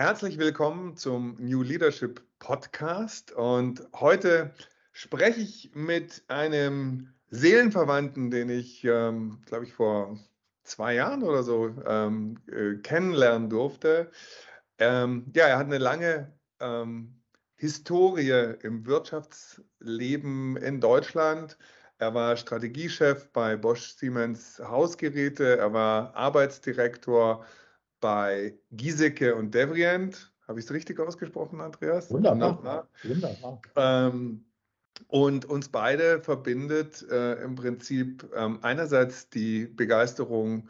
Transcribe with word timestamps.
Herzlich 0.00 0.38
willkommen 0.38 0.96
zum 0.96 1.36
New 1.38 1.60
Leadership 1.62 2.22
Podcast. 2.38 3.32
Und 3.32 3.86
heute 3.94 4.50
spreche 4.92 5.42
ich 5.42 5.72
mit 5.74 6.24
einem 6.28 7.12
Seelenverwandten, 7.28 8.30
den 8.30 8.48
ich, 8.48 8.82
ähm, 8.82 9.42
glaube 9.44 9.66
ich, 9.66 9.74
vor 9.74 10.18
zwei 10.62 10.94
Jahren 10.94 11.22
oder 11.22 11.42
so 11.42 11.74
ähm, 11.84 12.38
äh, 12.50 12.76
kennenlernen 12.76 13.50
durfte. 13.50 14.10
Ähm, 14.78 15.30
ja, 15.34 15.48
er 15.48 15.58
hat 15.58 15.66
eine 15.66 15.76
lange 15.76 16.32
ähm, 16.60 17.20
Historie 17.56 18.54
im 18.62 18.86
Wirtschaftsleben 18.86 20.56
in 20.56 20.80
Deutschland. 20.80 21.58
Er 21.98 22.14
war 22.14 22.38
Strategiechef 22.38 23.28
bei 23.34 23.54
Bosch 23.54 23.96
Siemens 23.96 24.62
Hausgeräte. 24.64 25.58
Er 25.58 25.74
war 25.74 26.16
Arbeitsdirektor 26.16 27.44
bei 28.00 28.54
Giesecke 28.70 29.34
und 29.34 29.54
Devrient. 29.54 30.32
Habe 30.48 30.58
ich 30.58 30.66
es 30.66 30.72
richtig 30.72 30.98
ausgesprochen, 30.98 31.60
Andreas? 31.60 32.10
Wunderbar. 32.10 32.88
Wunderbar. 33.04 33.60
Ähm, 33.76 34.44
und 35.08 35.44
uns 35.44 35.68
beide 35.68 36.20
verbindet 36.20 37.06
äh, 37.10 37.42
im 37.42 37.54
Prinzip 37.54 38.28
ähm, 38.34 38.58
einerseits 38.62 39.28
die 39.30 39.66
Begeisterung 39.66 40.68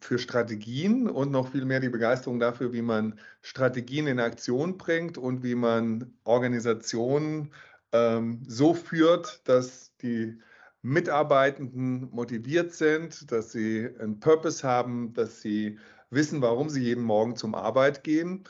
für 0.00 0.18
Strategien 0.18 1.08
und 1.08 1.30
noch 1.30 1.52
viel 1.52 1.64
mehr 1.64 1.80
die 1.80 1.88
Begeisterung 1.88 2.40
dafür, 2.40 2.72
wie 2.72 2.82
man 2.82 3.18
Strategien 3.40 4.06
in 4.06 4.20
Aktion 4.20 4.76
bringt 4.76 5.16
und 5.16 5.42
wie 5.42 5.54
man 5.54 6.12
Organisationen 6.24 7.52
ähm, 7.92 8.42
so 8.46 8.74
führt, 8.74 9.46
dass 9.48 9.96
die 9.98 10.38
Mitarbeitenden 10.82 12.10
motiviert 12.10 12.72
sind, 12.72 13.30
dass 13.30 13.52
sie 13.52 13.88
einen 14.00 14.18
Purpose 14.18 14.66
haben, 14.66 15.14
dass 15.14 15.40
sie 15.40 15.78
wissen, 16.12 16.42
warum 16.42 16.68
sie 16.68 16.82
jeden 16.82 17.04
Morgen 17.04 17.36
zum 17.36 17.54
Arbeit 17.54 18.04
gehen. 18.04 18.44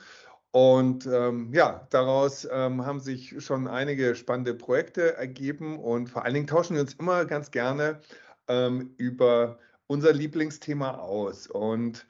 Und 0.51 1.07
ähm, 1.07 1.51
ja, 1.55 1.87
daraus 1.91 2.47
ähm, 2.51 2.85
haben 2.85 3.01
sich 3.01 3.43
schon 3.43 3.67
einige 3.67 4.15
spannende 4.15 4.55
Projekte 4.55 5.17
ergeben 5.17 5.79
und 5.79 6.11
vor 6.11 6.25
allen 6.25 6.35
Dingen 6.35 6.47
tauschen 6.47 6.75
wir 6.75 6.83
uns 6.83 6.95
immer 6.95 7.25
ganz 7.25 7.51
gerne 7.51 8.01
ähm, 8.49 8.95
über 8.99 9.59
unser 9.87 10.13
Lieblingsthema 10.13 10.99
aus. 10.99 11.47
Und 11.47 12.07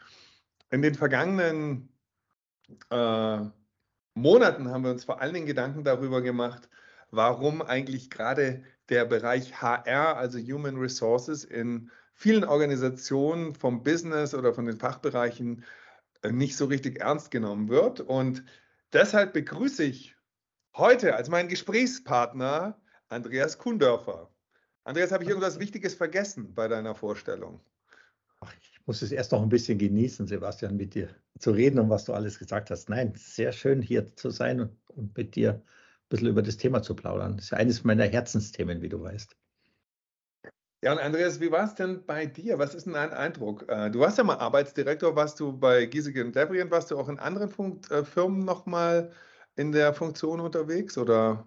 in 0.70 0.83
den 0.83 0.97
vergangenen 0.97 1.89
äh, 2.91 3.39
Monaten 4.14 4.69
haben 4.69 4.84
wir 4.84 4.91
uns 4.91 5.05
vor 5.05 5.20
allen 5.20 5.34
Dingen 5.34 5.47
Gedanken 5.47 5.84
darüber 5.84 6.20
gemacht, 6.20 6.69
warum 7.12 7.62
eigentlich 7.62 8.11
gerade 8.11 8.64
der 8.89 9.05
Bereich 9.05 9.62
HR, 9.62 10.16
also 10.16 10.39
Human 10.39 10.77
Resources, 10.77 11.44
in 11.44 11.91
vielen 12.23 12.45
Organisationen 12.45 13.53
vom 13.53 13.83
Business 13.83 14.33
oder 14.33 14.55
von 14.55 14.65
den 14.65 14.78
Fachbereichen 14.78 15.65
äh, 16.23 16.31
nicht 16.31 16.56
so 16.56 16.67
richtig 16.67 17.01
ernst 17.01 17.33
genommen 17.33 17.69
wird. 17.69 18.01
Und 18.01 18.45
deshalb 18.92 19.33
begrüße 19.33 19.83
ich 19.83 20.15
heute 20.77 21.17
als 21.17 21.28
meinen 21.28 21.48
Gesprächspartner 21.48 22.81
Andreas 23.09 23.59
Kundörfer. 23.59 24.31
Andreas, 24.84 25.11
habe 25.11 25.25
ich 25.25 25.31
irgendwas 25.31 25.59
Wichtiges 25.59 25.95
vergessen 25.95 26.55
bei 26.55 26.69
deiner 26.69 26.95
Vorstellung? 26.95 27.61
Ach, 28.41 28.55
ich 28.61 28.81
muss 28.87 29.03
es 29.03 29.11
erst 29.11 29.33
noch 29.33 29.43
ein 29.43 29.48
bisschen 29.48 29.78
genießen, 29.78 30.28
Sebastian, 30.28 30.77
mit 30.77 30.95
dir 30.95 31.09
zu 31.41 31.50
reden 31.50 31.81
und 31.81 31.91
was 31.91 32.05
du 32.05 32.12
alles 32.12 32.39
gesagt 32.39 32.70
hast. 32.70 32.89
Nein, 32.89 33.15
sehr 33.17 33.50
schön 33.50 33.83
hier 33.83 34.15
zu 34.15 34.31
sein 34.31 34.61
und, 34.61 34.78
und 34.91 35.17
mit 35.17 35.34
dir 35.34 35.55
ein 35.55 35.62
bisschen 36.09 36.28
über 36.28 36.43
das 36.43 36.56
Thema 36.56 36.83
zu 36.83 36.95
plaudern. 36.95 37.37
Das 37.37 37.47
ist 37.47 37.50
ja 37.50 37.59
eines 37.59 37.83
meiner 37.83 38.05
Herzensthemen, 38.05 38.81
wie 38.81 38.89
du 38.89 39.03
weißt. 39.03 39.37
Ja, 40.84 40.91
und 40.92 40.98
Andreas, 40.98 41.38
wie 41.41 41.52
war 41.52 41.64
es 41.64 41.77
denn 41.77 42.05
bei 42.06 42.27
dir? 42.27 42.58
Was 42.58 42.75
ist 42.75 42.86
denn 42.86 42.94
dein 42.94 43.12
Eindruck? 43.12 43.64
Äh, 43.69 43.88
du 43.91 44.00
warst 44.00 44.19
ja 44.19 44.25
mal 44.25 44.38
Arbeitsdirektor, 44.38 45.14
warst 45.14 45.38
du 45.38 45.56
bei 45.56 45.86
Giesecke 45.86 46.25
und 46.25 46.34
Devrient, 46.34 46.72
warst 46.72 46.91
du 46.91 46.98
auch 46.98 47.08
in 47.08 47.20
anderen 47.20 47.48
Funk 47.48 47.88
äh, 47.93 48.04
Firmen 48.04 48.44
nochmal 48.44 49.12
in 49.54 49.70
der 49.70 49.94
Funktion 49.94 50.41
unterwegs 50.41 50.98
oder? 50.98 51.47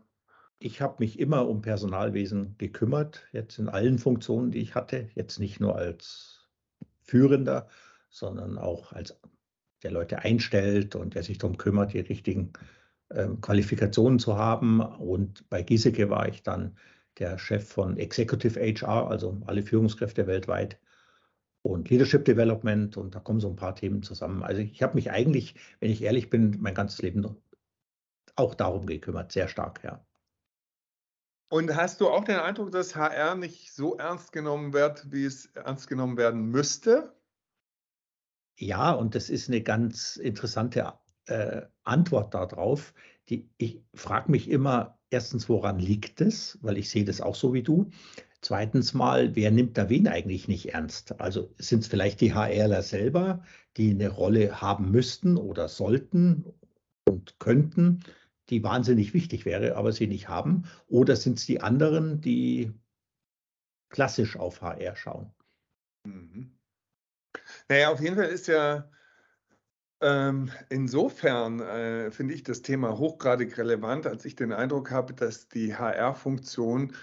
Ich 0.59 0.79
habe 0.81 0.96
mich 1.00 1.19
immer 1.19 1.50
um 1.50 1.62
Personalwesen 1.62 2.56
gekümmert, 2.57 3.28
jetzt 3.34 3.59
in 3.59 3.68
allen 3.68 4.00
Funktionen, 4.00 4.51
die 4.51 4.62
ich 4.62 4.73
hatte, 4.73 5.09
jetzt 5.16 5.38
nicht 5.38 5.59
nur 5.59 5.75
als 5.75 6.47
Führender, 7.02 7.67
sondern 8.09 8.57
auch 8.57 8.94
als 8.94 9.19
der 9.84 9.91
Leute 9.91 10.19
einstellt 10.19 10.96
und 10.96 11.13
der 11.13 11.23
sich 11.23 11.40
darum 11.40 11.57
kümmert, 11.57 11.91
die 11.91 12.00
richtigen 12.00 12.53
ähm, 13.12 13.41
Qualifikationen 13.41 14.17
zu 14.17 14.38
haben. 14.38 14.79
Und 14.79 15.50
bei 15.50 15.62
Giesecke 15.62 16.09
war 16.09 16.29
ich 16.29 16.41
dann 16.41 16.78
der 17.18 17.38
Chef 17.38 17.68
von 17.68 17.98
Executive 17.98 18.59
HR, 18.59 19.09
also 19.09 19.42
alle 19.46 19.64
Führungskräfte 19.64 20.28
weltweit 20.28 20.80
und 21.62 21.90
Leadership 21.90 22.26
Development 22.26 22.96
und 22.98 23.16
da 23.16 23.20
kommen 23.20 23.40
so 23.40 23.50
ein 23.50 23.56
paar 23.56 23.76
Themen 23.76 24.03
zusammen. 24.03 24.44
Also 24.44 24.62
ich 24.62 24.84
habe 24.84 24.96
mich 24.96 25.12
eigentlich, 25.12 25.56
wenn 25.80 25.90
ich 25.90 26.03
ehrlich 26.03 26.30
bin, 26.30 26.58
mein 26.59 26.76
ganzes 26.76 27.02
Leben 27.02 27.38
auch 28.36 28.53
darum 28.53 28.86
gekümmert, 28.86 29.31
sehr 29.31 29.48
stark, 29.48 29.84
ja. 29.84 30.06
Und 31.50 31.76
hast 31.76 32.02
du 32.02 32.09
auch 32.09 32.24
den 32.24 32.38
Eindruck, 32.38 32.72
dass 32.72 32.96
HR 32.96 33.36
nicht 33.36 33.74
so 33.74 33.97
ernst 33.97 34.32
genommen 34.32 34.74
wird, 34.74 35.12
wie 35.12 35.26
es 35.26 35.46
ernst 35.56 35.88
genommen 35.88 36.18
werden 36.18 36.50
müsste? 36.50 37.16
Ja, 38.58 38.92
und 38.92 39.16
das 39.16 39.30
ist 39.30 39.47
eine 39.50 39.62
ganz 39.62 40.18
interessante 40.18 40.94
äh, 41.28 41.62
Antwort 41.84 42.34
darauf. 42.34 42.94
Die, 43.30 43.50
ich 43.58 43.84
frage 43.94 44.31
mich 44.31 44.50
immer, 44.50 45.00
erstens, 45.09 45.50
woran 45.50 45.80
liegt 45.80 46.22
es? 46.22 46.59
Weil 46.62 46.78
ich 46.78 46.90
sehe 46.90 47.06
das 47.06 47.22
auch 47.22 47.36
so 47.36 47.53
wie 47.53 47.63
du. 47.63 47.90
Zweitens 48.41 48.94
mal, 48.94 49.36
wer 49.36 49.50
nimmt 49.50 49.78
da 49.78 49.90
wen 49.90 50.08
eigentlich 50.08 50.47
nicht 50.47 50.74
ernst? 50.74 51.19
Also 51.19 51.53
sind 51.58 51.80
es 51.80 51.88
vielleicht 51.88 52.22
die 52.22 52.35
HRler 52.35 52.84
selber, 52.84 53.44
die 53.78 53.90
eine 53.90 54.09
Rolle 54.09 54.62
haben 54.62 54.91
müssten 54.91 55.38
oder 55.38 55.68
sollten 55.68 56.46
und 57.08 57.40
könnten, 57.40 58.03
die 58.50 58.64
wahnsinnig 58.64 59.16
wichtig 59.16 59.46
wäre, 59.46 59.75
aber 59.75 59.91
sie 59.91 60.06
nicht 60.06 60.28
haben? 60.28 60.66
Oder 60.88 61.16
sind 61.16 61.40
es 61.40 61.47
die 61.47 61.62
anderen, 61.62 62.22
die 62.22 62.72
klassisch 63.90 64.38
auf 64.38 64.62
HR 64.62 64.96
schauen? 64.96 65.34
Mhm. 66.06 66.56
Naja, 67.68 67.91
auf 67.91 68.02
jeden 68.02 68.16
Fall 68.16 68.30
ist 68.30 68.47
ja 68.47 68.90
ähm, 70.01 70.51
insofern 70.69 71.59
äh, 71.61 72.11
finde 72.11 72.33
ich 72.33 72.44
das 72.44 72.61
Thema 72.61 72.97
hochgradig 72.97 73.57
relevant, 73.57 74.06
als 74.07 74.25
ich 74.25 74.35
den 74.35 74.51
Eindruck 74.51 74.91
habe, 74.91 75.13
dass 75.13 75.47
die 75.47 75.75
HR-Funktion 75.75 76.94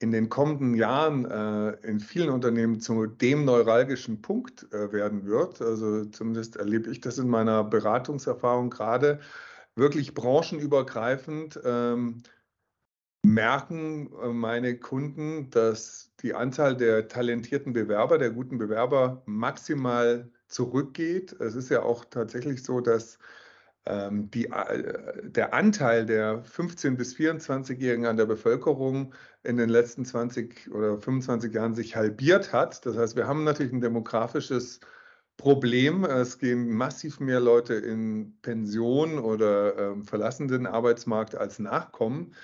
in 0.00 0.10
den 0.10 0.28
kommenden 0.28 0.74
Jahren 0.74 1.24
äh, 1.24 1.70
in 1.86 2.00
vielen 2.00 2.28
Unternehmen 2.28 2.80
zu 2.80 3.06
dem 3.06 3.44
neuralgischen 3.44 4.20
Punkt 4.20 4.66
äh, 4.72 4.92
werden 4.92 5.24
wird. 5.24 5.62
Also 5.62 6.04
zumindest 6.06 6.56
erlebe 6.56 6.90
ich 6.90 7.00
das 7.00 7.18
in 7.18 7.28
meiner 7.28 7.62
Beratungserfahrung 7.64 8.70
gerade 8.70 9.20
wirklich 9.76 10.12
branchenübergreifend. 10.14 11.60
Ähm, 11.64 12.22
merken 13.24 14.10
äh, 14.20 14.28
meine 14.28 14.76
Kunden, 14.78 15.50
dass 15.50 16.12
die 16.20 16.34
Anzahl 16.34 16.76
der 16.76 17.08
talentierten 17.08 17.72
Bewerber, 17.72 18.18
der 18.18 18.30
guten 18.30 18.58
Bewerber 18.58 19.22
maximal 19.26 20.30
zurückgeht. 20.52 21.32
Es 21.40 21.54
ist 21.54 21.70
ja 21.70 21.82
auch 21.82 22.04
tatsächlich 22.04 22.62
so, 22.62 22.80
dass 22.80 23.18
ähm, 23.86 24.30
die, 24.30 24.46
äh, 24.46 25.28
der 25.28 25.54
Anteil 25.54 26.06
der 26.06 26.44
15- 26.44 26.96
bis 26.96 27.14
24-Jährigen 27.16 28.06
an 28.06 28.16
der 28.16 28.26
Bevölkerung 28.26 29.14
in 29.42 29.56
den 29.56 29.68
letzten 29.68 30.04
20 30.04 30.70
oder 30.72 30.98
25 30.98 31.52
Jahren 31.52 31.74
sich 31.74 31.96
halbiert 31.96 32.52
hat. 32.52 32.86
Das 32.86 32.96
heißt, 32.96 33.16
wir 33.16 33.26
haben 33.26 33.44
natürlich 33.44 33.72
ein 33.72 33.80
demografisches 33.80 34.80
Problem. 35.36 36.04
Es 36.04 36.38
gehen 36.38 36.70
massiv 36.70 37.18
mehr 37.18 37.40
Leute 37.40 37.74
in 37.74 38.38
Pension 38.42 39.18
oder 39.18 39.76
ähm, 39.76 40.04
verlassen 40.04 40.46
den 40.48 40.66
Arbeitsmarkt 40.66 41.34
als 41.34 41.58
Nachkommen. 41.58 42.34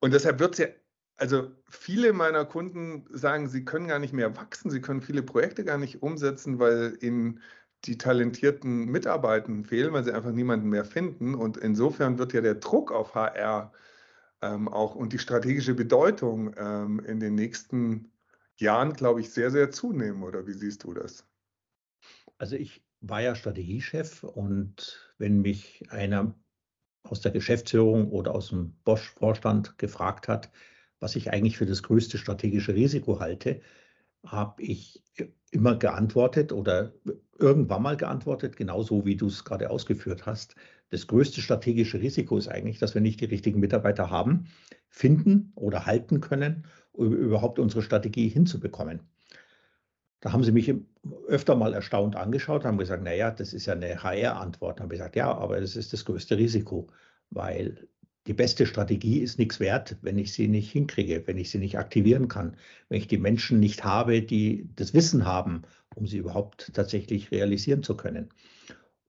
Und 0.00 0.12
deshalb 0.12 0.40
wird 0.40 0.54
es 0.54 0.58
ja 0.58 0.66
also 1.16 1.50
viele 1.68 2.12
meiner 2.12 2.44
Kunden 2.44 3.06
sagen, 3.10 3.48
sie 3.48 3.64
können 3.64 3.88
gar 3.88 3.98
nicht 3.98 4.12
mehr 4.12 4.36
wachsen, 4.36 4.70
sie 4.70 4.80
können 4.80 5.00
viele 5.00 5.22
Projekte 5.22 5.64
gar 5.64 5.78
nicht 5.78 6.02
umsetzen, 6.02 6.58
weil 6.58 6.98
ihnen 7.00 7.40
die 7.84 7.98
talentierten 7.98 8.86
Mitarbeitenden 8.86 9.64
fehlen, 9.64 9.92
weil 9.92 10.04
sie 10.04 10.12
einfach 10.12 10.32
niemanden 10.32 10.68
mehr 10.68 10.84
finden. 10.84 11.34
Und 11.34 11.56
insofern 11.56 12.18
wird 12.18 12.32
ja 12.32 12.40
der 12.40 12.56
Druck 12.56 12.92
auf 12.92 13.14
HR 13.14 13.72
ähm, 14.42 14.68
auch 14.68 14.94
und 14.94 15.12
die 15.12 15.18
strategische 15.18 15.74
Bedeutung 15.74 16.54
ähm, 16.56 17.00
in 17.00 17.20
den 17.20 17.34
nächsten 17.34 18.12
Jahren, 18.56 18.92
glaube 18.92 19.20
ich, 19.20 19.30
sehr, 19.30 19.50
sehr 19.50 19.70
zunehmen. 19.70 20.22
Oder 20.22 20.46
wie 20.46 20.52
siehst 20.52 20.84
du 20.84 20.94
das? 20.94 21.26
Also 22.38 22.56
ich 22.56 22.84
war 23.00 23.22
ja 23.22 23.34
Strategiechef 23.34 24.24
und 24.24 25.14
wenn 25.18 25.40
mich 25.40 25.84
einer 25.90 26.34
aus 27.02 27.20
der 27.20 27.30
Geschäftsführung 27.30 28.10
oder 28.10 28.34
aus 28.34 28.48
dem 28.48 28.74
Bosch-Vorstand 28.84 29.78
gefragt 29.78 30.28
hat, 30.28 30.50
was 31.00 31.16
ich 31.16 31.32
eigentlich 31.32 31.56
für 31.58 31.66
das 31.66 31.82
größte 31.82 32.18
strategische 32.18 32.74
Risiko 32.74 33.20
halte, 33.20 33.60
habe 34.24 34.62
ich 34.62 35.02
immer 35.50 35.76
geantwortet 35.76 36.52
oder 36.52 36.92
irgendwann 37.38 37.82
mal 37.82 37.96
geantwortet, 37.96 38.56
genauso 38.56 39.04
wie 39.04 39.16
du 39.16 39.26
es 39.26 39.44
gerade 39.44 39.70
ausgeführt 39.70 40.26
hast. 40.26 40.56
Das 40.90 41.06
größte 41.06 41.40
strategische 41.40 42.00
Risiko 42.00 42.36
ist 42.38 42.48
eigentlich, 42.48 42.78
dass 42.78 42.94
wir 42.94 43.00
nicht 43.00 43.20
die 43.20 43.26
richtigen 43.26 43.60
Mitarbeiter 43.60 44.10
haben, 44.10 44.46
finden 44.88 45.52
oder 45.54 45.86
halten 45.86 46.20
können, 46.20 46.64
um 46.92 47.12
überhaupt 47.12 47.58
unsere 47.58 47.82
Strategie 47.82 48.28
hinzubekommen. 48.28 49.00
Da 50.20 50.32
haben 50.32 50.44
sie 50.44 50.52
mich 50.52 50.72
öfter 51.28 51.54
mal 51.56 51.74
erstaunt 51.74 52.16
angeschaut, 52.16 52.64
haben 52.64 52.78
gesagt, 52.78 53.02
naja, 53.02 53.30
das 53.30 53.52
ist 53.52 53.66
ja 53.66 53.74
eine 53.74 54.02
HR-Antwort. 54.02 54.78
Dann 54.78 54.84
habe 54.84 54.94
ich 54.94 55.00
gesagt, 55.00 55.16
ja, 55.16 55.32
aber 55.32 55.60
das 55.60 55.76
ist 55.76 55.92
das 55.92 56.04
größte 56.04 56.38
Risiko, 56.38 56.88
weil 57.30 57.86
die 58.26 58.34
beste 58.34 58.66
Strategie 58.66 59.20
ist 59.20 59.38
nichts 59.38 59.60
wert, 59.60 59.96
wenn 60.02 60.18
ich 60.18 60.32
sie 60.32 60.48
nicht 60.48 60.70
hinkriege, 60.70 61.26
wenn 61.26 61.38
ich 61.38 61.50
sie 61.50 61.58
nicht 61.58 61.78
aktivieren 61.78 62.28
kann, 62.28 62.56
wenn 62.88 62.98
ich 62.98 63.08
die 63.08 63.18
Menschen 63.18 63.60
nicht 63.60 63.84
habe, 63.84 64.22
die 64.22 64.68
das 64.74 64.94
Wissen 64.94 65.24
haben, 65.24 65.62
um 65.94 66.06
sie 66.06 66.18
überhaupt 66.18 66.72
tatsächlich 66.74 67.30
realisieren 67.30 67.82
zu 67.82 67.96
können. 67.96 68.30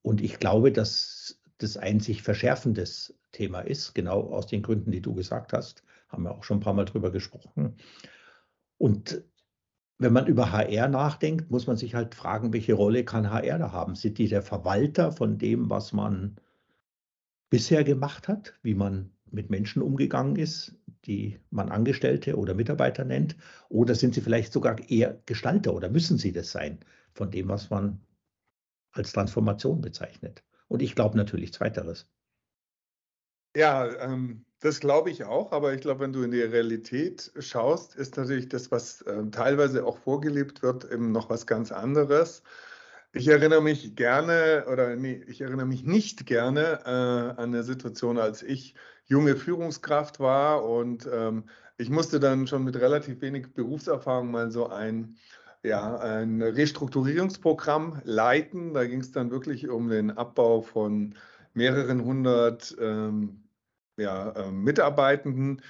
Und 0.02 0.22
ich 0.22 0.40
glaube, 0.40 0.72
dass 0.72 1.40
das 1.58 1.78
ein 1.78 2.00
sich 2.00 2.22
verschärfendes 2.22 3.16
Thema 3.32 3.62
ist, 3.62 3.96
genau 3.96 4.22
aus 4.32 4.48
den 4.48 4.62
Gründen, 4.62 4.92
die 4.92 5.02
du 5.02 5.14
gesagt 5.14 5.54
hast, 5.54 5.84
haben 6.10 6.24
wir 6.24 6.32
auch 6.32 6.44
schon 6.44 6.58
ein 6.58 6.62
paar 6.62 6.74
Mal 6.74 6.86
drüber 6.86 7.12
gesprochen. 7.12 7.76
Und 8.78 9.24
wenn 9.98 10.14
man 10.14 10.28
über 10.28 10.52
HR 10.52 10.88
nachdenkt, 10.88 11.50
muss 11.50 11.66
man 11.66 11.76
sich 11.76 11.96
halt 11.96 12.14
fragen, 12.14 12.54
welche 12.54 12.76
Rolle 12.76 13.04
kann 13.04 13.32
HR 13.32 13.58
da 13.58 13.72
haben? 13.72 13.96
Sind 13.96 14.20
die 14.20 14.28
der 14.28 14.44
Verwalter 14.44 15.12
von 15.12 15.40
dem, 15.40 15.72
was 15.72 15.92
man 15.92 16.38
bisher 17.50 17.84
gemacht 17.84 18.28
hat, 18.28 18.54
wie 18.62 18.76
man 18.76 19.12
mit 19.32 19.50
Menschen 19.50 19.82
umgegangen 19.82 20.36
ist, 20.36 20.76
die 21.06 21.40
man 21.50 21.70
Angestellte 21.70 22.38
oder 22.38 22.54
Mitarbeiter 22.54 23.06
nennt? 23.06 23.36
Oder 23.70 23.96
sind 23.96 24.14
sie 24.14 24.22
vielleicht 24.22 24.54
sogar 24.54 24.78
eher 24.90 25.22
Gestalter 25.26 25.74
oder 25.74 25.90
müssen 25.90 26.18
sie 26.18 26.32
das 26.32 26.52
sein 26.52 26.80
von 27.14 27.32
dem, 27.32 27.48
was 27.48 27.70
man 27.70 28.02
als 28.92 29.14
Transformation 29.14 29.82
bezeichnet? 29.82 30.44
Und 30.68 30.82
ich 30.82 30.96
glaube 30.96 31.18
natürlich 31.18 31.54
zweiteres. 31.54 32.08
Ja, 33.56 33.88
ähm, 34.02 34.46
das 34.60 34.80
glaube 34.80 35.10
ich 35.10 35.24
auch, 35.24 35.52
aber 35.52 35.74
ich 35.74 35.82
glaube, 35.82 36.02
wenn 36.02 36.14
du 36.14 36.24
in 36.24 36.32
die 36.32 36.42
Realität 36.42 37.32
schaust, 37.40 37.96
ist 37.96 38.18
natürlich 38.18 38.50
das, 38.50 38.72
was 38.72 39.02
äh, 39.04 39.24
teilweise 39.32 39.86
auch 39.86 39.98
vorgelebt 39.98 40.62
wird, 40.62 40.92
eben 40.92 41.12
noch 41.12 41.30
was 41.30 41.48
ganz 41.48 41.72
anderes. 41.72 42.44
Ich 43.18 43.28
erinnere 43.28 43.64
mich 43.64 43.96
gerne 43.96 44.66
oder 44.72 44.96
nee, 44.96 45.24
ich 45.28 45.42
erinnere 45.42 45.66
mich 45.66 45.84
nicht 45.84 46.28
gerne 46.28 46.82
äh, 46.86 46.90
an 47.42 47.54
eine 47.54 47.64
Situation, 47.64 48.20
als 48.20 48.44
ich 48.44 48.76
junge 49.06 49.36
Führungskraft 49.36 50.20
war 50.20 50.64
und 50.64 51.10
ähm, 51.12 51.46
ich 51.78 51.90
musste 51.90 52.20
dann 52.20 52.46
schon 52.46 52.64
mit 52.64 52.76
relativ 52.76 53.22
wenig 53.22 53.54
Berufserfahrung 53.54 54.30
mal 54.30 54.52
so 54.52 54.68
ein, 54.68 55.18
ja, 55.64 55.98
ein 55.98 56.44
Restrukturierungsprogramm 56.44 58.02
leiten. 58.04 58.76
Da 58.76 58.86
ging 58.86 59.02
es 59.02 59.12
dann 59.12 59.32
wirklich 59.32 59.68
um 59.68 59.90
den 59.90 60.12
Abbau 60.12 60.62
von 60.62 61.16
mehreren 61.56 62.06
hundert 62.06 62.76
ähm, 62.80 63.44
ja, 63.98 64.30
äh, 64.32 64.52
Mitarbeitenden. 64.52 65.64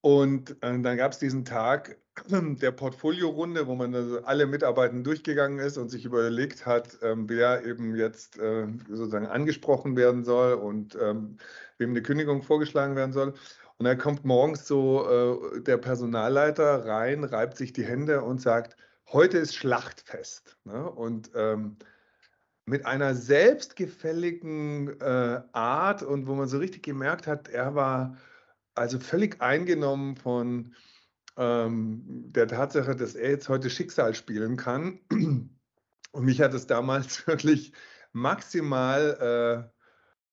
Und 0.00 0.52
äh, 0.62 0.80
dann 0.80 0.96
gab 0.96 1.12
es 1.12 1.18
diesen 1.18 1.44
Tag 1.44 1.98
der 2.28 2.72
Portfoliorunde, 2.72 3.66
wo 3.66 3.74
man 3.74 3.94
also 3.94 4.22
alle 4.24 4.46
Mitarbeitenden 4.46 5.04
durchgegangen 5.04 5.58
ist 5.58 5.78
und 5.78 5.88
sich 5.88 6.04
überlegt 6.04 6.66
hat, 6.66 6.98
ähm, 7.02 7.28
wer 7.28 7.64
eben 7.64 7.96
jetzt 7.96 8.38
äh, 8.38 8.66
sozusagen 8.88 9.26
angesprochen 9.26 9.96
werden 9.96 10.24
soll 10.24 10.54
und 10.54 10.96
ähm, 11.00 11.38
wem 11.78 11.90
eine 11.90 12.02
Kündigung 12.02 12.42
vorgeschlagen 12.42 12.96
werden 12.96 13.12
soll. 13.12 13.34
Und 13.78 13.86
dann 13.86 13.98
kommt 13.98 14.24
morgens 14.24 14.66
so 14.66 15.50
äh, 15.56 15.60
der 15.60 15.78
Personalleiter 15.78 16.86
rein, 16.86 17.24
reibt 17.24 17.56
sich 17.56 17.72
die 17.72 17.84
Hände 17.84 18.22
und 18.22 18.40
sagt, 18.40 18.76
heute 19.12 19.38
ist 19.38 19.54
Schlachtfest. 19.54 20.56
Ne? 20.64 20.90
Und 20.90 21.30
ähm, 21.34 21.76
mit 22.64 22.86
einer 22.86 23.14
selbstgefälligen 23.14 25.00
äh, 25.00 25.42
Art 25.52 26.02
und 26.02 26.26
wo 26.26 26.34
man 26.34 26.48
so 26.48 26.58
richtig 26.58 26.82
gemerkt 26.82 27.26
hat, 27.26 27.48
er 27.48 27.74
war 27.74 28.18
also 28.74 29.00
völlig 29.00 29.40
eingenommen 29.40 30.16
von 30.16 30.74
der 31.36 32.46
Tatsache, 32.46 32.94
dass 32.94 33.14
er 33.14 33.30
jetzt 33.30 33.48
heute 33.48 33.70
Schicksal 33.70 34.14
spielen 34.14 34.56
kann. 34.56 35.00
Und 36.12 36.24
mich 36.24 36.40
hat 36.40 36.54
es 36.54 36.66
damals 36.66 37.26
wirklich 37.26 37.72
maximal 38.12 39.70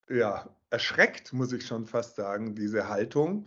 äh, 0.08 0.18
ja, 0.18 0.48
erschreckt, 0.70 1.32
muss 1.32 1.52
ich 1.52 1.66
schon 1.66 1.86
fast 1.86 2.16
sagen, 2.16 2.54
diese 2.54 2.88
Haltung. 2.88 3.46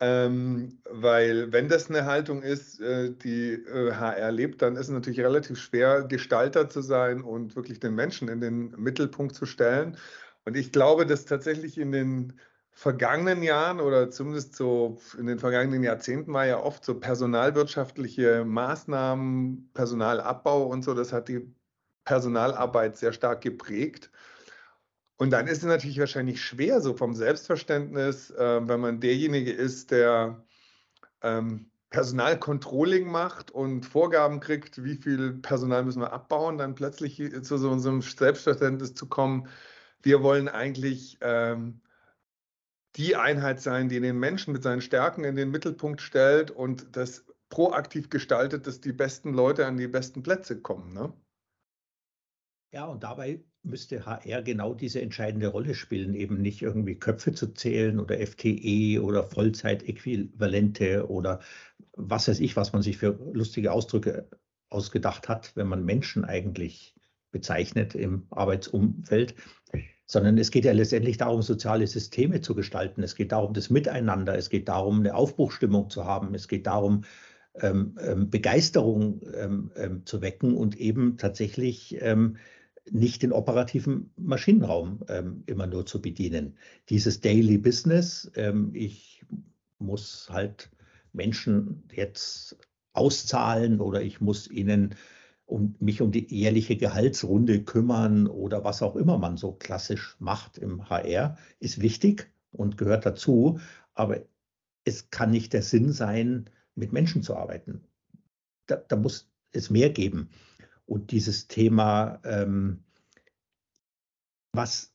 Ähm, 0.00 0.80
weil 0.90 1.52
wenn 1.52 1.68
das 1.68 1.88
eine 1.88 2.04
Haltung 2.06 2.42
ist, 2.42 2.80
äh, 2.80 3.12
die 3.12 3.52
äh, 3.52 3.92
HR 3.92 4.32
lebt, 4.32 4.60
dann 4.60 4.74
ist 4.74 4.88
es 4.88 4.92
natürlich 4.92 5.20
relativ 5.20 5.60
schwer, 5.60 6.02
Gestalter 6.02 6.68
zu 6.68 6.82
sein 6.82 7.22
und 7.22 7.54
wirklich 7.54 7.78
den 7.78 7.94
Menschen 7.94 8.26
in 8.26 8.40
den 8.40 8.70
Mittelpunkt 8.72 9.36
zu 9.36 9.46
stellen. 9.46 9.96
Und 10.44 10.56
ich 10.56 10.72
glaube, 10.72 11.06
dass 11.06 11.24
tatsächlich 11.24 11.78
in 11.78 11.92
den 11.92 12.32
vergangenen 12.72 13.42
Jahren 13.42 13.80
oder 13.80 14.10
zumindest 14.10 14.56
so 14.56 14.98
in 15.18 15.26
den 15.26 15.38
vergangenen 15.38 15.82
Jahrzehnten 15.82 16.32
war 16.32 16.46
ja 16.46 16.58
oft 16.58 16.84
so 16.84 16.98
personalwirtschaftliche 16.98 18.44
Maßnahmen, 18.44 19.70
Personalabbau 19.74 20.64
und 20.64 20.82
so, 20.82 20.94
das 20.94 21.12
hat 21.12 21.28
die 21.28 21.54
Personalarbeit 22.04 22.96
sehr 22.96 23.12
stark 23.12 23.42
geprägt. 23.42 24.10
Und 25.16 25.30
dann 25.30 25.46
ist 25.46 25.58
es 25.58 25.64
natürlich 25.64 26.00
wahrscheinlich 26.00 26.42
schwer, 26.42 26.80
so 26.80 26.94
vom 26.94 27.14
Selbstverständnis, 27.14 28.30
äh, 28.30 28.66
wenn 28.66 28.80
man 28.80 29.00
derjenige 29.00 29.52
ist, 29.52 29.92
der 29.92 30.42
ähm, 31.20 31.70
Personalcontrolling 31.90 33.08
macht 33.08 33.50
und 33.50 33.84
Vorgaben 33.84 34.40
kriegt, 34.40 34.82
wie 34.82 34.96
viel 34.96 35.34
Personal 35.34 35.84
müssen 35.84 36.00
wir 36.00 36.12
abbauen, 36.12 36.56
dann 36.58 36.74
plötzlich 36.74 37.22
zu 37.42 37.58
so 37.58 37.70
einem 37.70 38.00
Selbstverständnis 38.00 38.94
zu 38.94 39.06
kommen, 39.08 39.46
wir 40.02 40.22
wollen 40.22 40.48
eigentlich 40.48 41.18
ähm, 41.20 41.82
die 42.96 43.16
Einheit 43.16 43.60
sein, 43.60 43.88
die 43.88 44.00
den 44.00 44.18
Menschen 44.18 44.52
mit 44.52 44.62
seinen 44.62 44.80
Stärken 44.80 45.24
in 45.24 45.36
den 45.36 45.50
Mittelpunkt 45.50 46.00
stellt 46.00 46.50
und 46.50 46.96
das 46.96 47.24
proaktiv 47.48 48.10
gestaltet, 48.10 48.66
dass 48.66 48.80
die 48.80 48.92
besten 48.92 49.32
Leute 49.34 49.66
an 49.66 49.76
die 49.76 49.88
besten 49.88 50.22
Plätze 50.22 50.60
kommen. 50.60 50.92
Ne? 50.92 51.12
Ja, 52.72 52.86
und 52.86 53.02
dabei 53.02 53.44
müsste 53.62 54.06
HR 54.06 54.42
genau 54.42 54.74
diese 54.74 55.00
entscheidende 55.02 55.48
Rolle 55.48 55.74
spielen, 55.74 56.14
eben 56.14 56.40
nicht 56.40 56.62
irgendwie 56.62 56.98
Köpfe 56.98 57.32
zu 57.32 57.52
zählen 57.52 58.00
oder 58.00 58.18
FTE 58.26 59.00
oder 59.02 59.24
Vollzeitäquivalente 59.24 61.08
oder 61.08 61.40
was 61.92 62.28
weiß 62.28 62.40
ich, 62.40 62.56
was 62.56 62.72
man 62.72 62.82
sich 62.82 62.96
für 62.96 63.18
lustige 63.32 63.72
Ausdrücke 63.72 64.28
ausgedacht 64.70 65.28
hat, 65.28 65.54
wenn 65.54 65.68
man 65.68 65.84
Menschen 65.84 66.24
eigentlich 66.24 66.94
bezeichnet 67.30 67.94
im 67.94 68.26
Arbeitsumfeld, 68.30 69.34
sondern 70.06 70.38
es 70.38 70.50
geht 70.50 70.64
ja 70.64 70.72
letztendlich 70.72 71.16
darum, 71.16 71.42
soziale 71.42 71.86
Systeme 71.86 72.40
zu 72.40 72.54
gestalten. 72.54 73.02
Es 73.02 73.14
geht 73.14 73.32
darum, 73.32 73.54
das 73.54 73.70
Miteinander. 73.70 74.36
Es 74.36 74.50
geht 74.50 74.68
darum, 74.68 75.00
eine 75.00 75.14
Aufbruchstimmung 75.14 75.90
zu 75.90 76.04
haben. 76.04 76.34
Es 76.34 76.48
geht 76.48 76.66
darum, 76.66 77.04
ähm, 77.54 77.96
ähm, 78.00 78.30
Begeisterung 78.30 79.20
ähm, 79.34 79.70
ähm 79.76 80.06
zu 80.06 80.22
wecken 80.22 80.54
und 80.54 80.76
eben 80.76 81.18
tatsächlich 81.18 81.96
ähm, 82.00 82.36
nicht 82.90 83.22
den 83.22 83.32
operativen 83.32 84.10
Maschinenraum 84.16 85.04
ähm, 85.08 85.44
immer 85.46 85.66
nur 85.66 85.86
zu 85.86 86.02
bedienen. 86.02 86.56
Dieses 86.88 87.20
Daily 87.20 87.58
Business, 87.58 88.30
ich 88.72 89.24
muss 89.78 90.28
halt 90.30 90.70
Menschen 91.12 91.84
jetzt 91.92 92.56
auszahlen 92.92 93.80
oder 93.80 94.02
ich 94.02 94.20
muss 94.20 94.50
ihnen 94.50 94.96
um 95.52 95.76
mich 95.80 96.00
um 96.00 96.10
die 96.10 96.26
jährliche 96.34 96.76
Gehaltsrunde 96.76 97.62
kümmern 97.62 98.26
oder 98.26 98.64
was 98.64 98.80
auch 98.80 98.96
immer 98.96 99.18
man 99.18 99.36
so 99.36 99.52
klassisch 99.52 100.16
macht 100.18 100.56
im 100.56 100.88
HR, 100.88 101.36
ist 101.60 101.82
wichtig 101.82 102.32
und 102.52 102.78
gehört 102.78 103.04
dazu. 103.04 103.60
Aber 103.92 104.22
es 104.84 105.10
kann 105.10 105.30
nicht 105.30 105.52
der 105.52 105.62
Sinn 105.62 105.92
sein, 105.92 106.48
mit 106.74 106.94
Menschen 106.94 107.22
zu 107.22 107.36
arbeiten. 107.36 107.82
Da, 108.66 108.76
da 108.76 108.96
muss 108.96 109.30
es 109.52 109.68
mehr 109.68 109.90
geben. 109.90 110.30
Und 110.86 111.10
dieses 111.10 111.48
Thema, 111.48 112.20
ähm, 112.24 112.82
was 114.52 114.94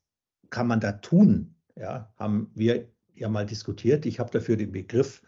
kann 0.49 0.65
man 0.65 0.79
da 0.79 0.93
tun, 0.93 1.55
ja, 1.75 2.11
haben 2.15 2.49
wir 2.55 2.89
ja 3.13 3.29
mal 3.29 3.45
diskutiert. 3.45 4.07
Ich 4.07 4.19
habe 4.19 4.31
dafür 4.31 4.57
den 4.57 4.71
Begriff 4.71 5.21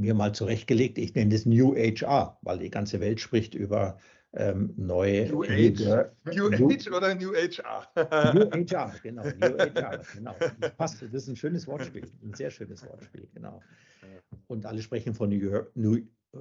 mir 0.00 0.14
mal 0.14 0.34
zurechtgelegt. 0.34 0.98
Ich 0.98 1.14
nenne 1.14 1.30
das 1.30 1.46
New 1.46 1.76
HR, 1.76 2.38
weil 2.42 2.58
die 2.58 2.70
ganze 2.70 2.98
Welt 3.00 3.20
spricht 3.20 3.54
über 3.54 3.98
ähm, 4.36 4.72
neue. 4.76 5.28
New 5.28 5.42
Age. 5.44 6.10
New, 6.24 6.48
New 6.50 6.70
Age 6.70 6.88
oder 6.88 7.14
New 7.14 7.32
HR? 7.32 7.88
New 8.34 8.50
HR, 8.50 8.94
genau. 9.02 9.24
New 9.24 9.58
HR, 9.58 10.02
genau. 10.14 10.36
Das 10.60 10.76
passt. 10.76 11.02
Das 11.02 11.12
ist 11.12 11.28
ein 11.28 11.36
schönes 11.36 11.66
Wortspiel, 11.66 12.06
ein 12.22 12.34
sehr 12.34 12.50
schönes 12.50 12.84
Wortspiel, 12.86 13.28
genau. 13.34 13.62
Und 14.46 14.66
alle 14.66 14.82
sprechen 14.82 15.14
von 15.14 15.30
New, 15.30 15.62
New, 15.74 16.00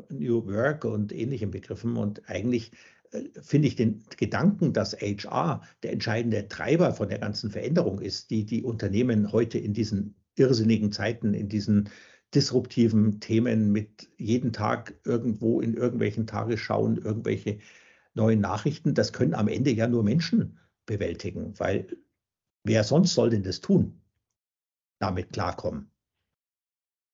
New 0.09 0.45
Work 0.45 0.85
und 0.85 1.13
ähnlichen 1.13 1.51
Begriffen. 1.51 1.95
Und 1.95 2.29
eigentlich 2.29 2.71
äh, 3.11 3.23
finde 3.41 3.67
ich 3.67 3.75
den 3.75 4.03
Gedanken, 4.17 4.73
dass 4.73 4.93
HR 4.93 5.61
der 5.83 5.93
entscheidende 5.93 6.47
Treiber 6.47 6.93
von 6.93 7.09
der 7.09 7.19
ganzen 7.19 7.49
Veränderung 7.49 7.99
ist, 8.01 8.29
die 8.29 8.45
die 8.45 8.63
Unternehmen 8.63 9.31
heute 9.31 9.57
in 9.57 9.73
diesen 9.73 10.15
irrsinnigen 10.35 10.91
Zeiten, 10.91 11.33
in 11.33 11.47
diesen 11.47 11.89
disruptiven 12.33 13.21
Themen 13.21 13.71
mit 13.71 14.09
jeden 14.17 14.51
Tag 14.51 14.95
irgendwo 15.05 15.61
in 15.61 15.75
irgendwelchen 15.75 16.27
Tagesschauen 16.27 16.97
irgendwelche 16.97 17.59
neuen 18.15 18.41
Nachrichten, 18.41 18.93
das 18.93 19.13
können 19.13 19.33
am 19.33 19.47
Ende 19.47 19.71
ja 19.71 19.87
nur 19.87 20.03
Menschen 20.03 20.59
bewältigen, 20.85 21.57
weil 21.59 21.87
wer 22.63 22.83
sonst 22.83 23.13
soll 23.13 23.29
denn 23.29 23.43
das 23.43 23.61
tun? 23.61 24.01
Damit 24.99 25.33
klarkommen. 25.33 25.91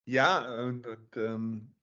Ja, 0.05 0.63
und, 0.63 0.87
und 0.87 1.17
ähm, 1.17 1.73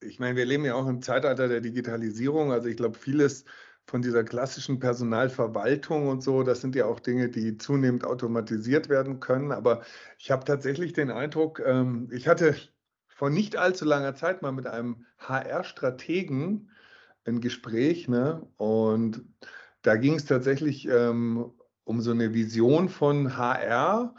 ich 0.00 0.18
meine, 0.18 0.36
wir 0.36 0.44
leben 0.44 0.64
ja 0.64 0.74
auch 0.74 0.86
im 0.86 1.02
Zeitalter 1.02 1.48
der 1.48 1.60
Digitalisierung. 1.60 2.52
Also 2.52 2.68
ich 2.68 2.76
glaube, 2.76 2.98
vieles 2.98 3.44
von 3.86 4.02
dieser 4.02 4.24
klassischen 4.24 4.80
Personalverwaltung 4.80 6.08
und 6.08 6.22
so, 6.22 6.42
das 6.42 6.60
sind 6.60 6.74
ja 6.74 6.86
auch 6.86 7.00
Dinge, 7.00 7.28
die 7.28 7.56
zunehmend 7.56 8.04
automatisiert 8.04 8.88
werden 8.88 9.20
können. 9.20 9.52
Aber 9.52 9.82
ich 10.18 10.30
habe 10.30 10.44
tatsächlich 10.44 10.92
den 10.92 11.10
Eindruck, 11.10 11.60
ähm, 11.64 12.08
ich 12.12 12.26
hatte 12.26 12.56
vor 13.08 13.30
nicht 13.30 13.56
allzu 13.56 13.84
langer 13.84 14.14
Zeit 14.14 14.42
mal 14.42 14.52
mit 14.52 14.66
einem 14.66 15.06
HR-Strategen 15.18 16.70
ein 17.26 17.40
Gespräch, 17.40 18.08
ne? 18.08 18.46
Und 18.56 19.24
da 19.82 19.96
ging 19.96 20.14
es 20.14 20.24
tatsächlich 20.24 20.86
ähm, 20.88 21.52
um 21.84 22.00
so 22.00 22.10
eine 22.10 22.34
Vision 22.34 22.88
von 22.88 23.36
HR. 23.36 24.14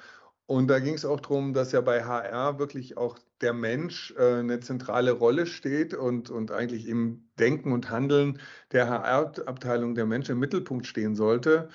Und 0.45 0.69
da 0.69 0.79
ging 0.79 0.93
es 0.93 1.05
auch 1.05 1.19
darum, 1.19 1.53
dass 1.53 1.73
ja 1.73 1.81
bei 1.81 2.05
HR 2.05 2.57
wirklich 2.59 2.97
auch 2.97 3.19
der 3.41 3.53
Mensch 3.53 4.13
äh, 4.17 4.39
eine 4.39 4.59
zentrale 4.61 5.11
Rolle 5.11 5.45
steht 5.45 5.93
und, 5.93 6.29
und 6.29 6.51
eigentlich 6.51 6.87
im 6.87 7.29
Denken 7.37 7.73
und 7.73 7.89
Handeln 7.89 8.39
der 8.71 8.87
HR-Abteilung 8.89 9.95
der 9.95 10.05
Mensch 10.05 10.29
im 10.29 10.39
Mittelpunkt 10.39 10.87
stehen 10.87 11.15
sollte. 11.15 11.69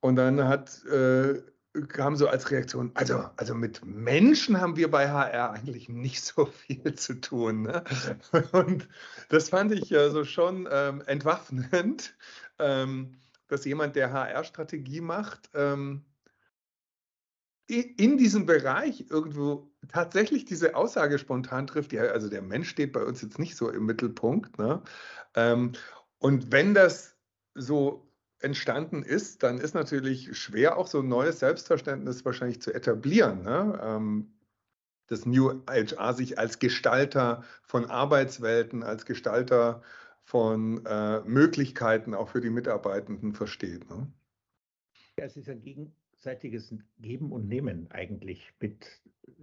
Und 0.00 0.16
dann 0.16 0.48
hat, 0.48 0.84
äh, 0.86 1.42
kam 1.88 2.16
so 2.16 2.28
als 2.28 2.50
Reaktion, 2.50 2.90
also, 2.94 3.24
also 3.36 3.54
mit 3.54 3.84
Menschen 3.84 4.60
haben 4.60 4.76
wir 4.76 4.90
bei 4.90 5.10
HR 5.10 5.52
eigentlich 5.52 5.88
nicht 5.88 6.22
so 6.22 6.46
viel 6.66 6.94
zu 6.94 7.20
tun. 7.20 7.62
Ne? 7.62 7.84
Und 8.52 8.88
das 9.28 9.48
fand 9.48 9.72
ich 9.72 9.90
ja 9.90 10.10
so 10.10 10.24
schon 10.24 10.68
ähm, 10.70 11.02
entwaffnend, 11.06 12.14
ähm, 12.58 13.18
dass 13.48 13.64
jemand, 13.64 13.96
der 13.96 14.12
HR-Strategie 14.12 15.00
macht, 15.00 15.50
ähm, 15.54 16.04
in 17.68 18.18
diesem 18.18 18.44
Bereich 18.44 19.06
irgendwo 19.08 19.70
tatsächlich 19.88 20.44
diese 20.44 20.74
Aussage 20.74 21.18
spontan 21.18 21.66
trifft, 21.66 21.92
ja, 21.92 22.02
also 22.02 22.28
der 22.28 22.42
Mensch 22.42 22.68
steht 22.68 22.92
bei 22.92 23.02
uns 23.02 23.22
jetzt 23.22 23.38
nicht 23.38 23.56
so 23.56 23.70
im 23.70 23.86
Mittelpunkt. 23.86 24.58
Ne? 24.58 24.82
Ähm, 25.34 25.72
und 26.18 26.52
wenn 26.52 26.74
das 26.74 27.16
so 27.54 28.11
entstanden 28.42 29.02
ist, 29.02 29.42
dann 29.42 29.58
ist 29.58 29.74
natürlich 29.74 30.36
schwer, 30.36 30.76
auch 30.76 30.86
so 30.86 31.00
ein 31.00 31.08
neues 31.08 31.38
Selbstverständnis 31.38 32.24
wahrscheinlich 32.24 32.60
zu 32.60 32.72
etablieren. 32.72 33.42
Ne? 33.42 33.80
Ähm, 33.82 34.32
das 35.06 35.26
New 35.26 35.62
HR 35.66 36.14
sich 36.14 36.38
als 36.38 36.58
Gestalter 36.58 37.44
von 37.62 37.86
Arbeitswelten, 37.86 38.82
als 38.82 39.04
Gestalter 39.04 39.82
von 40.22 40.84
äh, 40.86 41.20
Möglichkeiten 41.22 42.14
auch 42.14 42.28
für 42.28 42.40
die 42.40 42.50
Mitarbeitenden 42.50 43.34
versteht. 43.34 43.88
Ne? 43.90 44.10
Ja, 45.18 45.24
es 45.24 45.36
ist 45.36 45.48
ein 45.48 45.62
Gegen 45.62 45.92
gegenseitiges 46.22 46.74
Geben 47.00 47.32
und 47.32 47.48
Nehmen 47.48 47.90
eigentlich. 47.90 48.52
Mit, 48.60 48.86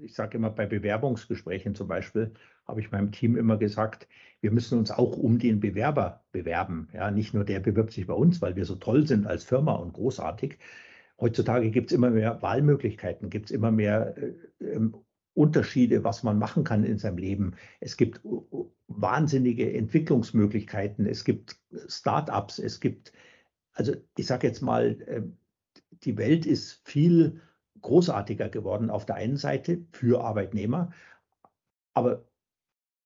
ich 0.01 0.13
sage 0.13 0.37
immer 0.37 0.49
bei 0.49 0.65
Bewerbungsgesprächen 0.65 1.75
zum 1.75 1.87
Beispiel, 1.87 2.33
habe 2.69 2.79
ich 2.79 2.91
meinem 2.91 3.11
Team 3.11 3.35
immer 3.35 3.57
gesagt, 3.57 4.07
wir 4.41 4.51
müssen 4.51 4.77
uns 4.79 4.91
auch 4.91 5.17
um 5.17 5.39
den 5.39 5.59
Bewerber 5.59 6.23
bewerben. 6.31 6.87
Ja, 6.93 7.11
nicht 7.11 7.33
nur 7.33 7.43
der 7.43 7.59
bewirbt 7.59 7.91
sich 7.91 8.07
bei 8.07 8.13
uns, 8.13 8.41
weil 8.41 8.55
wir 8.55 8.65
so 8.65 8.75
toll 8.75 9.05
sind 9.07 9.27
als 9.27 9.43
Firma 9.43 9.73
und 9.73 9.93
großartig. 9.93 10.57
Heutzutage 11.19 11.71
gibt 11.71 11.91
es 11.91 11.95
immer 11.95 12.11
mehr 12.11 12.41
Wahlmöglichkeiten, 12.41 13.29
gibt 13.29 13.47
es 13.47 13.51
immer 13.51 13.71
mehr 13.71 14.15
äh, 14.17 14.33
ähm, 14.65 14.95
Unterschiede, 15.33 16.03
was 16.03 16.23
man 16.23 16.37
machen 16.37 16.63
kann 16.63 16.83
in 16.83 16.97
seinem 16.97 17.17
Leben. 17.17 17.55
Es 17.79 17.97
gibt 17.97 18.21
wahnsinnige 18.87 19.73
Entwicklungsmöglichkeiten, 19.73 21.05
es 21.05 21.23
gibt 21.23 21.57
Start-ups, 21.87 22.59
es 22.59 22.79
gibt, 22.79 23.13
also 23.73 23.93
ich 24.17 24.27
sage 24.27 24.47
jetzt 24.47 24.61
mal, 24.61 25.01
äh, 25.07 25.21
die 26.03 26.17
Welt 26.17 26.45
ist 26.45 26.81
viel 26.85 27.41
großartiger 27.81 28.49
geworden 28.49 28.89
auf 28.89 29.05
der 29.05 29.15
einen 29.15 29.37
Seite 29.37 29.85
für 29.91 30.23
Arbeitnehmer, 30.23 30.91
aber 31.93 32.28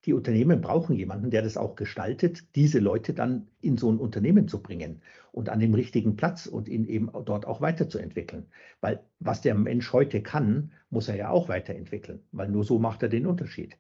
die 0.06 0.14
Unternehmen 0.14 0.62
brauchen 0.62 0.96
jemanden, 0.96 1.30
der 1.30 1.42
das 1.42 1.58
auch 1.58 1.76
gestaltet, 1.76 2.56
diese 2.56 2.80
Leute 2.80 3.14
dann 3.14 3.48
in 3.62 3.78
so 3.78 3.92
ein 3.92 4.00
Unternehmen 4.00 4.48
zu 4.48 4.62
bringen 4.62 5.02
und 5.32 5.50
an 5.50 5.60
dem 5.60 5.74
richtigen 5.74 6.16
Platz 6.16 6.46
und 6.46 6.68
ihn 6.68 6.86
eben 6.86 7.10
dort 7.26 7.46
auch 7.46 7.62
weiterzuentwickeln. 7.62 8.48
Weil 8.82 9.04
was 9.20 9.42
der 9.42 9.56
Mensch 9.56 9.94
heute 9.94 10.22
kann, 10.22 10.72
muss 10.90 11.08
er 11.08 11.16
ja 11.16 11.30
auch 11.30 11.48
weiterentwickeln, 11.48 12.22
weil 12.32 12.50
nur 12.50 12.64
so 12.64 12.80
macht 12.80 13.04
er 13.04 13.10
den 13.10 13.26
Unterschied. 13.26 13.78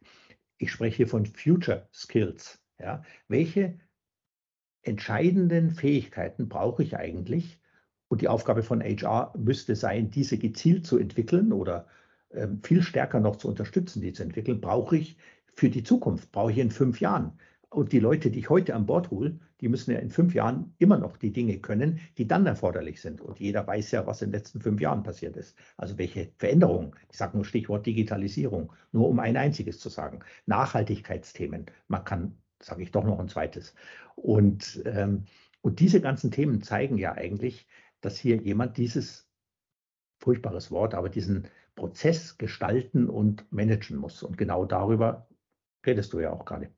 Ich 0.57 0.71
spreche 0.71 1.07
von 1.07 1.25
Future 1.25 1.87
Skills. 1.93 2.61
Ja. 2.79 3.03
Welche 3.27 3.79
entscheidenden 4.81 5.71
Fähigkeiten 5.71 6.47
brauche 6.49 6.83
ich 6.83 6.97
eigentlich, 6.97 7.59
und 8.13 8.21
die 8.21 8.27
Aufgabe 8.27 8.61
von 8.61 8.83
HR 8.83 9.33
müsste 9.35 9.75
sein, 9.75 10.11
diese 10.11 10.37
gezielt 10.37 10.85
zu 10.85 10.99
entwickeln 10.99 11.51
oder 11.51 11.87
äh, 12.29 12.47
viel 12.61 12.83
stärker 12.83 13.19
noch 13.19 13.37
zu 13.37 13.47
unterstützen, 13.47 14.01
die 14.01 14.13
zu 14.13 14.21
entwickeln, 14.21 14.61
brauche 14.61 14.97
ich 14.97 15.17
für 15.55 15.69
die 15.69 15.83
Zukunft, 15.83 16.31
brauche 16.31 16.51
ich 16.51 16.57
in 16.57 16.71
fünf 16.71 16.99
Jahren. 17.01 17.37
Und 17.69 17.91
die 17.91 17.99
Leute, 17.99 18.29
die 18.29 18.39
ich 18.39 18.49
heute 18.49 18.75
an 18.75 18.85
Bord 18.85 19.09
hole, 19.09 19.39
die 19.59 19.67
müssen 19.67 19.91
ja 19.91 19.97
in 19.97 20.11
fünf 20.11 20.35
Jahren 20.35 20.75
immer 20.77 20.97
noch 20.97 21.17
die 21.17 21.31
Dinge 21.31 21.57
können, 21.59 21.99
die 22.17 22.27
dann 22.27 22.45
erforderlich 22.45 23.01
sind. 23.01 23.21
Und 23.21 23.39
jeder 23.39 23.65
weiß 23.65 23.91
ja, 23.91 24.05
was 24.05 24.21
in 24.21 24.29
den 24.29 24.39
letzten 24.39 24.61
fünf 24.61 24.79
Jahren 24.79 25.01
passiert 25.01 25.37
ist. 25.37 25.57
Also 25.77 25.97
welche 25.97 26.31
Veränderungen. 26.37 26.91
Ich 27.09 27.17
sage 27.17 27.35
nur 27.35 27.45
Stichwort 27.45 27.85
Digitalisierung, 27.85 28.73
nur 28.91 29.09
um 29.09 29.19
ein 29.19 29.37
einziges 29.37 29.79
zu 29.79 29.89
sagen. 29.89 30.19
Nachhaltigkeitsthemen. 30.45 31.65
Man 31.87 32.03
kann, 32.03 32.37
sage 32.61 32.83
ich 32.83 32.91
doch 32.91 33.05
noch 33.05 33.19
ein 33.19 33.29
zweites. 33.29 33.73
Und, 34.15 34.83
ähm, 34.85 35.25
und 35.61 35.79
diese 35.79 36.01
ganzen 36.01 36.29
Themen 36.29 36.61
zeigen 36.61 36.97
ja 36.97 37.13
eigentlich, 37.13 37.65
dass 38.01 38.17
hier 38.17 38.35
jemand 38.35 38.77
dieses, 38.77 39.27
furchtbares 40.23 40.71
Wort, 40.71 40.95
aber 40.95 41.09
diesen 41.09 41.47
Prozess 41.75 42.37
gestalten 42.37 43.09
und 43.09 43.51
managen 43.51 43.97
muss. 43.97 44.23
Und 44.23 44.37
genau 44.37 44.65
darüber 44.65 45.27
redest 45.85 46.13
du 46.13 46.19
ja 46.19 46.31
auch 46.31 46.45
gerade. 46.45 46.71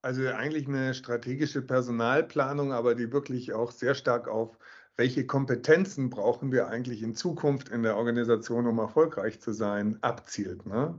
Also 0.00 0.26
eigentlich 0.26 0.66
eine 0.66 0.94
strategische 0.94 1.62
Personalplanung, 1.62 2.72
aber 2.72 2.94
die 2.94 3.12
wirklich 3.12 3.52
auch 3.52 3.70
sehr 3.70 3.94
stark 3.94 4.28
auf 4.28 4.58
welche 4.96 5.26
Kompetenzen 5.26 6.10
brauchen 6.10 6.52
wir 6.52 6.66
eigentlich 6.68 7.02
in 7.02 7.14
Zukunft 7.14 7.70
in 7.70 7.82
der 7.82 7.96
Organisation, 7.96 8.66
um 8.66 8.78
erfolgreich 8.78 9.40
zu 9.40 9.52
sein, 9.52 9.96
abzielt. 10.02 10.66
Ne? 10.66 10.98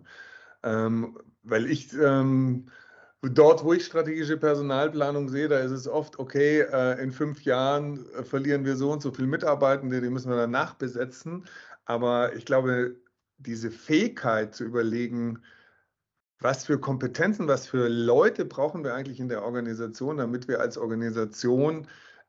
Ähm, 0.64 1.20
weil 1.44 1.70
ich 1.70 1.94
ähm, 1.94 2.70
Dort, 3.26 3.64
wo 3.64 3.72
ich 3.72 3.86
strategische 3.86 4.36
Personalplanung 4.36 5.30
sehe, 5.30 5.48
da 5.48 5.60
ist 5.60 5.72
es 5.72 5.88
oft, 5.88 6.20
okay, 6.20 6.60
äh, 6.60 7.02
in 7.02 7.14
fünf 7.14 7.44
Jahren 7.44 8.06
äh, 8.16 8.24
verlieren 8.24 8.66
wir 8.66 8.76
so 8.76 8.92
und 8.92 9.02
so 9.02 9.12
viele 9.14 9.30
Mitarbeitende, 9.30 10.02
die 10.02 10.10
müssen 10.10 10.30
wir 10.30 10.36
dann 10.36 10.52
nachbesetzen. 10.52 11.46
Aber 11.86 12.36
ich 12.36 12.46
glaube, 12.46 12.98
diese 13.38 13.72
Fähigkeit 13.72 14.54
zu 14.54 14.66
überlegen, 14.66 15.42
was 16.44 16.66
für 16.66 16.80
Kompetenzen, 16.80 17.48
was 17.48 17.68
für 17.68 17.88
Leute 17.88 18.46
brauchen 18.46 18.84
wir 18.84 18.94
eigentlich 18.94 19.20
in 19.20 19.30
der 19.30 19.44
Organisation, 19.44 20.18
damit 20.18 20.48
wir 20.48 20.60
als 20.60 20.78
Organisation 20.78 21.88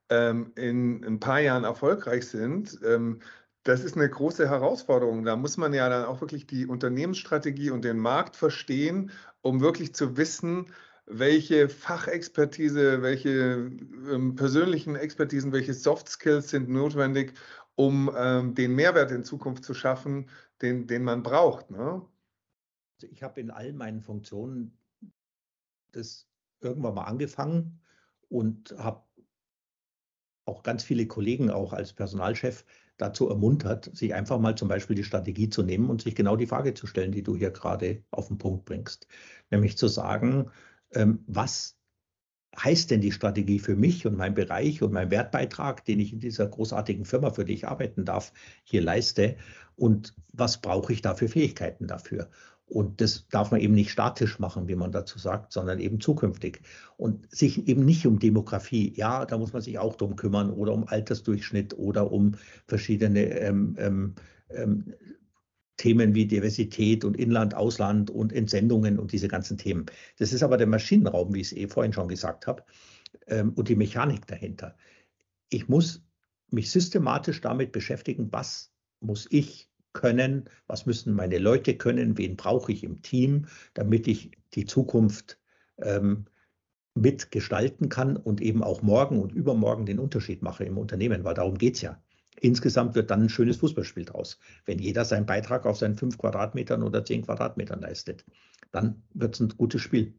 ähm, 0.09 0.53
in 0.57 1.05
ein 1.05 1.21
paar 1.21 1.41
Jahren 1.41 1.65
erfolgreich 1.65 2.27
sind, 2.27 2.79
ähm, 2.85 3.21
das 3.65 3.83
ist 3.83 3.97
eine 3.97 4.09
große 4.09 4.49
Herausforderung. 4.49 5.25
Da 5.25 5.37
muss 5.37 5.57
man 5.57 5.73
ja 5.73 5.89
dann 5.89 6.05
auch 6.05 6.21
wirklich 6.21 6.47
die 6.47 6.67
Unternehmensstrategie 6.67 7.71
und 7.71 7.83
den 7.83 7.99
Markt 7.99 8.37
verstehen 8.37 9.11
um 9.45 9.61
wirklich 9.61 9.95
zu 9.95 10.17
wissen, 10.17 10.73
welche 11.07 11.69
Fachexpertise, 11.69 13.03
welche 13.03 13.71
ähm, 14.11 14.35
persönlichen 14.37 14.97
Expertisen, 14.97 15.53
welche 15.53 15.75
Soft 15.75 16.09
Skills 16.09 16.49
sind 16.49 16.71
notwendig, 16.71 17.35
um 17.75 18.11
ähm, 18.17 18.55
den 18.55 18.75
Mehrwert 18.75 19.11
in 19.11 19.23
Zukunft 19.23 19.65
zu 19.65 19.75
schaffen, 19.75 20.31
den, 20.63 20.87
den 20.87 21.05
man 21.05 21.23
braucht. 21.23 21.71
Ne? 21.71 22.01
Ich 23.11 23.23
habe 23.23 23.41
in 23.41 23.51
all 23.51 23.73
meinen 23.73 24.01
Funktionen 24.01 24.79
das 25.93 26.29
irgendwann 26.61 26.95
mal 26.95 27.05
angefangen 27.05 27.81
und 28.29 28.75
habe 28.79 29.05
auch 30.47 30.63
ganz 30.63 30.83
viele 30.85 31.07
Kollegen 31.07 31.51
auch 31.51 31.73
als 31.73 31.93
Personalchef 31.93 32.65
dazu 32.97 33.29
ermuntert, 33.29 33.95
sich 33.97 34.15
einfach 34.15 34.39
mal 34.39 34.57
zum 34.57 34.69
Beispiel 34.69 34.97
die 34.97 35.05
Strategie 35.05 35.49
zu 35.49 35.63
nehmen 35.63 35.91
und 35.91 36.03
sich 36.03 36.15
genau 36.15 36.37
die 36.37 36.47
Frage 36.47 36.75
zu 36.75 36.87
stellen, 36.87 37.13
die 37.13 37.23
du 37.23 37.37
hier 37.37 37.51
gerade 37.51 38.05
auf 38.11 38.29
den 38.29 38.39
Punkt 38.39 38.65
bringst. 38.65 39.09
Nämlich 39.51 39.77
zu 39.77 39.89
sagen, 39.89 40.51
ähm, 40.93 41.25
was 41.27 41.77
heißt 42.57 42.91
denn 42.91 43.01
die 43.01 43.11
Strategie 43.11 43.59
für 43.59 43.75
mich 43.75 44.07
und 44.07 44.17
meinen 44.17 44.35
Bereich 44.35 44.81
und 44.83 44.93
meinen 44.93 45.11
Wertbeitrag, 45.11 45.85
den 45.85 45.99
ich 45.99 46.13
in 46.13 46.21
dieser 46.21 46.47
großartigen 46.47 47.05
Firma, 47.05 47.31
für 47.31 47.45
die 47.45 47.55
ich 47.55 47.67
arbeiten 47.67 48.05
darf, 48.05 48.33
hier 48.63 48.83
leiste? 48.83 49.37
Und 49.77 50.15
was 50.33 50.61
brauche 50.61 50.93
ich 50.93 51.03
da 51.03 51.15
für 51.15 51.29
Fähigkeiten 51.29 51.89
dafür? 51.89 52.31
Und 52.67 53.01
das 53.01 53.29
darf 53.29 53.51
man 53.51 53.61
eben 53.61 53.75
nicht 53.75 53.91
statisch 53.91 54.39
machen, 54.39 54.69
wie 54.69 54.75
man 54.75 54.91
dazu 54.91 55.19
sagt, 55.19 55.53
sondern 55.53 55.79
eben 55.81 56.01
zukünftig. 56.01 56.63
Und 56.97 57.31
sich 57.35 57.69
eben 57.69 57.85
nicht 57.85 58.07
um 58.07 58.19
Demografie, 58.19 58.93
ja, 58.97 59.27
da 59.27 59.37
muss 59.37 59.53
man 59.53 59.63
sich 59.63 59.79
auch 59.79 59.97
drum 59.97 60.17
kümmern 60.17 60.51
oder 60.51 60.73
um 60.73 60.89
Altersdurchschnitt 60.89 61.77
oder 61.77 62.11
um 62.11 62.37
verschiedene 62.67 63.25
ähm, 63.39 63.77
ähm, 63.79 64.15
ähm, 64.49 64.95
Themen 65.77 66.15
wie 66.15 66.27
Diversität 66.27 67.05
und 67.05 67.17
Inland, 67.17 67.55
Ausland 67.55 68.11
und 68.11 68.33
Entsendungen 68.33 68.99
und 68.99 69.13
diese 69.13 69.29
ganzen 69.29 69.59
Themen. 69.59 69.87
Das 70.19 70.33
ist 70.33 70.43
aber 70.43 70.57
der 70.57 70.67
Maschinenraum, 70.67 71.35
wie 71.35 71.41
ich 71.41 71.49
es 71.49 71.57
eh 71.57 71.69
vorhin 71.69 71.93
schon 71.93 72.09
gesagt 72.09 72.47
habe, 72.47 72.65
ähm, 73.27 73.53
und 73.55 73.69
die 73.69 73.77
Mechanik 73.77 74.27
dahinter. 74.27 74.77
Ich 75.51 75.69
muss 75.69 76.03
mich 76.51 76.71
systematisch 76.71 77.41
damit 77.41 77.73
beschäftigen, 77.73 78.33
was 78.33 78.73
muss 79.01 79.27
ich 79.31 79.69
können, 79.95 80.45
was 80.67 80.85
müssen 80.85 81.15
meine 81.15 81.39
Leute 81.39 81.75
können, 81.77 82.19
wen 82.19 82.37
brauche 82.37 82.71
ich 82.73 82.85
im 82.85 83.01
Team, 83.01 83.47
damit 83.73 84.07
ich 84.07 84.33
die 84.53 84.67
Zukunft 84.67 85.39
ähm, 85.79 86.27
mitgestalten 86.95 87.89
kann 87.89 88.17
und 88.17 88.41
eben 88.41 88.63
auch 88.63 88.83
morgen 88.83 89.21
und 89.21 89.33
übermorgen 89.33 89.87
den 89.87 89.99
Unterschied 89.99 90.43
mache 90.43 90.65
im 90.65 90.77
Unternehmen, 90.77 91.25
weil 91.25 91.35
darum 91.35 91.57
geht 91.57 91.77
es 91.77 91.83
ja. 91.83 92.01
Insgesamt 92.41 92.95
wird 92.95 93.11
dann 93.11 93.23
ein 93.23 93.29
schönes 93.29 93.57
Fußballspiel 93.59 94.05
draus. 94.05 94.39
Wenn 94.65 94.79
jeder 94.79 95.05
seinen 95.05 95.27
Beitrag 95.27 95.67
auf 95.67 95.79
seinen 95.79 95.95
fünf 95.97 96.19
Quadratmetern 96.19 96.83
oder 96.83 97.05
zehn 97.05 97.23
Quadratmetern 97.23 97.81
leistet, 97.81 98.25
dann 98.73 99.03
wird 99.15 99.35
es 99.35 99.41
ein 99.41 99.49
gutes 99.57 99.81
Spiel. 99.81 100.15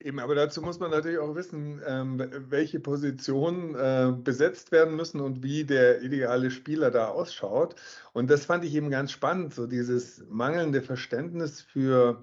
Eben, 0.00 0.20
aber 0.20 0.36
dazu 0.36 0.62
muss 0.62 0.78
man 0.78 0.92
natürlich 0.92 1.18
auch 1.18 1.34
wissen, 1.34 1.82
ähm, 1.84 2.22
welche 2.48 2.78
Positionen 2.78 3.74
äh, 3.74 4.12
besetzt 4.16 4.70
werden 4.70 4.94
müssen 4.94 5.20
und 5.20 5.42
wie 5.42 5.64
der 5.64 6.02
ideale 6.02 6.52
Spieler 6.52 6.92
da 6.92 7.08
ausschaut. 7.08 7.74
Und 8.12 8.30
das 8.30 8.44
fand 8.44 8.64
ich 8.64 8.74
eben 8.74 8.90
ganz 8.90 9.10
spannend, 9.10 9.54
so 9.54 9.66
dieses 9.66 10.24
mangelnde 10.28 10.82
Verständnis 10.82 11.62
für, 11.62 12.22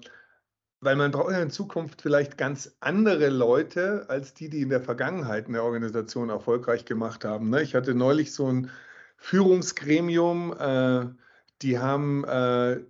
weil 0.80 0.96
man 0.96 1.10
braucht 1.10 1.32
ja 1.32 1.42
in 1.42 1.50
Zukunft 1.50 2.00
vielleicht 2.00 2.38
ganz 2.38 2.74
andere 2.80 3.28
Leute 3.28 4.06
als 4.08 4.32
die, 4.32 4.48
die 4.48 4.62
in 4.62 4.70
der 4.70 4.80
Vergangenheit 4.80 5.46
eine 5.46 5.62
Organisation 5.62 6.30
erfolgreich 6.30 6.86
gemacht 6.86 7.26
haben. 7.26 7.50
Ne? 7.50 7.62
Ich 7.62 7.74
hatte 7.74 7.94
neulich 7.94 8.32
so 8.32 8.50
ein 8.50 8.70
Führungsgremium, 9.18 10.54
äh, 10.58 11.06
die 11.60 11.78
haben 11.78 12.24
äh, 12.24 12.80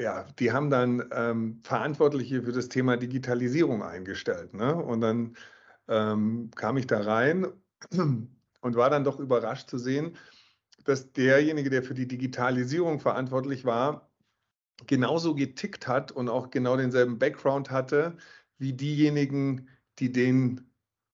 ja, 0.00 0.24
die 0.38 0.50
haben 0.50 0.70
dann 0.70 1.04
ähm, 1.12 1.60
Verantwortliche 1.62 2.42
für 2.42 2.52
das 2.52 2.68
Thema 2.68 2.96
Digitalisierung 2.96 3.82
eingestellt. 3.82 4.54
Ne? 4.54 4.74
Und 4.74 5.02
dann 5.02 5.36
ähm, 5.88 6.50
kam 6.56 6.78
ich 6.78 6.86
da 6.86 7.02
rein 7.02 7.46
und 7.90 8.76
war 8.76 8.90
dann 8.90 9.04
doch 9.04 9.20
überrascht 9.20 9.68
zu 9.68 9.78
sehen, 9.78 10.16
dass 10.84 11.12
derjenige, 11.12 11.68
der 11.68 11.82
für 11.82 11.94
die 11.94 12.08
Digitalisierung 12.08 13.00
verantwortlich 13.00 13.66
war, 13.66 14.10
genauso 14.86 15.34
getickt 15.34 15.86
hat 15.86 16.10
und 16.12 16.30
auch 16.30 16.50
genau 16.50 16.76
denselben 16.76 17.18
Background 17.18 17.70
hatte 17.70 18.16
wie 18.56 18.72
diejenigen, 18.72 19.68
die 19.98 20.10
den 20.12 20.69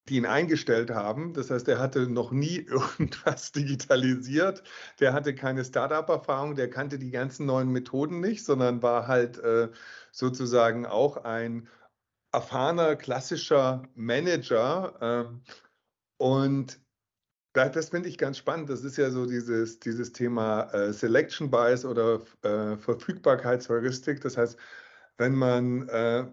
die 0.08 0.16
ihn 0.16 0.26
eingestellt 0.26 0.90
haben. 0.90 1.32
Das 1.32 1.50
heißt, 1.50 1.68
er 1.68 1.78
hatte 1.78 2.08
noch 2.08 2.30
nie 2.32 2.58
irgendwas 2.68 3.52
digitalisiert. 3.52 4.62
Der 5.00 5.12
hatte 5.12 5.34
keine 5.34 5.64
Startup-Erfahrung, 5.64 6.54
der 6.54 6.70
kannte 6.70 6.98
die 6.98 7.10
ganzen 7.10 7.46
neuen 7.46 7.70
Methoden 7.70 8.20
nicht, 8.20 8.44
sondern 8.44 8.82
war 8.82 9.06
halt 9.08 9.38
äh, 9.38 9.68
sozusagen 10.12 10.86
auch 10.86 11.18
ein 11.24 11.68
erfahrener, 12.32 12.96
klassischer 12.96 13.82
Manager. 13.94 15.30
Äh, 15.30 15.52
und 16.18 16.80
das, 17.52 17.72
das 17.72 17.88
finde 17.90 18.08
ich 18.08 18.18
ganz 18.18 18.38
spannend. 18.38 18.70
Das 18.70 18.84
ist 18.84 18.96
ja 18.98 19.10
so 19.10 19.26
dieses, 19.26 19.80
dieses 19.80 20.12
Thema 20.12 20.64
äh, 20.72 20.92
Selection 20.92 21.50
Bias 21.50 21.84
oder 21.84 22.20
äh, 22.42 22.76
Verfügbarkeitsheuristik. 22.76 24.20
Das 24.20 24.36
heißt, 24.36 24.58
wenn 25.18 25.34
man 25.34 25.88
äh, 25.88 26.26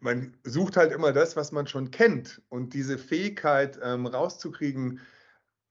man 0.00 0.36
sucht 0.44 0.76
halt 0.76 0.92
immer 0.92 1.12
das, 1.12 1.36
was 1.36 1.52
man 1.52 1.66
schon 1.66 1.90
kennt. 1.90 2.42
Und 2.48 2.74
diese 2.74 2.98
Fähigkeit 2.98 3.78
ähm, 3.82 4.06
rauszukriegen, 4.06 5.00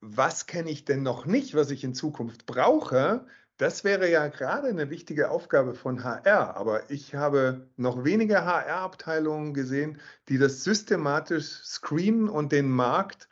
was 0.01 0.45
kenne 0.45 0.69
ich 0.69 0.85
denn 0.85 1.03
noch 1.03 1.25
nicht, 1.25 1.55
was 1.55 1.71
ich 1.71 1.83
in 1.83 1.93
Zukunft 1.93 2.45
brauche, 2.45 3.25
das 3.57 3.83
wäre 3.83 4.09
ja 4.09 4.27
gerade 4.27 4.67
eine 4.67 4.89
wichtige 4.89 5.29
Aufgabe 5.29 5.73
von 5.75 6.03
HR. 6.03 6.57
Aber 6.57 6.89
ich 6.89 7.15
habe 7.15 7.69
noch 7.77 8.03
wenige 8.03 8.43
HR-Abteilungen 8.43 9.53
gesehen, 9.53 10.01
die 10.27 10.37
das 10.37 10.63
systematisch 10.63 11.45
screenen 11.63 12.29
und 12.29 12.51
den 12.51 12.69
Markt 12.69 13.29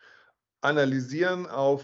analysieren 0.61 1.47
auf 1.47 1.83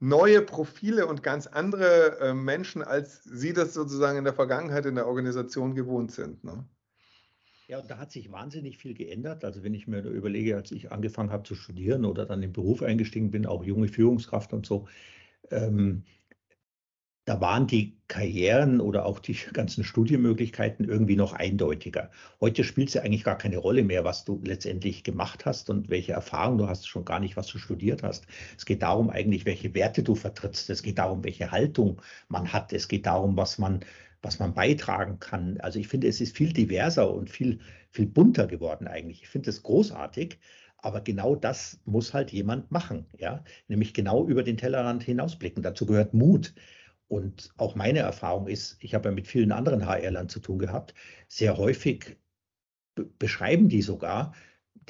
neue 0.00 0.42
Profile 0.42 1.06
und 1.06 1.22
ganz 1.22 1.46
andere 1.46 2.18
äh, 2.20 2.34
Menschen, 2.34 2.82
als 2.82 3.22
sie 3.24 3.52
das 3.52 3.74
sozusagen 3.74 4.18
in 4.18 4.24
der 4.24 4.34
Vergangenheit 4.34 4.86
in 4.86 4.94
der 4.96 5.06
Organisation 5.06 5.74
gewohnt 5.74 6.12
sind. 6.12 6.44
Ne? 6.44 6.64
Ja, 7.68 7.78
und 7.80 7.90
da 7.90 7.98
hat 7.98 8.10
sich 8.10 8.32
wahnsinnig 8.32 8.78
viel 8.78 8.94
geändert. 8.94 9.44
Also 9.44 9.62
wenn 9.62 9.74
ich 9.74 9.86
mir 9.86 10.00
überlege, 10.00 10.56
als 10.56 10.72
ich 10.72 10.90
angefangen 10.90 11.30
habe 11.30 11.42
zu 11.42 11.54
studieren 11.54 12.04
oder 12.06 12.24
dann 12.24 12.42
im 12.42 12.52
Beruf 12.52 12.82
eingestiegen 12.82 13.30
bin, 13.30 13.44
auch 13.46 13.62
junge 13.62 13.88
Führungskraft 13.88 14.54
und 14.54 14.64
so, 14.64 14.88
ähm, 15.50 16.04
da 17.26 17.42
waren 17.42 17.66
die 17.66 17.98
Karrieren 18.08 18.80
oder 18.80 19.04
auch 19.04 19.18
die 19.18 19.34
ganzen 19.52 19.84
Studienmöglichkeiten 19.84 20.88
irgendwie 20.88 21.16
noch 21.16 21.34
eindeutiger. 21.34 22.10
Heute 22.40 22.64
spielt 22.64 22.88
es 22.88 22.94
ja 22.94 23.02
eigentlich 23.02 23.24
gar 23.24 23.36
keine 23.36 23.58
Rolle 23.58 23.84
mehr, 23.84 24.02
was 24.04 24.24
du 24.24 24.40
letztendlich 24.42 25.04
gemacht 25.04 25.44
hast 25.44 25.68
und 25.68 25.90
welche 25.90 26.12
Erfahrung 26.12 26.56
du 26.56 26.68
hast, 26.68 26.88
schon 26.88 27.04
gar 27.04 27.20
nicht, 27.20 27.36
was 27.36 27.48
du 27.48 27.58
studiert 27.58 28.02
hast. 28.02 28.26
Es 28.56 28.64
geht 28.64 28.82
darum 28.82 29.10
eigentlich, 29.10 29.44
welche 29.44 29.74
Werte 29.74 30.02
du 30.02 30.14
vertrittst. 30.14 30.70
Es 30.70 30.82
geht 30.82 30.96
darum, 30.98 31.22
welche 31.22 31.50
Haltung 31.50 32.00
man 32.28 32.50
hat. 32.54 32.72
Es 32.72 32.88
geht 32.88 33.04
darum, 33.04 33.36
was 33.36 33.58
man 33.58 33.80
was 34.22 34.38
man 34.38 34.54
beitragen 34.54 35.18
kann. 35.20 35.58
Also 35.60 35.78
ich 35.78 35.88
finde, 35.88 36.08
es 36.08 36.20
ist 36.20 36.36
viel 36.36 36.52
diverser 36.52 37.12
und 37.12 37.30
viel, 37.30 37.60
viel 37.90 38.06
bunter 38.06 38.46
geworden 38.46 38.88
eigentlich. 38.88 39.22
Ich 39.22 39.28
finde 39.28 39.50
es 39.50 39.62
großartig. 39.62 40.38
Aber 40.78 41.00
genau 41.00 41.34
das 41.34 41.80
muss 41.84 42.14
halt 42.14 42.30
jemand 42.32 42.70
machen, 42.70 43.06
ja, 43.18 43.42
nämlich 43.66 43.94
genau 43.94 44.26
über 44.26 44.44
den 44.44 44.56
Tellerrand 44.56 45.02
hinausblicken. 45.02 45.62
Dazu 45.62 45.86
gehört 45.86 46.14
Mut. 46.14 46.54
Und 47.08 47.52
auch 47.56 47.74
meine 47.74 48.00
Erfahrung 48.00 48.46
ist, 48.48 48.76
ich 48.80 48.94
habe 48.94 49.08
ja 49.08 49.14
mit 49.14 49.26
vielen 49.26 49.50
anderen 49.50 49.86
HR-Lern 49.86 50.28
zu 50.28 50.40
tun 50.40 50.58
gehabt, 50.58 50.94
sehr 51.26 51.56
häufig 51.56 52.18
beschreiben 53.18 53.68
die 53.68 53.82
sogar, 53.82 54.34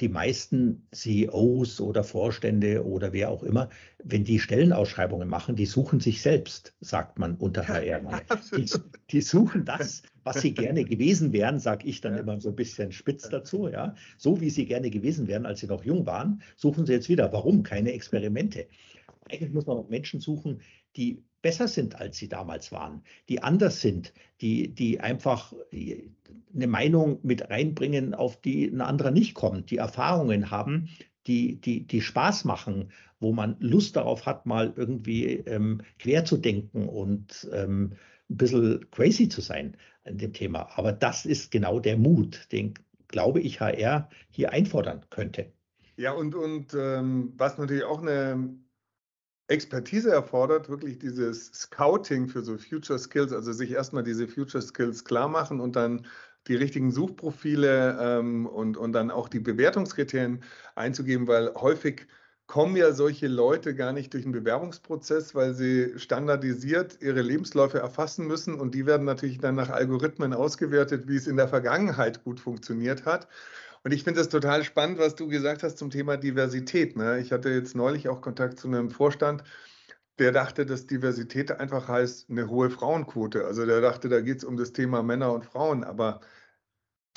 die 0.01 0.09
meisten 0.09 0.87
CEOs 0.91 1.81
oder 1.81 2.03
Vorstände 2.03 2.85
oder 2.85 3.13
wer 3.13 3.29
auch 3.29 3.43
immer, 3.43 3.69
wenn 4.03 4.23
die 4.23 4.39
Stellenausschreibungen 4.39 5.27
machen, 5.27 5.55
die 5.55 5.65
suchen 5.65 5.99
sich 5.99 6.21
selbst, 6.21 6.73
sagt 6.79 7.19
man 7.19 7.35
unter 7.35 7.67
HR. 7.67 7.99
Die, 8.55 8.65
die, 9.11 9.21
suchen 9.21 9.65
das, 9.65 10.03
was 10.23 10.41
sie 10.41 10.53
gerne 10.53 10.83
gewesen 10.83 11.33
wären, 11.33 11.59
sage 11.59 11.87
ich 11.87 12.01
dann 12.01 12.13
ja. 12.13 12.19
immer 12.19 12.39
so 12.39 12.49
ein 12.49 12.55
bisschen 12.55 12.91
spitz 12.91 13.29
dazu. 13.29 13.67
Ja, 13.67 13.95
so 14.17 14.41
wie 14.41 14.49
sie 14.49 14.65
gerne 14.65 14.89
gewesen 14.89 15.27
wären, 15.27 15.45
als 15.45 15.59
sie 15.59 15.67
noch 15.67 15.83
jung 15.83 16.05
waren, 16.05 16.41
suchen 16.55 16.85
sie 16.85 16.93
jetzt 16.93 17.09
wieder. 17.09 17.31
Warum 17.31 17.63
keine 17.63 17.91
Experimente? 17.91 18.67
Eigentlich 19.29 19.53
muss 19.53 19.65
man 19.65 19.87
Menschen 19.89 20.19
suchen, 20.19 20.61
die 20.95 21.23
besser 21.41 21.67
sind, 21.67 21.99
als 21.99 22.17
sie 22.17 22.27
damals 22.27 22.71
waren, 22.71 23.03
die 23.29 23.41
anders 23.41 23.81
sind, 23.81 24.13
die, 24.41 24.73
die 24.73 24.99
einfach 24.99 25.53
eine 25.71 26.67
Meinung 26.67 27.19
mit 27.23 27.49
reinbringen, 27.49 28.13
auf 28.13 28.41
die 28.41 28.65
ein 28.65 28.81
anderer 28.81 29.11
nicht 29.11 29.35
kommt, 29.35 29.71
die 29.71 29.77
Erfahrungen 29.77 30.51
haben, 30.51 30.89
die, 31.27 31.61
die, 31.61 31.85
die 31.85 32.01
Spaß 32.01 32.45
machen, 32.45 32.91
wo 33.19 33.33
man 33.33 33.57
Lust 33.59 33.95
darauf 33.95 34.25
hat, 34.25 34.45
mal 34.45 34.73
irgendwie 34.75 35.35
ähm, 35.45 35.81
quer 35.99 36.25
zu 36.25 36.37
denken 36.37 36.87
und 36.87 37.49
ähm, 37.53 37.93
ein 38.29 38.37
bisschen 38.37 38.89
crazy 38.91 39.29
zu 39.29 39.41
sein 39.41 39.77
in 40.05 40.17
dem 40.17 40.33
Thema. 40.33 40.69
Aber 40.75 40.91
das 40.91 41.25
ist 41.25 41.51
genau 41.51 41.79
der 41.79 41.97
Mut, 41.97 42.47
den, 42.51 42.73
glaube 43.07 43.41
ich, 43.41 43.59
HR 43.59 44.09
hier 44.29 44.51
einfordern 44.51 45.05
könnte. 45.09 45.51
Ja, 45.97 46.13
und, 46.13 46.33
und 46.35 46.73
ähm, 46.73 47.33
was 47.35 47.57
natürlich 47.57 47.83
auch 47.83 48.01
eine 48.01 48.55
Expertise 49.49 50.11
erfordert, 50.11 50.69
wirklich 50.69 50.99
dieses 50.99 51.47
Scouting 51.47 52.27
für 52.27 52.43
so 52.43 52.57
Future 52.57 52.99
Skills, 52.99 53.33
also 53.33 53.51
sich 53.51 53.71
erstmal 53.71 54.03
diese 54.03 54.27
Future 54.27 54.61
Skills 54.61 55.03
klar 55.03 55.27
machen 55.27 55.59
und 55.59 55.75
dann 55.75 56.05
die 56.47 56.55
richtigen 56.55 56.91
Suchprofile 56.91 57.97
ähm, 57.99 58.45
und, 58.45 58.77
und 58.77 58.93
dann 58.93 59.11
auch 59.11 59.27
die 59.27 59.39
Bewertungskriterien 59.39 60.43
einzugeben, 60.75 61.27
weil 61.27 61.53
häufig 61.55 62.07
kommen 62.47 62.75
ja 62.75 62.93
solche 62.93 63.27
Leute 63.27 63.75
gar 63.75 63.93
nicht 63.93 64.13
durch 64.13 64.23
den 64.23 64.31
Bewerbungsprozess, 64.31 65.35
weil 65.35 65.53
sie 65.53 65.99
standardisiert 65.99 66.97
ihre 67.01 67.21
Lebensläufe 67.21 67.77
erfassen 67.79 68.25
müssen 68.25 68.59
und 68.59 68.73
die 68.73 68.87
werden 68.87 69.05
natürlich 69.05 69.37
dann 69.39 69.55
nach 69.55 69.69
Algorithmen 69.69 70.33
ausgewertet, 70.33 71.07
wie 71.07 71.15
es 71.15 71.27
in 71.27 71.37
der 71.37 71.47
Vergangenheit 71.47 72.23
gut 72.23 72.39
funktioniert 72.39 73.05
hat. 73.05 73.27
Und 73.83 73.93
ich 73.93 74.03
finde 74.03 74.21
es 74.21 74.29
total 74.29 74.63
spannend, 74.63 74.99
was 74.99 75.15
du 75.15 75.27
gesagt 75.27 75.63
hast 75.63 75.77
zum 75.77 75.89
Thema 75.89 76.17
Diversität. 76.17 76.95
Ne? 76.97 77.19
Ich 77.19 77.31
hatte 77.31 77.49
jetzt 77.49 77.75
neulich 77.75 78.09
auch 78.09 78.21
Kontakt 78.21 78.59
zu 78.59 78.67
einem 78.67 78.89
Vorstand, 78.89 79.43
der 80.19 80.31
dachte, 80.33 80.65
dass 80.65 80.85
Diversität 80.85 81.51
einfach 81.51 81.87
heißt 81.87 82.29
eine 82.29 82.49
hohe 82.49 82.69
Frauenquote. 82.69 83.45
Also 83.45 83.65
der 83.65 83.79
dachte, 83.79 84.09
da 84.09 84.19
geht 84.19 84.39
es 84.39 84.43
um 84.43 84.57
das 84.57 84.73
Thema 84.73 85.01
Männer 85.01 85.31
und 85.33 85.45
Frauen. 85.45 85.85
Aber 85.85 86.19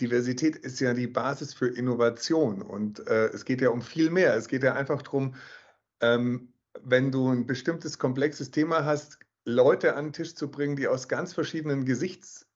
Diversität 0.00 0.56
ist 0.56 0.80
ja 0.80 0.94
die 0.94 1.08
Basis 1.08 1.52
für 1.52 1.68
Innovation. 1.68 2.62
Und 2.62 3.06
äh, 3.08 3.26
es 3.28 3.44
geht 3.44 3.60
ja 3.60 3.70
um 3.70 3.82
viel 3.82 4.10
mehr. 4.10 4.36
Es 4.36 4.46
geht 4.46 4.62
ja 4.62 4.74
einfach 4.74 5.02
darum, 5.02 5.34
ähm, 6.00 6.52
wenn 6.80 7.10
du 7.10 7.28
ein 7.28 7.46
bestimmtes 7.46 7.98
komplexes 7.98 8.52
Thema 8.52 8.84
hast, 8.84 9.18
Leute 9.44 9.96
an 9.96 10.06
den 10.06 10.12
Tisch 10.12 10.34
zu 10.36 10.50
bringen, 10.50 10.76
die 10.76 10.86
aus 10.86 11.08
ganz 11.08 11.32
verschiedenen 11.32 11.84
Gesichts 11.84 12.46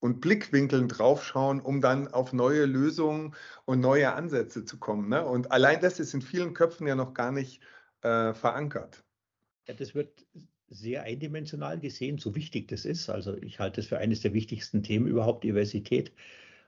und 0.00 0.20
Blickwinkeln 0.20 0.88
draufschauen, 0.88 1.60
um 1.60 1.80
dann 1.80 2.08
auf 2.08 2.32
neue 2.32 2.64
Lösungen 2.64 3.34
und 3.66 3.80
neue 3.80 4.12
Ansätze 4.12 4.64
zu 4.64 4.78
kommen. 4.78 5.08
Ne? 5.08 5.24
Und 5.24 5.52
allein 5.52 5.80
das 5.80 6.00
ist 6.00 6.14
in 6.14 6.22
vielen 6.22 6.54
Köpfen 6.54 6.86
ja 6.86 6.94
noch 6.94 7.14
gar 7.14 7.32
nicht 7.32 7.60
äh, 8.02 8.32
verankert. 8.32 9.04
Ja, 9.66 9.74
das 9.74 9.94
wird 9.94 10.26
sehr 10.68 11.02
eindimensional 11.02 11.78
gesehen, 11.78 12.18
so 12.18 12.34
wichtig 12.34 12.68
das 12.68 12.84
ist. 12.84 13.10
Also 13.10 13.36
ich 13.36 13.58
halte 13.58 13.80
es 13.80 13.88
für 13.88 13.98
eines 13.98 14.20
der 14.20 14.32
wichtigsten 14.32 14.82
Themen 14.82 15.06
überhaupt, 15.06 15.44
Diversität. 15.44 16.12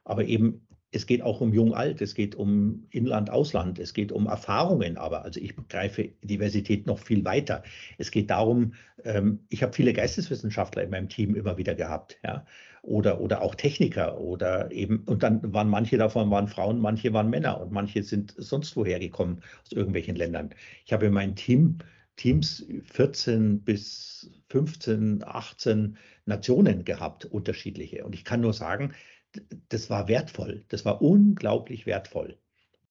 Aber 0.05 0.25
eben 0.25 0.67
es 0.93 1.07
geht 1.07 1.23
auch 1.23 1.41
um 1.41 1.53
Jung-Alt, 1.53 2.03
es 2.03 2.15
geht 2.15 2.35
um 2.35 2.87
Inland-Ausland, 2.91 3.79
es 3.79 3.95
geht 3.95 4.13
um 4.13 4.27
Erfahrungen, 4.27 4.99
aber 4.99 5.25
also 5.25 5.41
ich 5.41 5.57
begreife 5.57 6.11
Diversität 6.23 6.87
noch 6.87 6.99
viel 6.99 7.25
weiter. 7.25 7.63
Es 7.99 8.11
geht 8.11 8.31
darum, 8.31 8.75
ähm, 9.05 9.41
ich 9.49 9.63
habe 9.63 9.73
viele 9.73 9.95
Geisteswissenschaftler 9.95 10.83
in 10.83 10.91
meinem 10.91 11.09
Team 11.09 11.35
immer 11.35 11.57
wieder 11.57 11.75
gehabt, 11.75 12.19
ja, 12.23 12.45
oder, 12.83 13.21
oder 13.21 13.43
auch 13.43 13.55
Techniker 13.55 14.21
oder 14.21 14.71
eben, 14.71 15.01
und 15.07 15.23
dann 15.23 15.53
waren 15.55 15.69
manche 15.69 15.97
davon 15.97 16.31
waren 16.31 16.49
Frauen, 16.49 16.79
manche 16.79 17.13
waren 17.13 17.31
Männer 17.31 17.61
und 17.61 17.73
manche 17.73 18.03
sind 18.03 18.35
sonst 18.37 18.77
woher 18.77 18.99
gekommen 18.99 19.41
aus 19.65 19.73
irgendwelchen 19.73 20.17
Ländern. 20.17 20.51
Ich 20.85 20.93
habe 20.93 21.07
in 21.07 21.13
meinem 21.13 21.37
Team 21.37 21.79
Teams 22.17 22.67
14 22.85 23.63
bis 23.63 24.31
15, 24.51 25.25
18 25.25 25.97
Nationen 26.27 26.85
gehabt, 26.85 27.25
unterschiedliche. 27.25 28.05
Und 28.05 28.15
ich 28.15 28.25
kann 28.25 28.43
nur 28.43 28.53
sagen, 28.53 28.93
das 29.69 29.91
war 29.91 30.09
wertvoll, 30.09 30.65
das 30.69 30.85
war 30.85 31.03
unglaublich 31.03 31.87
wertvoll, 31.87 32.39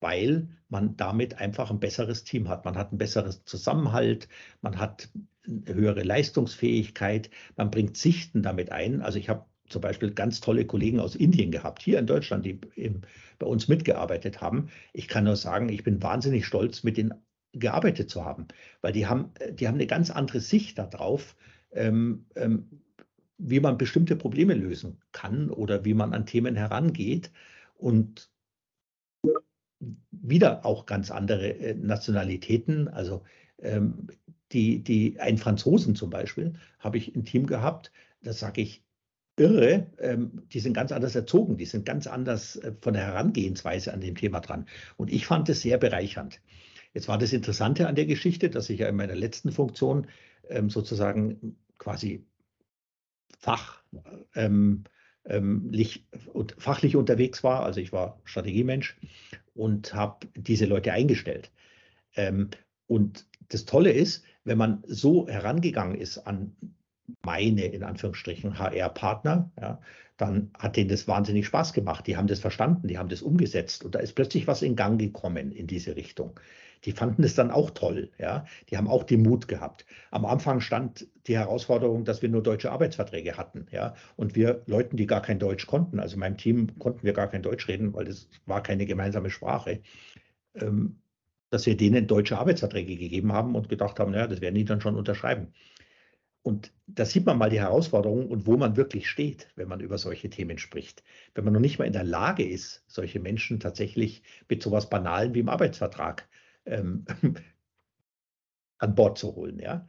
weil 0.00 0.48
man 0.68 0.96
damit 0.96 1.40
einfach 1.40 1.70
ein 1.70 1.80
besseres 1.80 2.24
Team 2.24 2.48
hat. 2.48 2.64
Man 2.64 2.76
hat 2.76 2.90
einen 2.90 2.98
besseren 2.98 3.34
Zusammenhalt, 3.44 4.28
man 4.60 4.78
hat 4.78 5.08
eine 5.46 5.74
höhere 5.74 6.02
Leistungsfähigkeit, 6.02 7.30
man 7.56 7.70
bringt 7.70 7.96
Sichten 7.96 8.42
damit 8.42 8.72
ein. 8.72 9.02
Also 9.02 9.18
ich 9.18 9.28
habe 9.28 9.46
zum 9.68 9.80
Beispiel 9.80 10.12
ganz 10.12 10.40
tolle 10.40 10.66
Kollegen 10.66 11.00
aus 11.00 11.16
Indien 11.16 11.50
gehabt, 11.50 11.82
hier 11.82 11.98
in 11.98 12.06
Deutschland, 12.06 12.44
die 12.44 12.60
im, 12.76 13.02
bei 13.38 13.46
uns 13.46 13.68
mitgearbeitet 13.68 14.40
haben. 14.40 14.68
Ich 14.92 15.08
kann 15.08 15.24
nur 15.24 15.36
sagen, 15.36 15.68
ich 15.68 15.82
bin 15.82 16.02
wahnsinnig 16.02 16.46
stolz, 16.46 16.82
mit 16.82 16.96
denen 16.96 17.14
gearbeitet 17.52 18.08
zu 18.10 18.24
haben, 18.24 18.48
weil 18.80 18.92
die 18.92 19.06
haben, 19.06 19.32
die 19.52 19.68
haben 19.68 19.74
eine 19.74 19.86
ganz 19.86 20.10
andere 20.10 20.40
Sicht 20.40 20.78
darauf, 20.78 21.36
ähm, 21.72 22.26
ähm, 22.34 22.82
wie 23.44 23.60
man 23.60 23.78
bestimmte 23.78 24.16
Probleme 24.16 24.54
lösen 24.54 24.98
kann 25.12 25.50
oder 25.50 25.84
wie 25.84 25.94
man 25.94 26.14
an 26.14 26.26
Themen 26.26 26.56
herangeht 26.56 27.30
und 27.76 28.30
wieder 30.10 30.64
auch 30.64 30.86
ganz 30.86 31.10
andere 31.10 31.48
äh, 31.48 31.74
Nationalitäten. 31.74 32.88
Also 32.88 33.22
ähm, 33.58 34.08
die, 34.52 34.82
die, 34.82 35.18
einen 35.18 35.38
Franzosen 35.38 35.96
zum 35.96 36.10
Beispiel 36.10 36.54
habe 36.78 36.98
ich 36.98 37.14
im 37.14 37.24
Team 37.24 37.46
gehabt, 37.46 37.90
das 38.22 38.38
sage 38.38 38.60
ich 38.60 38.84
irre, 39.36 39.86
ähm, 39.98 40.42
die 40.52 40.60
sind 40.60 40.74
ganz 40.74 40.92
anders 40.92 41.16
erzogen, 41.16 41.56
die 41.56 41.64
sind 41.64 41.84
ganz 41.84 42.06
anders 42.06 42.56
äh, 42.56 42.72
von 42.80 42.94
der 42.94 43.06
Herangehensweise 43.06 43.92
an 43.92 44.00
dem 44.00 44.14
Thema 44.14 44.40
dran. 44.40 44.66
Und 44.96 45.12
ich 45.12 45.26
fand 45.26 45.48
es 45.48 45.62
sehr 45.62 45.78
bereichernd. 45.78 46.40
Jetzt 46.94 47.08
war 47.08 47.18
das 47.18 47.32
Interessante 47.32 47.88
an 47.88 47.94
der 47.96 48.06
Geschichte, 48.06 48.50
dass 48.50 48.70
ich 48.70 48.80
ja 48.80 48.88
in 48.88 48.96
meiner 48.96 49.16
letzten 49.16 49.50
Funktion 49.50 50.06
ähm, 50.48 50.70
sozusagen 50.70 51.56
quasi 51.78 52.24
Fach, 53.42 53.82
ähm, 54.36 54.84
ähm, 55.26 55.72
fachlich 56.58 56.96
unterwegs 56.96 57.42
war. 57.42 57.64
Also 57.64 57.80
ich 57.80 57.92
war 57.92 58.20
Strategiemensch 58.24 58.96
und 59.54 59.92
habe 59.94 60.28
diese 60.36 60.66
Leute 60.66 60.92
eingestellt. 60.92 61.50
Ähm, 62.14 62.50
und 62.86 63.26
das 63.48 63.64
Tolle 63.64 63.90
ist, 63.90 64.24
wenn 64.44 64.58
man 64.58 64.82
so 64.86 65.28
herangegangen 65.28 65.96
ist 65.96 66.18
an 66.18 66.56
meine, 67.24 67.64
in 67.64 67.82
Anführungsstrichen, 67.82 68.58
HR-Partner, 68.58 69.50
ja, 69.60 69.80
dann 70.16 70.50
hat 70.56 70.76
denen 70.76 70.88
das 70.88 71.08
wahnsinnig 71.08 71.46
Spaß 71.46 71.72
gemacht. 71.72 72.06
Die 72.06 72.16
haben 72.16 72.28
das 72.28 72.38
verstanden, 72.38 72.86
die 72.86 72.96
haben 72.96 73.08
das 73.08 73.22
umgesetzt 73.22 73.84
und 73.84 73.96
da 73.96 73.98
ist 73.98 74.14
plötzlich 74.14 74.46
was 74.46 74.62
in 74.62 74.76
Gang 74.76 75.00
gekommen 75.00 75.50
in 75.50 75.66
diese 75.66 75.96
Richtung 75.96 76.38
die 76.84 76.92
fanden 76.92 77.22
es 77.24 77.34
dann 77.34 77.50
auch 77.50 77.70
toll. 77.70 78.10
Ja? 78.18 78.44
Die 78.68 78.76
haben 78.76 78.88
auch 78.88 79.04
den 79.04 79.22
Mut 79.22 79.48
gehabt. 79.48 79.86
Am 80.10 80.24
Anfang 80.24 80.60
stand 80.60 81.06
die 81.26 81.38
Herausforderung, 81.38 82.04
dass 82.04 82.22
wir 82.22 82.28
nur 82.28 82.42
deutsche 82.42 82.72
Arbeitsverträge 82.72 83.36
hatten. 83.36 83.66
Ja? 83.70 83.94
Und 84.16 84.34
wir 84.34 84.62
Leuten, 84.66 84.96
die 84.96 85.06
gar 85.06 85.22
kein 85.22 85.38
Deutsch 85.38 85.66
konnten, 85.66 86.00
also 86.00 86.14
in 86.14 86.20
meinem 86.20 86.36
Team 86.36 86.78
konnten 86.78 87.04
wir 87.04 87.12
gar 87.12 87.28
kein 87.28 87.42
Deutsch 87.42 87.68
reden, 87.68 87.94
weil 87.94 88.06
das 88.06 88.28
war 88.46 88.62
keine 88.62 88.86
gemeinsame 88.86 89.30
Sprache, 89.30 89.80
ähm, 90.54 91.00
dass 91.50 91.66
wir 91.66 91.76
denen 91.76 92.06
deutsche 92.06 92.38
Arbeitsverträge 92.38 92.96
gegeben 92.96 93.32
haben 93.32 93.54
und 93.54 93.68
gedacht 93.68 94.00
haben, 94.00 94.12
naja, 94.12 94.26
das 94.26 94.40
werden 94.40 94.54
die 94.54 94.64
dann 94.64 94.80
schon 94.80 94.96
unterschreiben. 94.96 95.52
Und 96.42 96.72
da 96.88 97.04
sieht 97.04 97.24
man 97.24 97.38
mal 97.38 97.50
die 97.50 97.60
Herausforderung 97.60 98.28
und 98.28 98.46
wo 98.46 98.56
man 98.56 98.76
wirklich 98.76 99.08
steht, 99.08 99.48
wenn 99.54 99.68
man 99.68 99.80
über 99.80 99.96
solche 99.96 100.28
Themen 100.28 100.58
spricht. 100.58 101.04
Wenn 101.34 101.44
man 101.44 101.52
noch 101.52 101.60
nicht 101.60 101.78
mal 101.78 101.84
in 101.84 101.92
der 101.92 102.02
Lage 102.02 102.42
ist, 102.42 102.82
solche 102.88 103.20
Menschen 103.20 103.60
tatsächlich 103.60 104.24
mit 104.48 104.60
so 104.60 104.70
etwas 104.70 104.90
Banalen 104.90 105.34
wie 105.34 105.40
im 105.40 105.48
Arbeitsvertrag 105.48 106.28
ähm, 106.66 107.04
an 108.78 108.94
Bord 108.94 109.18
zu 109.18 109.34
holen. 109.34 109.58
Ja? 109.58 109.86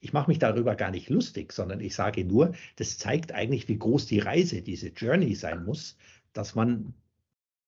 Ich 0.00 0.12
mache 0.12 0.30
mich 0.30 0.38
darüber 0.38 0.74
gar 0.74 0.90
nicht 0.90 1.08
lustig, 1.08 1.52
sondern 1.52 1.80
ich 1.80 1.94
sage 1.94 2.24
nur, 2.24 2.52
das 2.76 2.98
zeigt 2.98 3.32
eigentlich, 3.32 3.68
wie 3.68 3.78
groß 3.78 4.06
die 4.06 4.18
Reise, 4.18 4.62
diese 4.62 4.88
Journey 4.88 5.34
sein 5.34 5.64
muss, 5.64 5.96
dass 6.32 6.54
man 6.54 6.94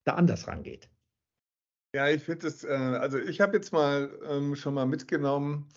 da 0.04 0.14
anders 0.14 0.48
rangeht. 0.48 0.88
Ja, 1.94 2.08
ich 2.08 2.24
finde 2.24 2.48
es, 2.48 2.64
äh, 2.64 2.68
also 2.68 3.18
ich 3.18 3.40
habe 3.40 3.56
jetzt 3.56 3.72
mal 3.72 4.10
ähm, 4.28 4.56
schon 4.56 4.74
mal 4.74 4.86
mitgenommen, 4.86 5.68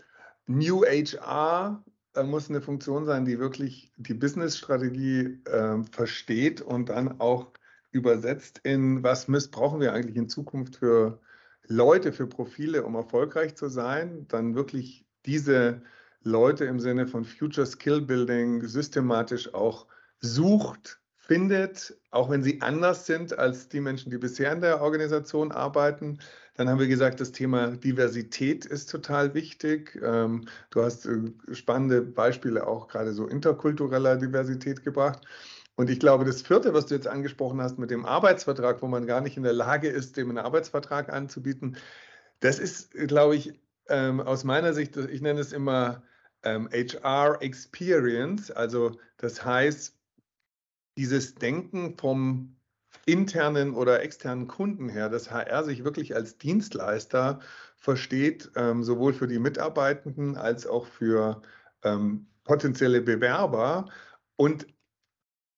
New 0.47 0.83
HR 0.83 1.83
muss 2.23 2.49
eine 2.49 2.61
Funktion 2.61 3.05
sein, 3.05 3.25
die 3.25 3.37
wirklich 3.37 3.91
die 3.97 4.15
Business-Strategie 4.15 5.39
äh, 5.45 5.83
versteht 5.91 6.61
und 6.61 6.89
dann 6.89 7.19
auch 7.19 7.51
übersetzt 7.91 8.61
in, 8.63 9.03
was 9.03 9.27
müssen, 9.27 9.51
brauchen 9.51 9.79
wir 9.79 9.93
eigentlich 9.93 10.15
in 10.15 10.29
Zukunft 10.29 10.77
für 10.77 11.19
Leute 11.67 12.11
für 12.11 12.27
Profile, 12.27 12.83
um 12.83 12.95
erfolgreich 12.95 13.55
zu 13.55 13.69
sein, 13.69 14.27
dann 14.27 14.55
wirklich 14.55 15.05
diese 15.25 15.81
Leute 16.23 16.65
im 16.65 16.79
Sinne 16.79 17.07
von 17.07 17.25
Future 17.25 17.65
Skill 17.65 18.01
Building 18.01 18.65
systematisch 18.67 19.53
auch 19.53 19.87
sucht, 20.19 20.99
findet, 21.27 21.97
auch 22.11 22.29
wenn 22.29 22.41
sie 22.41 22.61
anders 22.61 23.05
sind 23.05 23.37
als 23.37 23.67
die 23.67 23.81
Menschen, 23.81 24.09
die 24.09 24.17
bisher 24.17 24.51
in 24.53 24.61
der 24.61 24.81
Organisation 24.81 25.51
arbeiten. 25.51 26.19
Dann 26.55 26.69
haben 26.69 26.79
wir 26.79 26.87
gesagt, 26.87 27.19
das 27.19 27.33
Thema 27.33 27.75
Diversität 27.75 28.65
ist 28.65 28.89
total 28.89 29.33
wichtig. 29.33 29.99
Ähm, 30.01 30.47
du 30.69 30.81
hast 30.81 31.05
äh, 31.05 31.19
spannende 31.51 32.01
Beispiele 32.01 32.65
auch 32.65 32.87
gerade 32.87 33.11
so 33.13 33.27
interkultureller 33.27 34.15
Diversität 34.15 34.83
gebracht. 34.83 35.21
Und 35.77 35.91
ich 35.91 35.99
glaube, 35.99 36.25
das 36.25 36.41
vierte, 36.41 36.73
was 36.73 36.87
du 36.87 36.95
jetzt 36.95 37.07
angesprochen 37.07 37.61
hast 37.61 37.77
mit 37.77 37.91
dem 37.91 38.03
Arbeitsvertrag, 38.03 38.81
wo 38.81 38.87
man 38.87 39.05
gar 39.05 39.21
nicht 39.21 39.37
in 39.37 39.43
der 39.43 39.53
Lage 39.53 39.87
ist, 39.87 40.17
dem 40.17 40.29
einen 40.29 40.39
Arbeitsvertrag 40.39 41.13
anzubieten, 41.13 41.77
das 42.39 42.57
ist, 42.57 42.91
glaube 42.93 43.35
ich, 43.35 43.53
ähm, 43.87 44.19
aus 44.19 44.43
meiner 44.43 44.73
Sicht, 44.73 44.97
ich 44.97 45.21
nenne 45.21 45.39
es 45.39 45.53
immer 45.53 46.01
ähm, 46.41 46.67
HR 46.71 47.41
Experience. 47.41 48.49
Also 48.49 48.97
das 49.17 49.45
heißt, 49.45 49.95
dieses 50.97 51.35
Denken 51.35 51.95
vom 51.95 52.55
internen 53.05 53.75
oder 53.75 54.01
externen 54.01 54.47
Kunden 54.47 54.89
her, 54.89 55.09
dass 55.09 55.29
HR 55.29 55.63
sich 55.63 55.83
wirklich 55.83 56.15
als 56.15 56.39
Dienstleister 56.39 57.39
versteht, 57.77 58.51
ähm, 58.55 58.83
sowohl 58.83 59.13
für 59.13 59.27
die 59.27 59.39
Mitarbeitenden 59.39 60.37
als 60.37 60.65
auch 60.65 60.87
für 60.87 61.43
ähm, 61.83 62.25
potenzielle 62.43 63.01
Bewerber. 63.01 63.85
Und 64.37 64.65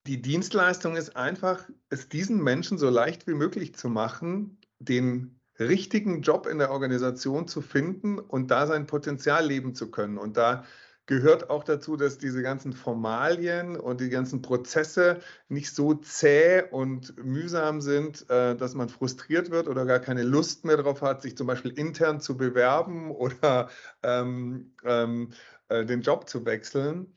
die 0.09 0.23
Dienstleistung 0.23 0.95
ist 0.95 1.15
einfach, 1.15 1.69
es 1.91 2.09
diesen 2.09 2.43
Menschen 2.43 2.79
so 2.79 2.89
leicht 2.89 3.27
wie 3.27 3.35
möglich 3.35 3.75
zu 3.75 3.89
machen, 3.89 4.57
den 4.79 5.39
richtigen 5.59 6.23
Job 6.23 6.47
in 6.47 6.57
der 6.57 6.71
Organisation 6.71 7.47
zu 7.47 7.61
finden 7.61 8.17
und 8.17 8.49
da 8.49 8.65
sein 8.65 8.87
Potenzial 8.87 9.45
leben 9.45 9.75
zu 9.75 9.91
können. 9.91 10.17
Und 10.17 10.35
da 10.35 10.63
gehört 11.05 11.51
auch 11.51 11.63
dazu, 11.63 11.95
dass 11.95 12.17
diese 12.17 12.41
ganzen 12.41 12.73
Formalien 12.73 13.77
und 13.77 14.01
die 14.01 14.09
ganzen 14.09 14.41
Prozesse 14.41 15.19
nicht 15.47 15.75
so 15.75 15.93
zäh 15.93 16.63
und 16.71 17.23
mühsam 17.23 17.79
sind, 17.79 18.27
äh, 18.31 18.55
dass 18.55 18.73
man 18.73 18.89
frustriert 18.89 19.51
wird 19.51 19.67
oder 19.67 19.85
gar 19.85 19.99
keine 19.99 20.23
Lust 20.23 20.65
mehr 20.65 20.77
darauf 20.77 21.03
hat, 21.03 21.21
sich 21.21 21.37
zum 21.37 21.45
Beispiel 21.45 21.77
intern 21.77 22.19
zu 22.19 22.35
bewerben 22.35 23.11
oder 23.11 23.69
ähm, 24.01 24.73
ähm, 24.83 25.33
äh, 25.67 25.85
den 25.85 26.01
Job 26.01 26.27
zu 26.27 26.47
wechseln. 26.47 27.13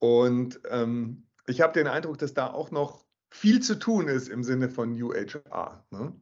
Und 0.00 0.60
ähm, 0.68 1.22
ich 1.46 1.60
habe 1.60 1.72
den 1.72 1.86
Eindruck, 1.86 2.18
dass 2.18 2.34
da 2.34 2.52
auch 2.52 2.70
noch 2.70 3.04
viel 3.30 3.60
zu 3.60 3.78
tun 3.78 4.08
ist 4.08 4.28
im 4.28 4.44
Sinne 4.44 4.68
von 4.68 4.92
New 4.92 5.12
HR. 5.12 5.84
Ne? 5.90 6.12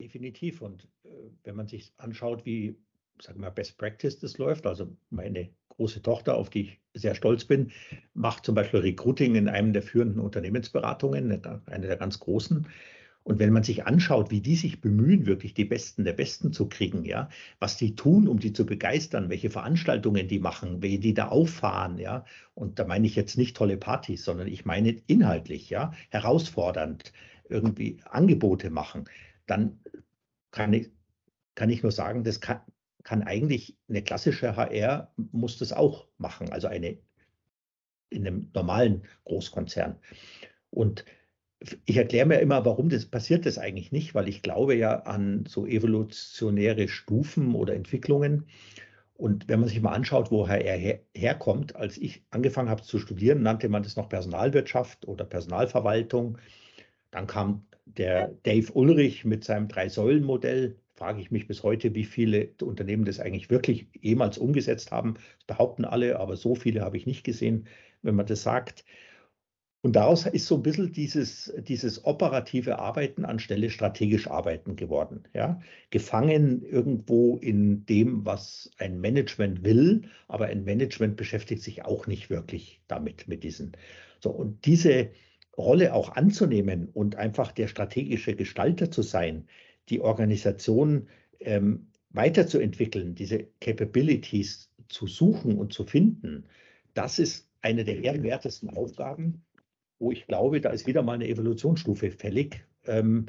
Definitiv. 0.00 0.62
Und 0.62 0.88
äh, 1.04 1.08
wenn 1.44 1.56
man 1.56 1.66
sich 1.66 1.92
anschaut, 1.98 2.44
wie, 2.44 2.76
sagen 3.20 3.40
wir 3.40 3.50
Best 3.50 3.78
Practice 3.78 4.18
das 4.18 4.38
läuft, 4.38 4.66
also 4.66 4.96
meine 5.10 5.50
große 5.70 6.02
Tochter, 6.02 6.36
auf 6.36 6.48
die 6.48 6.60
ich 6.62 6.80
sehr 6.94 7.14
stolz 7.14 7.44
bin, 7.44 7.72
macht 8.14 8.46
zum 8.46 8.54
Beispiel 8.54 8.80
Recruiting 8.80 9.34
in 9.34 9.48
einem 9.48 9.72
der 9.72 9.82
führenden 9.82 10.20
Unternehmensberatungen, 10.20 11.44
eine 11.66 11.86
der 11.86 11.96
ganz 11.96 12.18
großen. 12.18 12.66
Und 13.26 13.40
wenn 13.40 13.52
man 13.52 13.64
sich 13.64 13.86
anschaut, 13.86 14.30
wie 14.30 14.40
die 14.40 14.54
sich 14.54 14.80
bemühen, 14.80 15.26
wirklich 15.26 15.52
die 15.52 15.64
Besten 15.64 16.04
der 16.04 16.12
Besten 16.12 16.52
zu 16.52 16.68
kriegen, 16.68 17.04
ja, 17.04 17.28
was 17.58 17.76
die 17.76 17.96
tun, 17.96 18.28
um 18.28 18.38
die 18.38 18.52
zu 18.52 18.64
begeistern, 18.64 19.30
welche 19.30 19.50
Veranstaltungen 19.50 20.28
die 20.28 20.38
machen, 20.38 20.80
wie 20.80 20.98
die 20.98 21.12
da 21.12 21.26
auffahren, 21.26 21.98
ja, 21.98 22.24
und 22.54 22.78
da 22.78 22.84
meine 22.84 23.04
ich 23.04 23.16
jetzt 23.16 23.36
nicht 23.36 23.56
tolle 23.56 23.78
Partys, 23.78 24.24
sondern 24.24 24.46
ich 24.46 24.64
meine 24.64 24.90
inhaltlich, 25.08 25.68
ja, 25.70 25.92
herausfordernd, 26.10 27.12
irgendwie 27.48 27.98
Angebote 28.04 28.70
machen, 28.70 29.06
dann 29.46 29.80
kann 30.52 30.72
ich, 30.72 30.92
kann 31.56 31.68
ich 31.68 31.82
nur 31.82 31.90
sagen, 31.90 32.22
das 32.22 32.40
kann, 32.40 32.60
kann 33.02 33.24
eigentlich 33.24 33.76
eine 33.88 34.02
klassische 34.02 34.54
HR 34.54 35.12
muss 35.32 35.58
das 35.58 35.72
auch 35.72 36.06
machen, 36.16 36.52
also 36.52 36.68
eine 36.68 36.96
in 38.08 38.24
einem 38.24 38.50
normalen 38.54 39.02
Großkonzern. 39.24 39.96
Und 40.70 41.04
ich 41.60 41.96
erkläre 41.96 42.26
mir 42.26 42.40
immer, 42.40 42.64
warum 42.64 42.88
das 42.88 43.06
passiert 43.06 43.46
das 43.46 43.58
eigentlich 43.58 43.92
nicht, 43.92 44.14
weil 44.14 44.28
ich 44.28 44.42
glaube 44.42 44.74
ja 44.74 45.00
an 45.00 45.44
so 45.48 45.66
evolutionäre 45.66 46.88
Stufen 46.88 47.54
oder 47.54 47.74
Entwicklungen. 47.74 48.46
Und 49.14 49.48
wenn 49.48 49.60
man 49.60 49.68
sich 49.68 49.80
mal 49.80 49.92
anschaut, 49.92 50.30
woher 50.30 50.62
er 50.62 50.76
her, 50.76 51.00
herkommt, 51.14 51.74
als 51.74 51.96
ich 51.96 52.22
angefangen 52.30 52.68
habe 52.68 52.82
zu 52.82 52.98
studieren, 52.98 53.42
nannte 53.42 53.68
man 53.70 53.82
das 53.82 53.96
noch 53.96 54.10
Personalwirtschaft 54.10 55.08
oder 55.08 55.24
Personalverwaltung. 55.24 56.38
Dann 57.10 57.26
kam 57.26 57.66
der 57.86 58.28
Dave 58.42 58.70
Ulrich 58.72 59.24
mit 59.24 59.42
seinem 59.44 59.68
Drei-Säulen-Modell. 59.68 60.76
Frage 60.94 61.20
ich 61.20 61.30
mich 61.30 61.46
bis 61.46 61.62
heute, 61.62 61.94
wie 61.94 62.04
viele 62.04 62.50
Unternehmen 62.62 63.06
das 63.06 63.20
eigentlich 63.20 63.48
wirklich 63.48 63.86
jemals 63.98 64.36
umgesetzt 64.36 64.92
haben. 64.92 65.14
Das 65.14 65.46
behaupten 65.46 65.86
alle, 65.86 66.18
aber 66.18 66.36
so 66.36 66.54
viele 66.54 66.82
habe 66.82 66.98
ich 66.98 67.06
nicht 67.06 67.24
gesehen, 67.24 67.66
wenn 68.02 68.16
man 68.16 68.26
das 68.26 68.42
sagt. 68.42 68.84
Und 69.86 69.94
daraus 69.94 70.26
ist 70.26 70.48
so 70.48 70.56
ein 70.56 70.64
bisschen 70.64 70.92
dieses, 70.92 71.54
dieses 71.58 72.04
operative 72.04 72.80
Arbeiten 72.80 73.24
anstelle 73.24 73.70
strategisch 73.70 74.26
Arbeiten 74.26 74.74
geworden. 74.74 75.22
Ja? 75.32 75.60
Gefangen 75.90 76.60
irgendwo 76.60 77.36
in 77.36 77.86
dem, 77.86 78.26
was 78.26 78.68
ein 78.78 79.00
Management 79.00 79.62
will, 79.62 80.02
aber 80.26 80.46
ein 80.46 80.64
Management 80.64 81.16
beschäftigt 81.16 81.62
sich 81.62 81.84
auch 81.84 82.08
nicht 82.08 82.30
wirklich 82.30 82.80
damit, 82.88 83.28
mit 83.28 83.44
diesen. 83.44 83.76
So, 84.18 84.30
und 84.30 84.66
diese 84.66 85.10
Rolle 85.56 85.94
auch 85.94 86.16
anzunehmen 86.16 86.88
und 86.92 87.14
einfach 87.14 87.52
der 87.52 87.68
strategische 87.68 88.34
Gestalter 88.34 88.90
zu 88.90 89.02
sein, 89.02 89.46
die 89.88 90.00
Organisation 90.00 91.06
ähm, 91.38 91.92
weiterzuentwickeln, 92.10 93.14
diese 93.14 93.46
Capabilities 93.60 94.68
zu 94.88 95.06
suchen 95.06 95.56
und 95.56 95.72
zu 95.72 95.84
finden, 95.84 96.46
das 96.94 97.20
ist 97.20 97.48
eine 97.62 97.84
der 97.84 98.02
ehrenwertesten 98.02 98.70
Aufgaben, 98.70 99.45
wo 99.98 100.12
ich 100.12 100.26
glaube, 100.26 100.60
da 100.60 100.70
ist 100.70 100.86
wieder 100.86 101.02
mal 101.02 101.14
eine 101.14 101.28
Evolutionsstufe 101.28 102.10
fällig 102.10 102.64
ähm, 102.84 103.26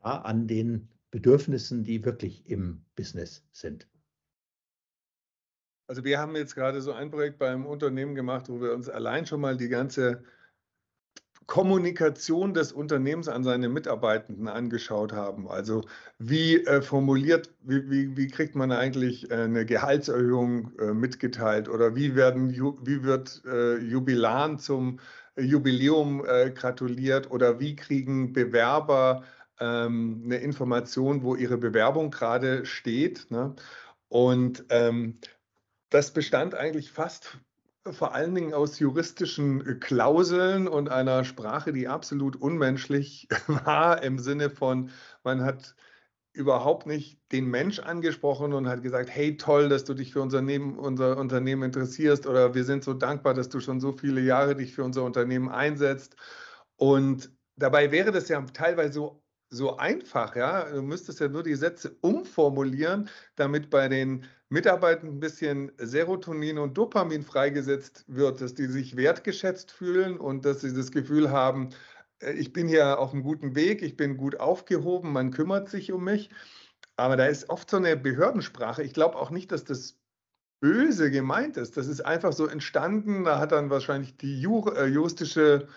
an 0.00 0.46
den 0.46 0.88
Bedürfnissen, 1.10 1.84
die 1.84 2.04
wirklich 2.04 2.48
im 2.48 2.82
Business 2.94 3.44
sind. 3.52 3.88
Also 5.88 6.04
wir 6.04 6.18
haben 6.18 6.34
jetzt 6.34 6.54
gerade 6.54 6.80
so 6.80 6.92
ein 6.92 7.10
Projekt 7.10 7.38
beim 7.38 7.64
Unternehmen 7.64 8.14
gemacht, 8.14 8.48
wo 8.48 8.60
wir 8.60 8.72
uns 8.72 8.88
allein 8.88 9.24
schon 9.24 9.40
mal 9.40 9.56
die 9.56 9.68
ganze 9.68 10.24
Kommunikation 11.46 12.54
des 12.54 12.72
Unternehmens 12.72 13.28
an 13.28 13.44
seine 13.44 13.68
Mitarbeitenden 13.68 14.48
angeschaut 14.48 15.12
haben. 15.12 15.48
Also 15.48 15.84
wie 16.18 16.56
äh, 16.66 16.82
formuliert, 16.82 17.54
wie, 17.62 17.88
wie, 17.88 18.16
wie, 18.16 18.26
kriegt 18.26 18.56
man 18.56 18.72
eigentlich 18.72 19.30
äh, 19.30 19.34
eine 19.34 19.64
Gehaltserhöhung 19.64 20.76
äh, 20.80 20.92
mitgeteilt 20.92 21.68
oder 21.68 21.94
wie, 21.94 22.16
werden, 22.16 22.50
wie 22.50 23.04
wird 23.04 23.42
äh, 23.46 23.76
Jubilan 23.78 24.58
zum 24.58 24.98
Jubiläum 25.36 26.24
äh, 26.24 26.50
gratuliert 26.50 27.30
oder 27.30 27.60
wie 27.60 27.76
kriegen 27.76 28.32
Bewerber 28.32 29.24
ähm, 29.60 30.22
eine 30.24 30.36
Information, 30.38 31.22
wo 31.22 31.34
ihre 31.34 31.58
Bewerbung 31.58 32.10
gerade 32.10 32.64
steht. 32.66 33.30
Ne? 33.30 33.54
Und 34.08 34.64
ähm, 34.70 35.18
das 35.90 36.12
bestand 36.12 36.54
eigentlich 36.54 36.90
fast 36.90 37.38
vor 37.92 38.14
allen 38.14 38.34
Dingen 38.34 38.54
aus 38.54 38.78
juristischen 38.78 39.78
Klauseln 39.80 40.66
und 40.66 40.88
einer 40.88 41.24
Sprache, 41.24 41.72
die 41.72 41.88
absolut 41.88 42.36
unmenschlich 42.36 43.28
war, 43.46 44.02
im 44.02 44.18
Sinne 44.18 44.50
von, 44.50 44.90
man 45.22 45.44
hat 45.44 45.74
überhaupt 46.36 46.86
nicht 46.86 47.18
den 47.32 47.46
Mensch 47.46 47.78
angesprochen 47.78 48.52
und 48.52 48.68
hat 48.68 48.82
gesagt, 48.82 49.10
hey, 49.10 49.36
toll, 49.36 49.68
dass 49.68 49.84
du 49.84 49.94
dich 49.94 50.12
für 50.12 50.22
unser, 50.22 50.42
Neben, 50.42 50.78
unser 50.78 51.16
Unternehmen 51.18 51.62
interessierst 51.64 52.26
oder 52.26 52.54
wir 52.54 52.64
sind 52.64 52.84
so 52.84 52.94
dankbar, 52.94 53.34
dass 53.34 53.48
du 53.48 53.60
schon 53.60 53.80
so 53.80 53.92
viele 53.92 54.20
Jahre 54.20 54.54
dich 54.54 54.74
für 54.74 54.84
unser 54.84 55.02
Unternehmen 55.04 55.48
einsetzt. 55.48 56.16
Und 56.76 57.30
dabei 57.56 57.90
wäre 57.90 58.12
das 58.12 58.28
ja 58.28 58.40
teilweise 58.42 58.92
so, 58.92 59.22
so 59.48 59.76
einfach, 59.76 60.36
ja. 60.36 60.70
Du 60.70 60.82
müsstest 60.82 61.20
ja 61.20 61.28
nur 61.28 61.42
die 61.42 61.54
Sätze 61.54 61.96
umformulieren, 62.00 63.08
damit 63.36 63.70
bei 63.70 63.88
den 63.88 64.24
Mitarbeitern 64.48 65.08
ein 65.10 65.20
bisschen 65.20 65.72
Serotonin 65.78 66.58
und 66.58 66.76
Dopamin 66.76 67.22
freigesetzt 67.22 68.04
wird, 68.08 68.40
dass 68.40 68.54
die 68.54 68.66
sich 68.66 68.96
wertgeschätzt 68.96 69.72
fühlen 69.72 70.18
und 70.18 70.44
dass 70.44 70.60
sie 70.60 70.72
das 70.72 70.92
Gefühl 70.92 71.30
haben, 71.30 71.70
ich 72.20 72.52
bin 72.52 72.68
hier 72.68 72.98
auf 72.98 73.12
einem 73.12 73.22
guten 73.22 73.54
Weg, 73.54 73.82
ich 73.82 73.96
bin 73.96 74.16
gut 74.16 74.40
aufgehoben, 74.40 75.12
man 75.12 75.30
kümmert 75.30 75.68
sich 75.68 75.92
um 75.92 76.04
mich. 76.04 76.30
Aber 76.96 77.16
da 77.16 77.26
ist 77.26 77.50
oft 77.50 77.70
so 77.70 77.76
eine 77.76 77.96
Behördensprache. 77.96 78.82
Ich 78.82 78.94
glaube 78.94 79.16
auch 79.16 79.30
nicht, 79.30 79.52
dass 79.52 79.64
das 79.64 79.98
böse 80.60 81.10
gemeint 81.10 81.56
ist. 81.58 81.76
Das 81.76 81.86
ist 81.86 82.00
einfach 82.00 82.32
so 82.32 82.46
entstanden. 82.46 83.24
Da 83.24 83.38
hat 83.38 83.52
dann 83.52 83.70
wahrscheinlich 83.70 84.16
die 84.16 84.42
äh, 84.42 84.86
juristische 84.86 85.68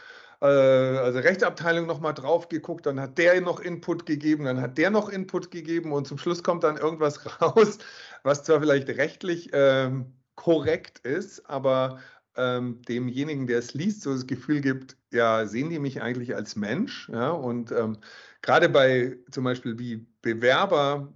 äh, 0.42 0.46
also 0.46 1.20
Rechtsabteilung 1.20 1.86
nochmal 1.86 2.14
drauf 2.14 2.48
geguckt, 2.50 2.86
dann 2.86 3.00
hat 3.00 3.18
der 3.18 3.40
noch 3.42 3.60
Input 3.60 4.06
gegeben, 4.06 4.46
dann 4.46 4.62
hat 4.62 4.78
der 4.78 4.90
noch 4.90 5.10
Input 5.10 5.52
gegeben 5.52 5.92
und 5.92 6.08
zum 6.08 6.18
Schluss 6.18 6.44
kommt 6.44 6.64
dann 6.64 6.78
irgendwas 6.78 7.20
raus, 7.42 7.78
was 8.24 8.44
zwar 8.44 8.62
vielleicht 8.62 8.88
rechtlich 8.90 9.50
ähm, 9.54 10.14
korrekt 10.36 11.00
ist, 11.00 11.50
aber 11.50 12.00
ähm, 12.36 12.82
demjenigen, 12.84 13.48
der 13.48 13.60
es 13.60 13.74
liest, 13.74 14.02
so 14.02 14.14
das 14.14 14.28
Gefühl 14.28 14.62
gibt, 14.62 14.98
ja, 15.12 15.46
sehen 15.46 15.70
die 15.70 15.80
mich 15.80 16.02
eigentlich 16.02 16.36
als 16.36 16.56
Mensch? 16.56 17.10
Ja, 17.10 17.32
und 17.32 17.72
ähm, 17.72 17.98
gerade 18.42 18.70
bei 18.70 19.18
zum 19.32 19.44
Beispiel 19.44 19.80
wie 19.80 20.08
Bewerber 20.22 21.14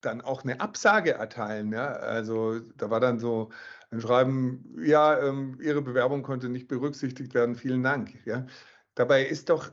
dann 0.00 0.20
auch 0.20 0.44
eine 0.44 0.60
Absage 0.60 1.12
erteilen. 1.12 1.72
Ja? 1.72 1.92
Also 1.92 2.60
da 2.76 2.90
war 2.90 3.00
dann 3.00 3.18
so 3.18 3.50
ein 3.90 4.00
Schreiben, 4.00 4.76
ja, 4.82 5.18
ähm, 5.20 5.58
Ihre 5.60 5.82
Bewerbung 5.82 6.22
konnte 6.22 6.48
nicht 6.48 6.68
berücksichtigt 6.68 7.34
werden, 7.34 7.54
vielen 7.56 7.82
Dank. 7.82 8.14
Ja? 8.26 8.46
Dabei 8.94 9.26
ist 9.26 9.50
doch 9.50 9.72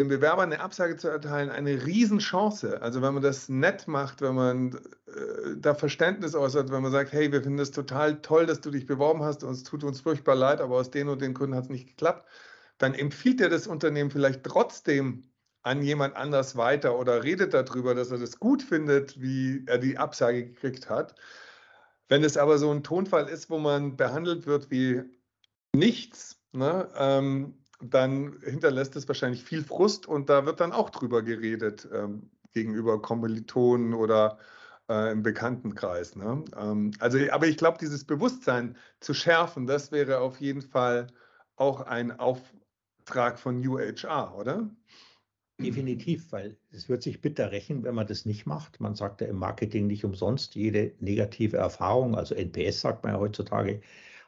einem 0.00 0.08
Bewerber 0.08 0.42
eine 0.42 0.60
Absage 0.60 0.96
zu 0.96 1.08
erteilen 1.08 1.50
eine 1.50 1.84
Riesenchance. 1.84 2.80
Also 2.82 3.02
wenn 3.02 3.14
man 3.14 3.22
das 3.22 3.48
nett 3.48 3.88
macht, 3.88 4.20
wenn 4.20 4.34
man 4.34 4.74
äh, 5.06 5.56
da 5.56 5.74
Verständnis 5.74 6.34
äußert, 6.34 6.70
wenn 6.70 6.82
man 6.82 6.92
sagt, 6.92 7.12
hey, 7.12 7.32
wir 7.32 7.42
finden 7.42 7.58
es 7.58 7.70
total 7.70 8.20
toll, 8.22 8.46
dass 8.46 8.60
du 8.60 8.70
dich 8.70 8.86
beworben 8.86 9.22
hast 9.22 9.44
und 9.44 9.52
es 9.52 9.64
tut 9.64 9.84
uns 9.84 10.00
furchtbar 10.00 10.34
leid, 10.34 10.60
aber 10.60 10.76
aus 10.76 10.90
den 10.90 11.08
und 11.08 11.20
den 11.20 11.34
Gründen 11.34 11.56
hat 11.56 11.64
es 11.64 11.70
nicht 11.70 11.88
geklappt, 11.88 12.28
dann 12.78 12.94
empfiehlt 12.94 13.40
er 13.40 13.48
das 13.48 13.66
Unternehmen 13.66 14.10
vielleicht 14.10 14.44
trotzdem 14.44 15.24
an 15.62 15.82
jemand 15.82 16.14
anders 16.14 16.56
weiter 16.56 16.98
oder 16.98 17.24
redet 17.24 17.52
darüber, 17.52 17.94
dass 17.94 18.10
er 18.10 18.18
das 18.18 18.38
gut 18.38 18.62
findet, 18.62 19.20
wie 19.20 19.64
er 19.66 19.78
die 19.78 19.98
Absage 19.98 20.46
gekriegt 20.46 20.88
hat. 20.88 21.16
Wenn 22.08 22.22
es 22.22 22.36
aber 22.36 22.58
so 22.58 22.70
ein 22.70 22.84
Tonfall 22.84 23.28
ist, 23.28 23.50
wo 23.50 23.58
man 23.58 23.96
behandelt 23.96 24.46
wird 24.46 24.70
wie 24.70 25.02
nichts, 25.74 26.40
ne, 26.52 26.88
ähm, 26.96 27.58
dann 27.80 28.38
hinterlässt 28.42 28.96
es 28.96 29.08
wahrscheinlich 29.08 29.42
viel 29.42 29.62
Frust 29.62 30.06
und 30.06 30.28
da 30.28 30.46
wird 30.46 30.60
dann 30.60 30.72
auch 30.72 30.90
drüber 30.90 31.22
geredet 31.22 31.88
ähm, 31.92 32.30
gegenüber 32.52 33.00
Kommilitonen 33.02 33.94
oder 33.94 34.38
äh, 34.88 35.12
im 35.12 35.22
Bekanntenkreis. 35.22 36.16
Ne? 36.16 36.44
Ähm, 36.56 36.92
also, 37.00 37.18
aber 37.30 37.46
ich 37.46 37.56
glaube, 37.56 37.78
dieses 37.78 38.04
Bewusstsein 38.04 38.76
zu 39.00 39.14
schärfen, 39.14 39.66
das 39.66 39.92
wäre 39.92 40.20
auf 40.20 40.40
jeden 40.40 40.62
Fall 40.62 41.08
auch 41.56 41.82
ein 41.82 42.18
Auftrag 42.18 43.38
von 43.38 43.66
UHR, 43.66 44.34
oder? 44.36 44.70
Definitiv, 45.58 46.32
weil 46.32 46.58
es 46.70 46.90
wird 46.90 47.02
sich 47.02 47.22
bitter 47.22 47.50
rächen, 47.50 47.82
wenn 47.82 47.94
man 47.94 48.06
das 48.06 48.26
nicht 48.26 48.44
macht. 48.44 48.78
Man 48.78 48.94
sagt 48.94 49.22
ja 49.22 49.26
im 49.26 49.38
Marketing 49.38 49.86
nicht 49.86 50.04
umsonst, 50.04 50.54
jede 50.54 50.92
negative 51.00 51.56
Erfahrung, 51.56 52.14
also 52.14 52.34
NPS 52.34 52.82
sagt 52.82 53.04
man 53.04 53.14
ja 53.14 53.20
heutzutage, 53.20 53.80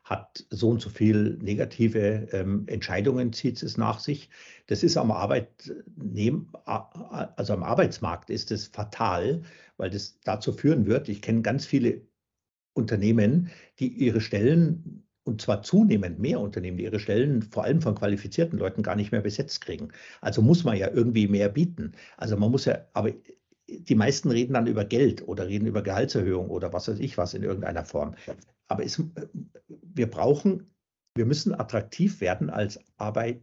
hat 0.09 0.47
so 0.51 0.71
und 0.71 0.81
so 0.81 0.89
viel 0.89 1.39
negative 1.43 2.29
ähm, 2.33 2.65
Entscheidungen, 2.67 3.33
zieht 3.33 3.63
es 3.63 3.77
nach 3.77 4.01
sich. 4.01 4.31
Das 4.67 4.83
ist 4.83 4.97
am 4.97 5.11
Arbeitnehmen, 5.11 6.51
also 6.65 7.53
am 7.53 7.63
Arbeitsmarkt 7.63 8.31
ist 8.31 8.51
es 8.51 8.69
fatal, 8.69 9.43
weil 9.77 9.91
das 9.91 10.19
dazu 10.25 10.53
führen 10.53 10.87
wird. 10.87 11.09
Ich 11.09 11.21
kenne 11.21 11.43
ganz 11.43 11.67
viele 11.67 12.01
Unternehmen, 12.73 13.51
die 13.79 13.89
ihre 13.89 14.21
Stellen 14.21 15.05
und 15.25 15.43
zwar 15.43 15.63
zunehmend 15.63 16.19
mehr 16.19 16.41
Unternehmen, 16.41 16.79
die 16.79 16.85
ihre 16.85 17.01
Stellen 17.01 17.43
vor 17.43 17.65
allem 17.65 17.83
von 17.83 17.95
qualifizierten 17.95 18.59
Leuten 18.59 18.83
gar 18.83 18.97
nicht 18.97 19.13
mehr 19.13 19.21
besetzt 19.21 19.61
kriegen. 19.61 19.91
Also 20.23 20.41
muss 20.41 20.65
man 20.65 20.79
ja 20.79 20.91
irgendwie 20.91 21.29
mehr 21.29 21.51
bieten. 21.51 21.93
Also 22.17 22.39
man 22.39 22.51
muss 22.51 22.65
ja, 22.65 22.79
aber 22.95 23.13
die 23.69 23.95
meisten 23.95 24.31
reden 24.31 24.55
dann 24.55 24.67
über 24.67 24.87
Geld 24.87 25.29
oder 25.29 25.47
reden 25.47 25.67
über 25.67 25.83
Gehaltserhöhung 25.83 26.49
oder 26.49 26.73
was 26.73 26.89
weiß 26.89 26.99
ich 27.01 27.19
was 27.19 27.35
in 27.35 27.43
irgendeiner 27.43 27.85
Form. 27.85 28.15
Aber 28.69 28.85
es, 28.85 29.03
wir 29.67 30.09
brauchen, 30.09 30.71
wir 31.15 31.27
müssen 31.27 31.55
attraktiv 31.55 32.21
werden 32.21 32.51
als, 32.51 32.79
Arbeit, 32.97 33.43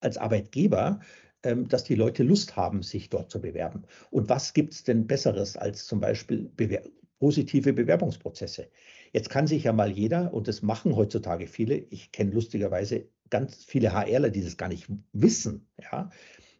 als 0.00 0.16
Arbeitgeber, 0.16 1.00
ähm, 1.42 1.68
dass 1.68 1.84
die 1.84 1.94
Leute 1.94 2.22
Lust 2.22 2.56
haben, 2.56 2.82
sich 2.82 3.10
dort 3.10 3.30
zu 3.30 3.40
bewerben. 3.40 3.84
Und 4.10 4.28
was 4.28 4.54
gibt 4.54 4.72
es 4.72 4.84
denn 4.84 5.06
Besseres 5.06 5.56
als 5.56 5.86
zum 5.86 6.00
Beispiel 6.00 6.50
Bewer 6.56 6.82
positive 7.18 7.74
Bewerbungsprozesse? 7.74 8.70
Jetzt 9.12 9.28
kann 9.28 9.46
sich 9.46 9.64
ja 9.64 9.72
mal 9.72 9.90
jeder, 9.90 10.32
und 10.32 10.48
das 10.48 10.62
machen 10.62 10.96
heutzutage 10.96 11.46
viele, 11.46 11.76
ich 11.76 12.12
kenne 12.12 12.30
lustigerweise 12.30 13.08
ganz 13.28 13.64
viele 13.64 13.92
HRler, 13.92 14.30
die 14.30 14.42
das 14.42 14.56
gar 14.56 14.68
nicht 14.68 14.86
wissen, 15.12 15.68
ja, 15.80 16.10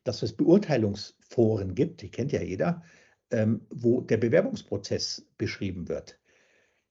dass 0.04 0.22
es 0.22 0.35
Beurteilungsforen 0.35 1.74
gibt, 1.74 2.02
die 2.02 2.11
kennt 2.11 2.33
ja 2.33 2.42
jeder, 2.42 2.83
ähm, 3.30 3.66
wo 3.70 4.00
der 4.00 4.16
Bewerbungsprozess 4.18 5.26
beschrieben 5.38 5.88
wird. 5.88 6.19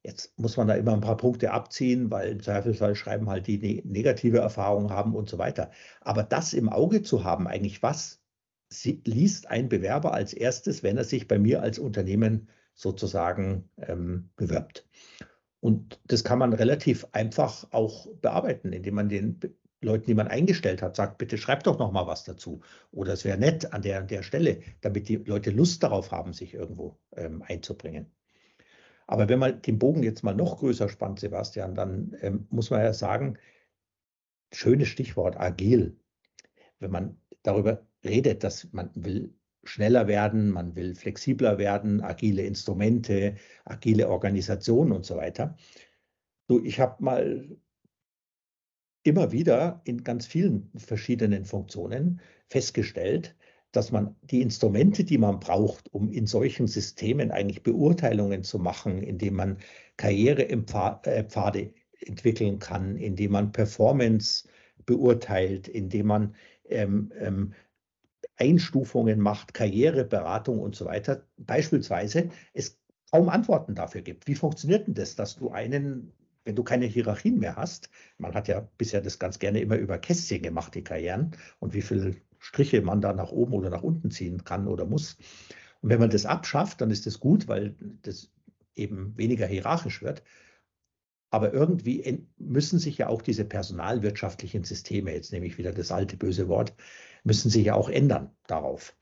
Jetzt 0.03 0.37
muss 0.39 0.55
man 0.55 0.67
da 0.67 0.75
immer 0.75 0.93
ein 0.93 1.01
paar 1.01 1.17
Punkte 1.17 1.51
abziehen, 1.51 2.09
weil 2.09 2.29
im 2.31 2.41
Zweifelsfall 2.41 2.95
schreiben 2.95 3.29
halt 3.29 3.47
die 3.47 3.57
ne 3.57 3.81
negative 3.83 4.39
Erfahrungen 4.39 4.91
haben 4.91 5.13
und 5.15 5.29
so 5.29 5.37
weiter. 5.37 5.71
Aber 6.01 6.23
das 6.23 6.53
im 6.53 6.69
Auge 6.69 7.01
zu 7.03 7.23
haben, 7.23 7.47
eigentlich 7.47 7.83
was 7.83 8.21
liest 8.83 9.47
ein 9.47 9.67
Bewerber 9.67 10.13
als 10.13 10.33
erstes, 10.33 10.83
wenn 10.83 10.97
er 10.97 11.03
sich 11.03 11.27
bei 11.27 11.39
mir 11.39 11.61
als 11.61 11.79
Unternehmen 11.79 12.49
sozusagen 12.75 13.69
ähm, 13.77 14.29
bewirbt. 14.35 14.87
Und 15.59 15.99
das 16.05 16.23
kann 16.23 16.39
man 16.39 16.53
relativ 16.53 17.05
einfach 17.11 17.67
auch 17.71 18.07
bearbeiten, 18.21 18.71
indem 18.71 18.95
man 18.95 19.09
den 19.09 19.39
Leuten, 19.81 20.05
die 20.07 20.13
man 20.13 20.27
eingestellt 20.27 20.81
hat, 20.81 20.95
sagt, 20.95 21.17
bitte 21.17 21.37
schreibt 21.37 21.67
doch 21.67 21.79
noch 21.79 21.91
mal 21.91 22.07
was 22.07 22.23
dazu. 22.23 22.61
Oder 22.91 23.13
es 23.13 23.25
wäre 23.25 23.37
nett 23.37 23.73
an 23.73 23.81
der, 23.81 24.01
der 24.03 24.23
Stelle, 24.23 24.61
damit 24.81 25.09
die 25.09 25.17
Leute 25.17 25.51
Lust 25.51 25.83
darauf 25.83 26.11
haben, 26.11 26.33
sich 26.33 26.53
irgendwo 26.53 26.97
ähm, 27.15 27.41
einzubringen. 27.41 28.11
Aber 29.09 29.27
wenn 29.27 29.39
man 29.39 29.59
den 29.63 29.79
Bogen 29.79 30.03
jetzt 30.03 30.23
mal 30.23 30.35
noch 30.35 30.59
größer 30.59 30.87
spannt, 30.87 31.19
Sebastian, 31.19 31.73
dann 31.73 32.15
ähm, 32.21 32.45
muss 32.51 32.69
man 32.69 32.81
ja 32.81 32.93
sagen, 32.93 33.39
schönes 34.53 34.89
Stichwort, 34.89 35.35
agil. 35.35 35.97
Wenn 36.77 36.91
man 36.91 37.17
darüber 37.41 37.87
redet, 38.03 38.43
dass 38.43 38.71
man 38.71 38.91
will 38.93 39.33
schneller 39.63 40.05
werden, 40.07 40.51
man 40.51 40.75
will 40.75 40.93
flexibler 40.93 41.57
werden, 41.57 42.01
agile 42.03 42.43
Instrumente, 42.43 43.37
agile 43.65 44.09
Organisationen 44.09 44.91
und 44.91 45.07
so 45.07 45.17
weiter. 45.17 45.57
So, 46.47 46.63
ich 46.63 46.79
habe 46.79 47.03
mal 47.03 47.57
immer 49.01 49.31
wieder 49.31 49.81
in 49.85 50.03
ganz 50.03 50.27
vielen 50.27 50.69
verschiedenen 50.77 51.45
Funktionen 51.45 52.21
festgestellt, 52.47 53.35
dass 53.71 53.91
man 53.91 54.15
die 54.23 54.41
Instrumente, 54.41 55.03
die 55.03 55.17
man 55.17 55.39
braucht, 55.39 55.93
um 55.93 56.11
in 56.11 56.25
solchen 56.25 56.67
Systemen 56.67 57.31
eigentlich 57.31 57.63
Beurteilungen 57.63 58.43
zu 58.43 58.59
machen, 58.59 59.03
indem 59.03 59.35
man 59.35 59.57
Karrierepfade 59.97 61.73
entwickeln 61.99 62.59
kann, 62.59 62.97
indem 62.97 63.31
man 63.31 63.51
Performance 63.51 64.47
beurteilt, 64.85 65.67
indem 65.67 66.07
man 66.07 66.35
ähm, 66.69 67.11
ähm, 67.19 67.53
Einstufungen 68.37 69.19
macht, 69.19 69.53
Karriereberatung 69.53 70.59
und 70.59 70.75
so 70.75 70.85
weiter. 70.85 71.27
Beispielsweise 71.37 72.29
es 72.53 72.79
kaum 73.11 73.29
Antworten 73.29 73.75
dafür 73.75 74.01
gibt. 74.01 74.27
Wie 74.27 74.35
funktioniert 74.35 74.87
denn 74.87 74.93
das, 74.93 75.15
dass 75.15 75.35
du 75.35 75.49
einen, 75.49 76.13
wenn 76.45 76.55
du 76.55 76.63
keine 76.63 76.85
Hierarchien 76.85 77.37
mehr 77.37 77.55
hast, 77.55 77.89
man 78.17 78.33
hat 78.33 78.47
ja 78.47 78.67
bisher 78.77 79.01
das 79.01 79.19
ganz 79.19 79.39
gerne 79.39 79.59
immer 79.59 79.75
über 79.75 79.97
Kästchen 79.97 80.41
gemacht, 80.41 80.73
die 80.75 80.83
Karrieren, 80.83 81.31
und 81.59 81.73
wie 81.73 81.81
viele 81.81 82.15
Striche 82.39 82.81
man 82.81 83.01
da 83.01 83.13
nach 83.13 83.31
oben 83.31 83.53
oder 83.53 83.69
nach 83.69 83.83
unten 83.83 84.11
ziehen 84.11 84.43
kann 84.43 84.67
oder 84.67 84.85
muss. 84.85 85.17
Und 85.81 85.89
wenn 85.89 85.99
man 85.99 86.09
das 86.09 86.25
abschafft, 86.25 86.81
dann 86.81 86.91
ist 86.91 87.05
das 87.05 87.19
gut, 87.19 87.47
weil 87.47 87.75
das 88.01 88.31
eben 88.75 89.17
weniger 89.17 89.45
hierarchisch 89.45 90.01
wird. 90.01 90.23
Aber 91.31 91.53
irgendwie 91.53 92.25
müssen 92.37 92.79
sich 92.79 92.97
ja 92.97 93.07
auch 93.07 93.21
diese 93.21 93.45
personalwirtschaftlichen 93.45 94.63
Systeme, 94.63 95.13
jetzt 95.13 95.31
nehme 95.31 95.45
ich 95.45 95.57
wieder 95.57 95.71
das 95.71 95.91
alte 95.91 96.17
böse 96.17 96.47
Wort, 96.47 96.73
müssen 97.23 97.49
sich 97.51 97.65
ja 97.65 97.75
auch 97.75 97.89
ändern 97.89 98.31
darauf. 98.47 98.95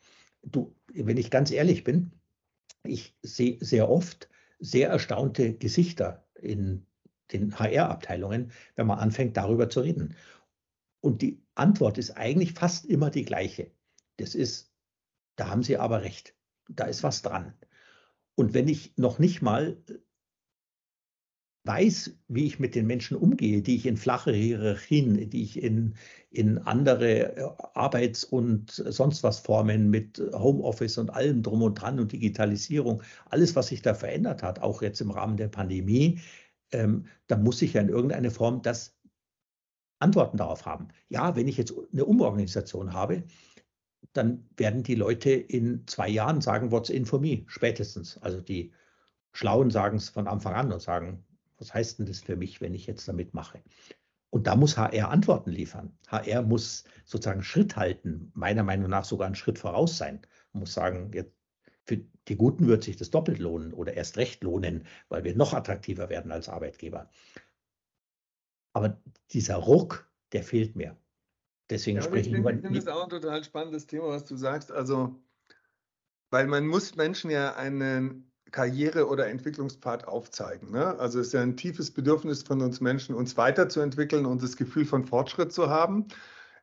Du, 0.43 0.75
wenn 0.93 1.17
ich 1.17 1.31
ganz 1.31 1.51
ehrlich 1.51 1.83
bin, 1.83 2.11
ich 2.83 3.15
sehe 3.21 3.57
sehr 3.61 3.89
oft 3.89 4.29
sehr 4.59 4.89
erstaunte 4.89 5.53
Gesichter 5.53 6.27
in 6.35 6.85
den 7.31 7.57
HR-Abteilungen, 7.59 8.51
wenn 8.75 8.87
man 8.87 8.99
anfängt, 8.99 9.37
darüber 9.37 9.69
zu 9.69 9.81
reden. 9.81 10.15
Und 11.07 11.21
die 11.21 11.41
Antwort 11.55 11.97
ist 11.97 12.17
eigentlich 12.17 12.51
fast 12.51 12.85
immer 12.85 13.09
die 13.09 13.23
gleiche. 13.23 13.71
Das 14.17 14.35
ist, 14.35 14.73
da 15.37 15.47
haben 15.49 15.63
Sie 15.63 15.77
aber 15.77 16.01
recht. 16.01 16.35
Da 16.67 16.83
ist 16.83 17.01
was 17.01 17.21
dran. 17.21 17.53
Und 18.35 18.53
wenn 18.53 18.67
ich 18.67 18.97
noch 18.97 19.17
nicht 19.17 19.41
mal 19.41 19.81
weiß, 21.63 22.11
wie 22.27 22.45
ich 22.45 22.59
mit 22.59 22.75
den 22.75 22.87
Menschen 22.87 23.15
umgehe, 23.15 23.61
die 23.61 23.77
ich 23.77 23.85
in 23.85 23.95
flache 23.95 24.33
Hierarchien, 24.33 25.29
die 25.29 25.43
ich 25.43 25.63
in, 25.63 25.95
in 26.29 26.57
andere 26.57 27.37
äh, 27.37 27.49
Arbeits- 27.73 28.25
und 28.25 28.71
sonst 28.71 29.23
was 29.23 29.39
Formen 29.39 29.89
mit 29.89 30.21
Homeoffice 30.33 30.97
und 30.97 31.09
allem 31.09 31.41
drum 31.41 31.61
und 31.61 31.75
dran 31.75 32.01
und 32.01 32.11
Digitalisierung, 32.11 33.01
alles, 33.29 33.55
was 33.55 33.67
sich 33.67 33.81
da 33.81 33.93
verändert 33.93 34.43
hat, 34.43 34.59
auch 34.59 34.81
jetzt 34.81 34.99
im 34.99 35.11
Rahmen 35.11 35.37
der 35.37 35.47
Pandemie, 35.47 36.19
ähm, 36.73 37.05
da 37.27 37.37
muss 37.37 37.61
ich 37.61 37.73
ja 37.73 37.81
in 37.81 37.87
irgendeiner 37.87 38.31
Form 38.31 38.61
das 38.61 38.96
Antworten 39.99 40.37
darauf 40.37 40.65
haben. 40.65 40.89
Ja, 41.09 41.35
wenn 41.35 41.47
ich 41.47 41.57
jetzt 41.57 41.73
eine 41.91 42.05
Umorganisation 42.05 42.93
habe, 42.93 43.23
dann 44.13 44.47
werden 44.55 44.83
die 44.83 44.95
Leute 44.95 45.31
in 45.31 45.85
zwei 45.87 46.07
Jahren 46.07 46.41
sagen, 46.41 46.71
what's 46.71 46.89
in 46.89 47.05
for 47.05 47.19
me, 47.19 47.43
spätestens. 47.47 48.17
Also 48.19 48.41
die 48.41 48.73
Schlauen 49.33 49.69
sagen 49.69 49.97
es 49.97 50.09
von 50.09 50.27
Anfang 50.27 50.53
an 50.53 50.71
und 50.71 50.81
sagen, 50.81 51.25
was 51.57 51.73
heißt 51.73 51.99
denn 51.99 52.05
das 52.05 52.21
für 52.21 52.35
mich, 52.35 52.61
wenn 52.61 52.73
ich 52.73 52.87
jetzt 52.87 53.07
damit 53.07 53.33
mache? 53.33 53.61
Und 54.29 54.47
da 54.47 54.55
muss 54.55 54.77
HR 54.77 55.09
Antworten 55.09 55.51
liefern. 55.51 55.97
HR 56.07 56.43
muss 56.43 56.83
sozusagen 57.05 57.43
Schritt 57.43 57.75
halten, 57.75 58.31
meiner 58.33 58.63
Meinung 58.63 58.89
nach 58.89 59.05
sogar 59.05 59.25
einen 59.25 59.35
Schritt 59.35 59.57
voraus 59.57 59.97
sein. 59.97 60.21
Man 60.53 60.61
muss 60.61 60.73
sagen, 60.73 61.11
jetzt 61.13 61.33
für 61.85 62.01
die 62.27 62.35
Guten 62.35 62.67
wird 62.67 62.83
sich 62.83 62.97
das 62.97 63.09
doppelt 63.09 63.39
lohnen 63.39 63.73
oder 63.73 63.93
erst 63.93 64.17
recht 64.17 64.43
lohnen, 64.43 64.85
weil 65.07 65.23
wir 65.23 65.35
noch 65.35 65.53
attraktiver 65.53 66.09
werden 66.09 66.31
als 66.31 66.49
Arbeitgeber. 66.49 67.09
Aber 68.77 68.95
dieser 69.31 69.55
Ruck, 69.55 70.07
der 70.33 70.43
fehlt 70.43 70.75
mir. 70.75 70.95
Deswegen 71.71 71.97
ja, 71.97 72.03
spreche 72.03 72.29
ich 72.29 72.35
über. 72.35 72.53
Ich 72.53 72.61
finde 72.61 72.79
das 72.79 72.87
auch 72.87 73.05
ein 73.05 73.09
total 73.09 73.43
spannendes 73.43 73.87
Thema, 73.87 74.09
was 74.09 74.25
du 74.25 74.35
sagst. 74.35 74.71
Also, 74.71 75.15
weil 76.29 76.45
man 76.45 76.67
muss 76.67 76.95
Menschen 76.95 77.31
ja 77.31 77.55
einen 77.55 78.31
Karriere- 78.51 79.07
oder 79.07 79.29
Entwicklungspfad 79.29 80.07
aufzeigen. 80.07 80.69
Ne? 80.69 80.97
Also 80.99 81.19
es 81.19 81.27
ist 81.27 81.33
ja 81.33 81.41
ein 81.41 81.57
tiefes 81.57 81.89
Bedürfnis 81.89 82.43
von 82.43 82.61
uns 82.61 82.79
Menschen, 82.79 83.15
uns 83.15 83.35
weiterzuentwickeln 83.35 84.27
und 84.27 84.43
das 84.43 84.55
Gefühl 84.55 84.85
von 84.85 85.05
Fortschritt 85.05 85.51
zu 85.51 85.71
haben. 85.71 86.05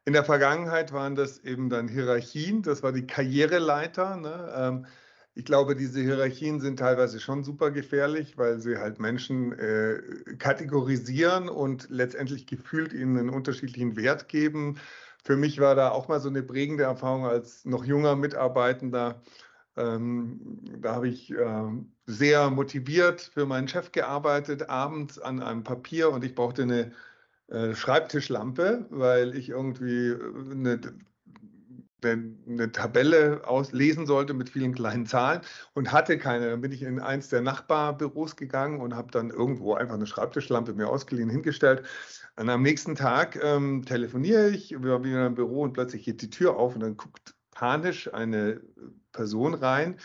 In 0.05 0.13
der 0.13 0.25
Vergangenheit 0.25 0.93
waren 0.93 1.17
das 1.17 1.39
eben 1.41 1.69
dann 1.69 1.89
Hierarchien, 1.89 2.63
das 2.63 2.85
war 2.85 2.93
die 2.93 3.09
Karriereleiter. 3.09 4.17
Ne? 4.17 4.55
Ähm, 4.57 4.87
ich 5.35 5.45
glaube, 5.45 5.75
diese 5.77 6.01
Hierarchien 6.01 6.61
sind 6.61 6.79
teilweise 6.79 7.21
schon 7.21 7.45
super 7.45 7.71
gefährlich, 7.71 8.39
weil 8.39 8.61
sie 8.61 8.79
halt 8.79 9.01
Menschen 9.01 9.53
äh, 9.59 10.01
kategorisieren 10.39 11.49
und 11.49 11.89
letztendlich 11.91 12.47
gefühlt 12.47 12.93
ihnen 12.93 13.19
einen 13.19 13.31
unterschiedlichen 13.31 13.97
Wert 13.97 14.29
geben. 14.29 14.79
Für 15.25 15.37
mich 15.37 15.59
war 15.61 15.75
da 15.75 15.91
auch 15.91 16.09
mal 16.09 16.21
so 16.21 16.29
eine 16.29 16.43
prägende 16.43 16.85
Erfahrung 16.85 17.27
als 17.27 17.65
noch 17.65 17.85
junger 17.85 18.15
Mitarbeitender 18.17 19.23
ähm, 19.77 20.61
da 20.81 20.95
habe 20.95 21.09
ich 21.09 21.33
äh, 21.33 21.71
sehr 22.07 22.51
motiviert 22.51 23.21
für 23.21 23.47
meinen 23.47 23.69
Chef 23.69 23.91
gearbeitet, 23.93 24.69
abends 24.69 25.19
an 25.19 25.43
einem 25.43 25.65
Papier 25.65 26.11
und 26.11 26.25
ich 26.25 26.35
brauchte 26.35 26.63
eine 26.63 26.93
äh, 27.49 27.75
Schreibtischlampe, 27.75 28.87
weil 28.91 29.35
ich 29.37 29.49
irgendwie 29.49 30.09
äh, 30.11 30.51
eine, 30.53 30.81
eine, 32.13 32.73
Tabelle 32.73 33.43
auslesen 33.47 34.07
sollte 34.07 34.35
mit 34.35 34.49
vielen 34.51 34.75
kleinen 34.75 35.07
Zahlen 35.07 35.41
und 35.75 35.93
hatte 35.93 36.19
keine. 36.19 36.51
Dann 36.51 36.61
bin 36.61 36.73
ich 36.73 36.83
in 36.83 37.01
eins 37.01 37.29
der 37.29 37.41
Nachbarbüros 37.41 38.37
gegangen 38.37 38.81
und 38.81 38.95
habe 38.95 39.11
dann 39.11 39.31
irgendwo 39.31 39.75
einfach 39.75 39.95
eine 39.95 40.07
Schreibtischlampe 40.07 40.75
mir 40.75 40.89
ausgeliehen, 40.89 41.31
hingestellt. 41.31 41.83
Und 42.37 42.49
am 42.49 42.63
nächsten 42.63 42.95
Tag 42.95 43.39
ähm, 43.43 43.85
telefoniere 43.85 44.51
ich, 44.51 44.71
wir 44.71 44.93
waren 44.93 45.05
wieder 45.05 45.27
im 45.27 45.35
Büro 45.35 45.63
und 45.63 45.73
plötzlich 45.73 46.05
geht 46.05 46.23
die 46.23 46.31
Tür 46.31 46.57
auf 46.57 46.75
und 46.75 46.81
dann 46.81 46.97
guckt 46.97 47.35
panisch 47.53 48.13
eine 48.13 48.61
Person 49.13 49.55
rein, 49.55 49.97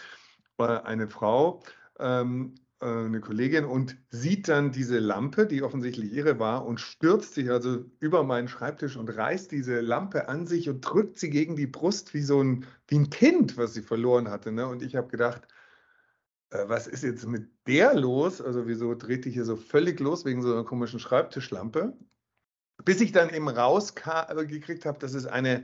äh, 0.59 0.63
eine 0.63 1.07
Frau, 1.07 1.63
ähm, 1.99 2.55
äh, 2.55 2.68
eine 2.85 3.19
Kollegin, 3.19 3.65
und 3.65 3.97
sieht 4.09 4.47
dann 4.47 4.71
diese 4.71 4.99
Lampe, 4.99 5.45
die 5.45 5.63
offensichtlich 5.63 6.13
ihre 6.13 6.39
war, 6.39 6.65
und 6.65 6.79
stürzt 6.79 7.33
sich 7.33 7.49
also 7.49 7.85
über 7.99 8.23
meinen 8.23 8.47
Schreibtisch 8.47 8.95
und 8.95 9.09
reißt 9.09 9.51
diese 9.51 9.81
Lampe 9.81 10.29
an 10.29 10.47
sich 10.47 10.69
und 10.69 10.81
drückt 10.81 11.19
sie 11.19 11.29
gegen 11.29 11.55
die 11.55 11.67
Brust 11.67 12.13
wie 12.13 12.21
so 12.21 12.41
ein, 12.41 12.65
wie 12.87 12.99
ein 12.99 13.09
Kind, 13.09 13.57
was 13.57 13.73
sie 13.73 13.81
verloren 13.81 14.29
hatte. 14.29 14.51
Ne? 14.51 14.65
Und 14.67 14.81
ich 14.81 14.95
habe 14.95 15.09
gedacht, 15.09 15.47
äh, 16.51 16.67
was 16.67 16.87
ist 16.87 17.03
jetzt 17.03 17.27
mit 17.27 17.49
der 17.67 17.93
los? 17.95 18.41
Also 18.41 18.67
wieso 18.67 18.95
dreht 18.95 19.25
die 19.25 19.31
hier 19.31 19.45
so 19.45 19.55
völlig 19.55 19.99
los 19.99 20.25
wegen 20.25 20.41
so 20.41 20.53
einer 20.53 20.63
komischen 20.63 20.99
Schreibtischlampe? 20.99 21.97
Bis 22.85 23.01
ich 23.01 23.11
dann 23.11 23.29
eben 23.29 23.49
rausgekriegt 23.49 24.85
habe, 24.85 24.99
dass 24.99 25.13
es 25.13 25.25
eine 25.25 25.63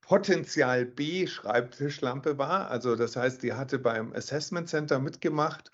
Potenzial 0.00 0.84
B 0.84 1.26
Schreibtischlampe 1.26 2.38
war. 2.38 2.70
Also 2.70 2.96
das 2.96 3.16
heißt, 3.16 3.42
die 3.42 3.52
hatte 3.52 3.78
beim 3.78 4.12
Assessment 4.12 4.68
Center 4.68 4.98
mitgemacht 4.98 5.70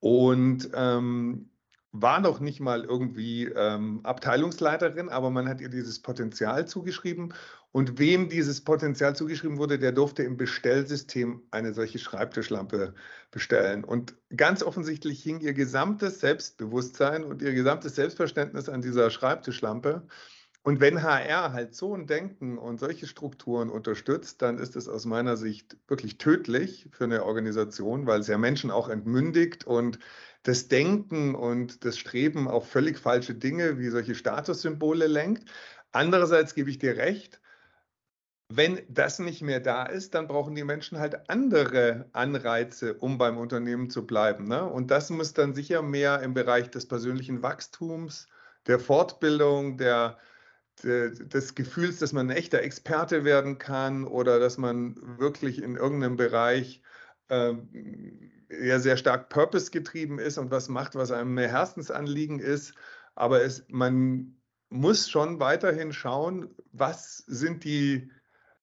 und 0.00 0.70
ähm, 0.74 1.50
war 1.92 2.20
noch 2.20 2.40
nicht 2.40 2.60
mal 2.60 2.84
irgendwie 2.84 3.44
ähm, 3.46 4.00
Abteilungsleiterin, 4.04 5.08
aber 5.08 5.30
man 5.30 5.48
hat 5.48 5.60
ihr 5.60 5.68
dieses 5.68 6.00
Potenzial 6.00 6.66
zugeschrieben. 6.66 7.34
Und 7.72 8.00
wem 8.00 8.28
dieses 8.28 8.64
Potenzial 8.64 9.14
zugeschrieben 9.14 9.58
wurde, 9.58 9.78
der 9.78 9.92
durfte 9.92 10.24
im 10.24 10.36
Bestellsystem 10.36 11.42
eine 11.52 11.72
solche 11.72 12.00
Schreibtischlampe 12.00 12.94
bestellen. 13.30 13.84
Und 13.84 14.16
ganz 14.36 14.64
offensichtlich 14.64 15.22
hing 15.22 15.40
ihr 15.40 15.52
gesamtes 15.52 16.18
Selbstbewusstsein 16.18 17.22
und 17.22 17.42
ihr 17.42 17.52
gesamtes 17.52 17.94
Selbstverständnis 17.94 18.68
an 18.68 18.82
dieser 18.82 19.10
Schreibtischlampe. 19.10 20.02
Und 20.62 20.80
wenn 20.80 21.02
HR 21.02 21.52
halt 21.52 21.74
so 21.74 21.94
ein 21.94 22.06
Denken 22.06 22.58
und 22.58 22.78
solche 22.78 23.06
Strukturen 23.06 23.70
unterstützt, 23.70 24.42
dann 24.42 24.58
ist 24.58 24.76
es 24.76 24.88
aus 24.88 25.06
meiner 25.06 25.38
Sicht 25.38 25.78
wirklich 25.88 26.18
tödlich 26.18 26.88
für 26.92 27.04
eine 27.04 27.24
Organisation, 27.24 28.06
weil 28.06 28.20
es 28.20 28.26
ja 28.26 28.36
Menschen 28.36 28.70
auch 28.70 28.90
entmündigt 28.90 29.64
und 29.64 29.98
das 30.42 30.68
Denken 30.68 31.34
und 31.34 31.84
das 31.84 31.98
Streben 31.98 32.46
auf 32.46 32.68
völlig 32.68 32.98
falsche 32.98 33.34
Dinge 33.34 33.78
wie 33.78 33.88
solche 33.88 34.14
Statussymbole 34.14 35.06
lenkt. 35.06 35.50
Andererseits 35.92 36.54
gebe 36.54 36.70
ich 36.70 36.78
dir 36.78 36.96
recht, 36.96 37.40
wenn 38.52 38.82
das 38.88 39.20
nicht 39.20 39.42
mehr 39.42 39.60
da 39.60 39.84
ist, 39.86 40.14
dann 40.14 40.26
brauchen 40.26 40.54
die 40.56 40.64
Menschen 40.64 40.98
halt 40.98 41.30
andere 41.30 42.08
Anreize, 42.12 42.94
um 42.94 43.16
beim 43.16 43.38
Unternehmen 43.38 43.90
zu 43.90 44.06
bleiben. 44.06 44.48
Ne? 44.48 44.64
Und 44.64 44.90
das 44.90 45.08
muss 45.10 45.32
dann 45.32 45.54
sicher 45.54 45.82
mehr 45.82 46.20
im 46.20 46.34
Bereich 46.34 46.68
des 46.68 46.86
persönlichen 46.86 47.42
Wachstums, 47.42 48.26
der 48.66 48.80
Fortbildung, 48.80 49.76
der, 49.78 50.18
der, 50.18 50.18
des 50.84 51.54
Gefühls, 51.54 51.98
dass 51.98 52.12
man 52.12 52.30
ein 52.30 52.36
echter 52.36 52.62
Experte 52.62 53.24
werden 53.24 53.58
kann 53.58 54.04
oder 54.04 54.38
dass 54.38 54.58
man 54.58 54.96
wirklich 55.18 55.62
in 55.62 55.76
irgendeinem 55.76 56.16
Bereich 56.16 56.82
äh, 57.28 57.54
ja 58.48 58.78
sehr 58.78 58.96
stark 58.96 59.28
Purpose 59.28 59.70
getrieben 59.70 60.18
ist 60.18 60.38
und 60.38 60.50
was 60.50 60.68
macht, 60.68 60.94
was 60.94 61.10
einem 61.10 61.34
mehr 61.34 61.48
Herzensanliegen 61.48 62.38
ist. 62.38 62.74
Aber 63.14 63.42
es, 63.42 63.64
man 63.68 64.36
muss 64.68 65.08
schon 65.08 65.40
weiterhin 65.40 65.92
schauen, 65.92 66.54
was 66.72 67.18
sind 67.26 67.64
die 67.64 68.10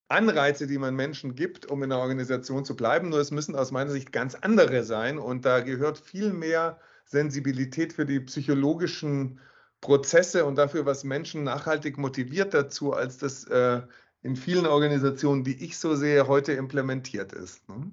Anreize, 0.09 0.67
die 0.67 0.77
man 0.77 0.95
Menschen 0.95 1.35
gibt, 1.35 1.65
um 1.65 1.83
in 1.83 1.89
der 1.89 1.99
Organisation 1.99 2.63
zu 2.63 2.75
bleiben. 2.75 3.09
Nur 3.09 3.19
es 3.19 3.31
müssen 3.31 3.55
aus 3.55 3.71
meiner 3.71 3.91
Sicht 3.91 4.11
ganz 4.11 4.35
andere 4.35 4.83
sein. 4.83 5.19
Und 5.19 5.45
da 5.45 5.59
gehört 5.59 5.97
viel 5.97 6.31
mehr 6.31 6.79
Sensibilität 7.05 7.93
für 7.93 8.05
die 8.05 8.21
psychologischen 8.21 9.39
Prozesse 9.81 10.45
und 10.45 10.55
dafür, 10.55 10.85
was 10.85 11.03
Menschen 11.03 11.43
nachhaltig 11.43 11.97
motiviert 11.97 12.53
dazu, 12.53 12.93
als 12.93 13.17
das 13.17 13.43
äh, 13.45 13.81
in 14.21 14.35
vielen 14.35 14.65
Organisationen, 14.65 15.43
die 15.43 15.63
ich 15.63 15.77
so 15.77 15.95
sehe, 15.95 16.27
heute 16.27 16.53
implementiert 16.53 17.33
ist. 17.33 17.67
Ne? 17.69 17.91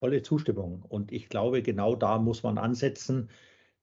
Volle 0.00 0.22
Zustimmung. 0.22 0.82
Und 0.82 1.12
ich 1.12 1.28
glaube, 1.28 1.62
genau 1.62 1.96
da 1.96 2.18
muss 2.18 2.42
man 2.42 2.58
ansetzen 2.58 3.28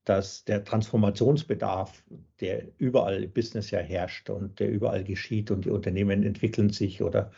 dass 0.09 0.43
der 0.43 0.63
Transformationsbedarf, 0.63 2.03
der 2.39 2.67
überall 2.79 3.23
im 3.23 3.31
Business 3.31 3.69
ja 3.69 3.79
herrscht 3.79 4.31
und 4.31 4.59
der 4.59 4.71
überall 4.71 5.03
geschieht 5.03 5.51
und 5.51 5.65
die 5.65 5.69
Unternehmen 5.69 6.23
entwickeln 6.23 6.71
sich 6.71 7.03
oder 7.03 7.31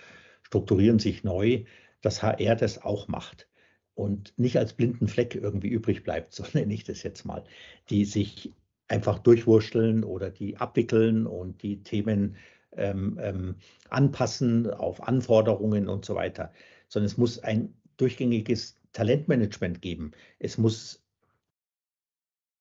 strukturieren 0.44 0.98
sich 0.98 1.26
neu, 1.26 1.66
dass 2.02 2.24
HR 2.24 2.56
das 2.56 2.82
auch 2.82 3.10
macht 3.10 3.50
und 3.94 4.34
nicht 4.38 4.58
als 4.58 4.72
blinden 4.72 5.10
Fleck 5.10 5.36
irgendwie 5.36 5.68
übrig 5.68 6.04
bleibt, 6.04 6.32
so 6.34 6.46
nenne 6.54 6.74
ich 6.74 6.86
das 6.86 7.04
jetzt 7.04 7.26
mal, 7.26 7.44
die 7.90 8.06
sich 8.06 8.54
einfach 8.92 9.20
durchwurschteln 9.20 10.04
oder 10.04 10.30
die 10.30 10.58
abwickeln 10.58 11.26
und 11.26 11.64
die 11.64 11.82
Themen 11.82 12.36
ähm, 12.74 13.18
ähm, 13.22 13.56
anpassen 13.90 14.70
auf 14.70 15.08
Anforderungen 15.08 15.88
und 15.88 16.04
so 16.04 16.16
weiter, 16.16 16.52
sondern 16.90 17.08
es 17.08 17.18
muss 17.18 17.40
ein 17.40 17.74
durchgängiges 17.96 18.76
Talentmanagement 18.92 19.82
geben. 19.82 20.12
Es 20.40 20.58
muss 20.58 21.02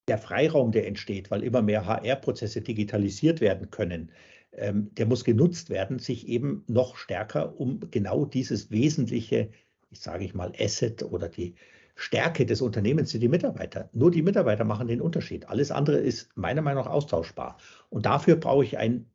der 0.06 0.18
Freiraum, 0.18 0.70
der 0.70 0.86
entsteht, 0.86 1.30
weil 1.30 1.42
immer 1.42 1.62
mehr 1.62 1.86
HR-Prozesse 1.86 2.60
digitalisiert 2.60 3.40
werden 3.40 3.70
können, 3.70 4.12
ähm, 4.52 4.94
der 4.94 5.06
muss 5.06 5.24
genutzt 5.24 5.68
werden, 5.68 5.98
sich 5.98 6.28
eben 6.28 6.64
noch 6.68 6.96
stärker 6.96 7.58
um 7.58 7.80
genau 7.90 8.24
dieses 8.24 8.70
wesentliche, 8.70 9.50
ich 9.90 10.00
sage 10.00 10.24
ich 10.24 10.34
mal, 10.34 10.52
Asset 10.58 11.02
oder 11.02 11.28
die 11.28 11.54
Stärke 11.94 12.46
des 12.46 12.62
Unternehmens 12.62 13.10
sind 13.10 13.20
die 13.20 13.28
Mitarbeiter. 13.28 13.88
Nur 13.92 14.10
die 14.10 14.22
Mitarbeiter 14.22 14.64
machen 14.64 14.88
den 14.88 15.00
Unterschied. 15.00 15.48
Alles 15.48 15.70
andere 15.70 15.98
ist 15.98 16.36
meiner 16.36 16.62
Meinung 16.62 16.84
nach 16.84 16.90
austauschbar. 16.90 17.58
Und 17.88 18.06
dafür 18.06 18.36
brauche 18.36 18.64
ich 18.64 18.78
ein 18.78 19.10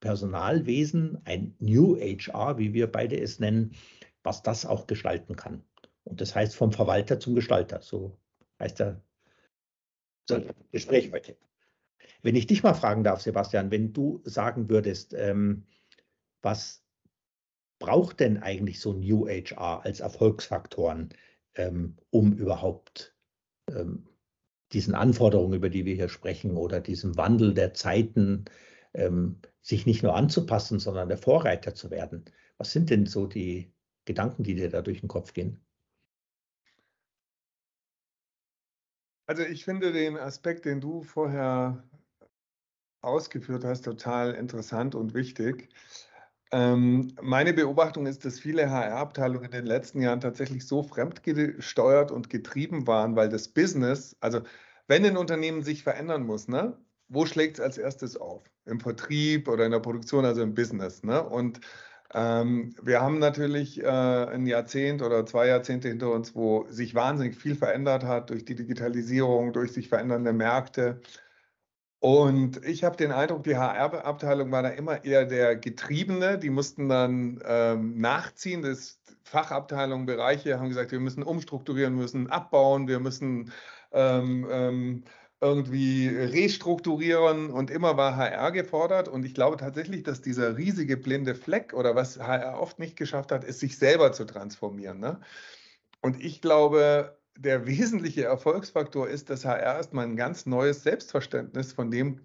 Personalwesen, 0.00 1.18
ein 1.24 1.54
New 1.58 1.96
HR, 1.96 2.58
wie 2.58 2.72
wir 2.72 2.90
beide 2.90 3.18
es 3.18 3.40
nennen, 3.40 3.74
was 4.22 4.42
das 4.42 4.64
auch 4.64 4.86
gestalten 4.86 5.36
kann. 5.36 5.64
Und 6.04 6.20
das 6.20 6.34
heißt 6.34 6.54
vom 6.54 6.72
Verwalter 6.72 7.18
zum 7.18 7.34
Gestalter. 7.34 7.82
So 7.82 8.16
heißt 8.60 8.78
der 8.78 9.00
so, 10.28 10.40
Gespräch 10.70 11.12
heute. 11.12 11.36
Wenn 12.22 12.36
ich 12.36 12.46
dich 12.46 12.62
mal 12.62 12.74
fragen 12.74 13.04
darf, 13.04 13.20
Sebastian, 13.20 13.70
wenn 13.70 13.92
du 13.92 14.20
sagen 14.24 14.68
würdest, 14.68 15.14
ähm, 15.14 15.64
was 16.42 16.82
braucht 17.78 18.20
denn 18.20 18.38
eigentlich 18.42 18.80
so 18.80 18.92
New 18.92 19.28
HR 19.28 19.84
als 19.84 20.00
Erfolgsfaktoren, 20.00 21.10
um 22.10 22.32
überhaupt 22.34 23.16
ähm, 23.68 24.08
diesen 24.72 24.94
Anforderungen, 24.94 25.54
über 25.54 25.70
die 25.70 25.84
wir 25.84 25.94
hier 25.94 26.08
sprechen, 26.08 26.56
oder 26.56 26.80
diesem 26.80 27.16
Wandel 27.16 27.54
der 27.54 27.74
Zeiten, 27.74 28.44
ähm, 28.94 29.40
sich 29.60 29.86
nicht 29.86 30.02
nur 30.02 30.14
anzupassen, 30.14 30.78
sondern 30.78 31.08
der 31.08 31.18
Vorreiter 31.18 31.74
zu 31.74 31.90
werden? 31.90 32.24
Was 32.58 32.72
sind 32.72 32.90
denn 32.90 33.06
so 33.06 33.26
die 33.26 33.72
Gedanken, 34.04 34.42
die 34.42 34.54
dir 34.54 34.68
da 34.68 34.82
durch 34.82 35.00
den 35.00 35.08
Kopf 35.08 35.32
gehen? 35.32 35.60
Also 39.26 39.42
ich 39.42 39.64
finde 39.64 39.92
den 39.92 40.16
Aspekt, 40.16 40.64
den 40.64 40.80
du 40.80 41.02
vorher 41.02 41.84
ausgeführt 43.02 43.64
hast, 43.64 43.82
total 43.82 44.34
interessant 44.34 44.94
und 44.94 45.14
wichtig. 45.14 45.68
Ähm, 46.50 47.12
meine 47.20 47.52
Beobachtung 47.52 48.06
ist, 48.06 48.24
dass 48.24 48.40
viele 48.40 48.70
HR-Abteilungen 48.70 49.46
in 49.46 49.50
den 49.50 49.66
letzten 49.66 50.00
Jahren 50.00 50.20
tatsächlich 50.20 50.66
so 50.66 50.82
fremdgesteuert 50.82 52.10
und 52.10 52.30
getrieben 52.30 52.86
waren, 52.86 53.16
weil 53.16 53.28
das 53.28 53.48
Business, 53.48 54.16
also 54.20 54.40
wenn 54.86 55.04
ein 55.04 55.18
Unternehmen 55.18 55.62
sich 55.62 55.82
verändern 55.82 56.24
muss, 56.24 56.48
ne, 56.48 56.78
wo 57.08 57.26
schlägt 57.26 57.58
es 57.58 57.64
als 57.64 57.78
erstes 57.78 58.16
auf? 58.16 58.44
Im 58.64 58.80
Vertrieb 58.80 59.48
oder 59.48 59.64
in 59.66 59.72
der 59.72 59.80
Produktion, 59.80 60.24
also 60.24 60.42
im 60.42 60.54
Business. 60.54 61.02
Ne? 61.02 61.22
Und 61.22 61.60
ähm, 62.14 62.74
wir 62.82 63.00
haben 63.00 63.18
natürlich 63.18 63.82
äh, 63.82 63.86
ein 63.86 64.46
Jahrzehnt 64.46 65.02
oder 65.02 65.26
zwei 65.26 65.48
Jahrzehnte 65.48 65.88
hinter 65.88 66.10
uns, 66.12 66.34
wo 66.34 66.66
sich 66.68 66.94
wahnsinnig 66.94 67.36
viel 67.36 67.54
verändert 67.54 68.04
hat 68.04 68.30
durch 68.30 68.44
die 68.44 68.54
Digitalisierung, 68.54 69.52
durch 69.52 69.72
sich 69.72 69.88
verändernde 69.88 70.32
Märkte. 70.32 71.00
Und 72.00 72.64
ich 72.64 72.84
habe 72.84 72.96
den 72.96 73.10
Eindruck, 73.10 73.42
die 73.44 73.56
HR-Abteilung 73.56 74.52
war 74.52 74.62
da 74.62 74.68
immer 74.68 75.04
eher 75.04 75.24
der 75.24 75.56
Getriebene. 75.56 76.38
Die 76.38 76.50
mussten 76.50 76.88
dann 76.88 77.42
ähm, 77.44 77.98
nachziehen. 77.98 78.62
Das 78.62 79.00
Fachabteilungen, 79.24 80.06
Bereiche 80.06 80.58
haben 80.58 80.68
gesagt, 80.68 80.92
wir 80.92 81.00
müssen 81.00 81.22
umstrukturieren, 81.22 81.96
müssen 81.96 82.30
abbauen, 82.30 82.88
wir 82.88 83.00
müssen 83.00 83.52
ähm, 83.92 84.46
ähm 84.50 85.04
irgendwie 85.40 86.08
restrukturieren 86.08 87.50
und 87.50 87.70
immer 87.70 87.96
war 87.96 88.16
HR 88.16 88.50
gefordert. 88.52 89.08
Und 89.08 89.24
ich 89.24 89.34
glaube 89.34 89.56
tatsächlich, 89.56 90.02
dass 90.02 90.20
dieser 90.20 90.56
riesige 90.56 90.96
blinde 90.96 91.34
Fleck 91.34 91.74
oder 91.74 91.94
was 91.94 92.18
HR 92.18 92.60
oft 92.60 92.78
nicht 92.78 92.96
geschafft 92.96 93.30
hat, 93.30 93.44
ist, 93.44 93.60
sich 93.60 93.78
selber 93.78 94.12
zu 94.12 94.24
transformieren. 94.24 94.98
Ne? 94.98 95.20
Und 96.00 96.20
ich 96.22 96.40
glaube, 96.40 97.17
der 97.38 97.66
wesentliche 97.66 98.24
Erfolgsfaktor 98.24 99.08
ist, 99.08 99.30
dass 99.30 99.44
HR 99.44 99.60
erstmal 99.60 100.06
ein 100.06 100.16
ganz 100.16 100.44
neues 100.44 100.82
Selbstverständnis 100.82 101.72
von 101.72 101.90
dem 101.90 102.20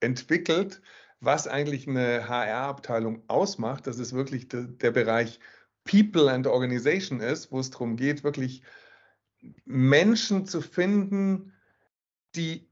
entwickelt, 0.00 0.80
was 1.20 1.46
eigentlich 1.46 1.86
eine 1.86 2.28
HR-Abteilung 2.28 3.22
ausmacht. 3.28 3.86
Das 3.86 3.98
ist 3.98 4.14
wirklich 4.14 4.48
de, 4.48 4.66
der 4.66 4.90
Bereich 4.90 5.38
People 5.84 6.30
and 6.30 6.46
Organization 6.46 7.20
ist, 7.20 7.52
wo 7.52 7.60
es 7.60 7.70
darum 7.70 7.96
geht, 7.96 8.24
wirklich 8.24 8.62
Menschen 9.66 10.46
zu 10.46 10.62
finden, 10.62 11.52
die 12.34 12.70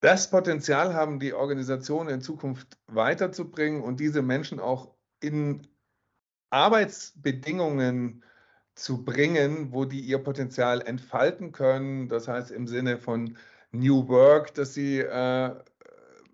das 0.00 0.30
Potenzial 0.30 0.92
haben, 0.92 1.18
die 1.20 1.32
Organisation 1.32 2.08
in 2.08 2.20
Zukunft 2.20 2.78
weiterzubringen 2.86 3.82
und 3.82 3.98
diese 3.98 4.20
Menschen 4.20 4.60
auch 4.60 4.94
in 5.20 5.66
Arbeitsbedingungen 6.50 8.22
zu 8.76 9.04
bringen, 9.04 9.72
wo 9.72 9.84
die 9.84 10.00
ihr 10.00 10.18
Potenzial 10.18 10.82
entfalten 10.82 11.50
können. 11.52 12.08
Das 12.08 12.28
heißt 12.28 12.50
im 12.52 12.68
Sinne 12.68 12.98
von 12.98 13.36
New 13.72 14.06
Work, 14.08 14.54
dass 14.54 14.74
sie 14.74 15.00
äh, 15.00 15.54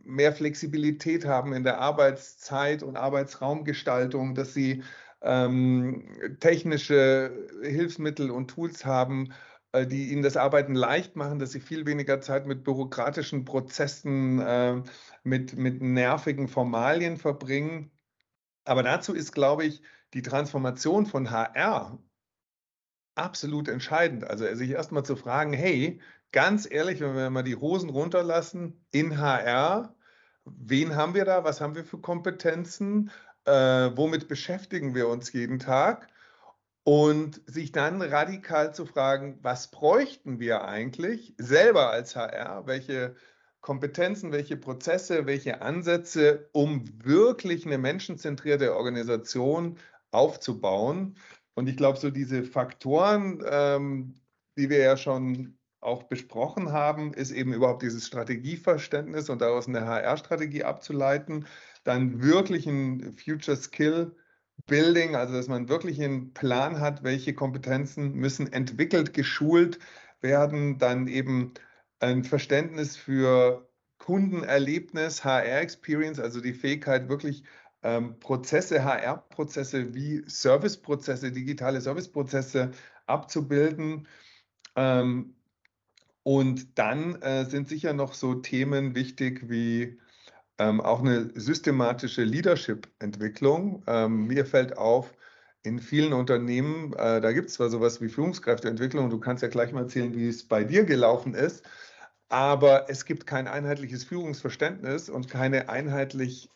mehr 0.05 0.33
Flexibilität 0.33 1.25
haben 1.25 1.53
in 1.53 1.65
der 1.65 1.79
Arbeitszeit 1.79 2.83
und 2.83 2.97
Arbeitsraumgestaltung, 2.97 4.35
dass 4.35 4.55
sie 4.55 4.83
ähm, 5.23 6.37
technische 6.41 7.33
Hilfsmittel 7.63 8.31
und 8.31 8.49
Tools 8.49 8.85
haben, 8.85 9.33
äh, 9.73 9.87
die 9.87 10.11
ihnen 10.11 10.23
das 10.23 10.37
Arbeiten 10.37 10.75
leicht 10.75 11.15
machen, 11.17 11.39
dass 11.39 11.53
sie 11.53 11.61
viel 11.61 11.87
weniger 11.87 12.21
Zeit 12.21 12.47
mit 12.47 12.65
bürokratischen 12.65 13.45
Prozessen, 13.45 14.41
äh, 14.41 14.83
mit, 15.23 15.57
mit 15.57 15.81
nervigen 15.81 16.49
Formalien 16.49 17.17
verbringen. 17.19 17.93
Aber 18.65 18.83
dazu 18.83 19.15
ist, 19.15 19.33
glaube 19.33 19.65
ich, 19.65 19.83
die 20.15 20.23
Transformation 20.23 21.07
von 21.07 21.31
HR 21.31 21.99
absolut 23.15 23.69
entscheidend. 23.69 24.25
Also 24.25 24.53
sich 24.55 24.71
erstmal 24.71 25.05
zu 25.05 25.17
fragen, 25.17 25.53
hey, 25.53 26.01
ganz 26.33 26.71
ehrlich, 26.71 27.01
wenn 27.01 27.15
wir 27.15 27.31
mal 27.31 27.43
die 27.43 27.57
Hosen 27.57 27.91
runterlassen 27.91 28.85
in 28.91 29.19
HR, 29.19 29.95
wen 30.45 30.97
haben 30.97 31.15
wir 31.15 31.25
da, 31.25 31.45
was 31.45 31.61
haben 31.61 31.75
wir 31.75 31.85
für 31.85 31.99
Kompetenzen, 31.99 33.11
äh, 33.45 33.53
womit 33.53 34.29
beschäftigen 34.29 34.95
wir 34.95 35.09
uns 35.09 35.33
jeden 35.33 35.59
Tag 35.59 36.09
und 36.85 37.41
sich 37.47 37.73
dann 37.73 38.03
radikal 38.03 38.75
zu 38.75 38.87
fragen, 38.87 39.39
was 39.43 39.71
bräuchten 39.71 40.41
wir 40.41 40.65
eigentlich 40.65 41.35
selber 41.39 41.91
als 41.91 42.17
HR, 42.17 42.67
welche 42.67 43.15
Kompetenzen, 43.61 44.33
welche 44.33 44.57
Prozesse, 44.57 45.27
welche 45.27 45.63
Ansätze, 45.63 46.49
um 46.53 46.85
wirklich 47.05 47.65
eine 47.65 47.79
menschenzentrierte 47.79 48.75
Organisation 48.75 49.79
aufzubauen. 50.11 51.17
Und 51.55 51.69
ich 51.69 51.77
glaube, 51.77 51.99
so 51.99 52.11
diese 52.11 52.45
Faktoren, 52.45 53.43
ähm, 53.47 54.15
die 54.57 54.71
wir 54.71 54.79
ja 54.79 54.97
schon 54.97 55.59
auch 55.81 56.05
besprochen 56.05 56.73
haben, 56.73 57.13
ist 57.13 57.33
eben 57.33 57.53
überhaupt 57.53 57.83
dieses 57.83 58.07
Strategieverständnis 58.07 59.29
und 59.29 59.41
daraus 59.41 59.67
eine 59.67 59.85
HR-Strategie 59.85 60.65
abzuleiten. 60.65 61.47
Dann 61.85 62.23
wirklich 62.23 62.67
ein 62.67 63.15
Future 63.15 63.57
Skill 63.57 64.15
Building, 64.67 65.17
also 65.17 65.35
dass 65.35 65.49
man 65.49 65.69
wirklich 65.69 66.01
einen 66.01 66.33
Plan 66.35 66.81
hat, 66.81 67.03
welche 67.03 67.35
Kompetenzen 67.35 68.15
müssen 68.15 68.53
entwickelt, 68.53 69.13
geschult 69.15 69.79
werden, 70.21 70.79
dann 70.79 71.09
eben 71.09 71.55
ein 71.99 72.25
Verständnis 72.25 72.97
für 72.97 73.69
Kundenerlebnis, 73.99 75.25
HR-Experience, 75.25 76.21
also 76.21 76.41
die 76.41 76.53
Fähigkeit 76.55 77.09
wirklich 77.09 77.45
ähm, 77.83 78.19
Prozesse, 78.21 78.85
HR-Prozesse 78.85 79.95
wie 79.95 80.23
Serviceprozesse, 80.27 81.33
digitale 81.33 81.81
Serviceprozesse 81.81 82.71
abzubilden. 83.07 84.07
Ähm, 84.77 85.35
und 86.23 86.79
dann 86.79 87.21
äh, 87.23 87.45
sind 87.45 87.69
sicher 87.69 87.93
noch 87.93 88.15
so 88.15 88.35
Themen 88.35 88.95
wichtig 88.95 89.49
wie 89.49 89.99
ähm, 90.59 90.81
auch 90.81 91.01
eine 91.01 91.31
systematische 91.35 92.23
Leadership-Entwicklung. 92.23 93.83
Ähm, 93.87 94.27
mir 94.27 94.47
fällt 94.47 94.77
auf, 94.77 95.13
in 95.65 95.79
vielen 95.79 96.13
Unternehmen, 96.13 96.93
äh, 96.95 97.21
da 97.21 97.33
gibt 97.33 97.49
es 97.49 97.55
zwar 97.55 97.71
sowas 97.71 98.01
wie 98.01 98.09
Führungskräfteentwicklung, 98.09 99.11
du 99.11 99.21
kannst 99.21 99.43
ja 99.43 99.49
gleich 99.49 99.73
mal 99.73 99.83
erzählen, 99.83 100.15
wie 100.15 100.29
es 100.29 100.45
bei 100.45 100.65
dir 100.65 100.85
gelaufen 100.85 101.35
ist, 101.35 101.65
aber 102.29 102.91
es 102.91 103.05
gibt 103.05 103.27
kein 103.27 103.47
einheitliches 103.47 104.05
Führungsverständnis 104.05 105.09
und 105.09 105.29
keine 105.29 105.69
einheitlich 105.69 106.51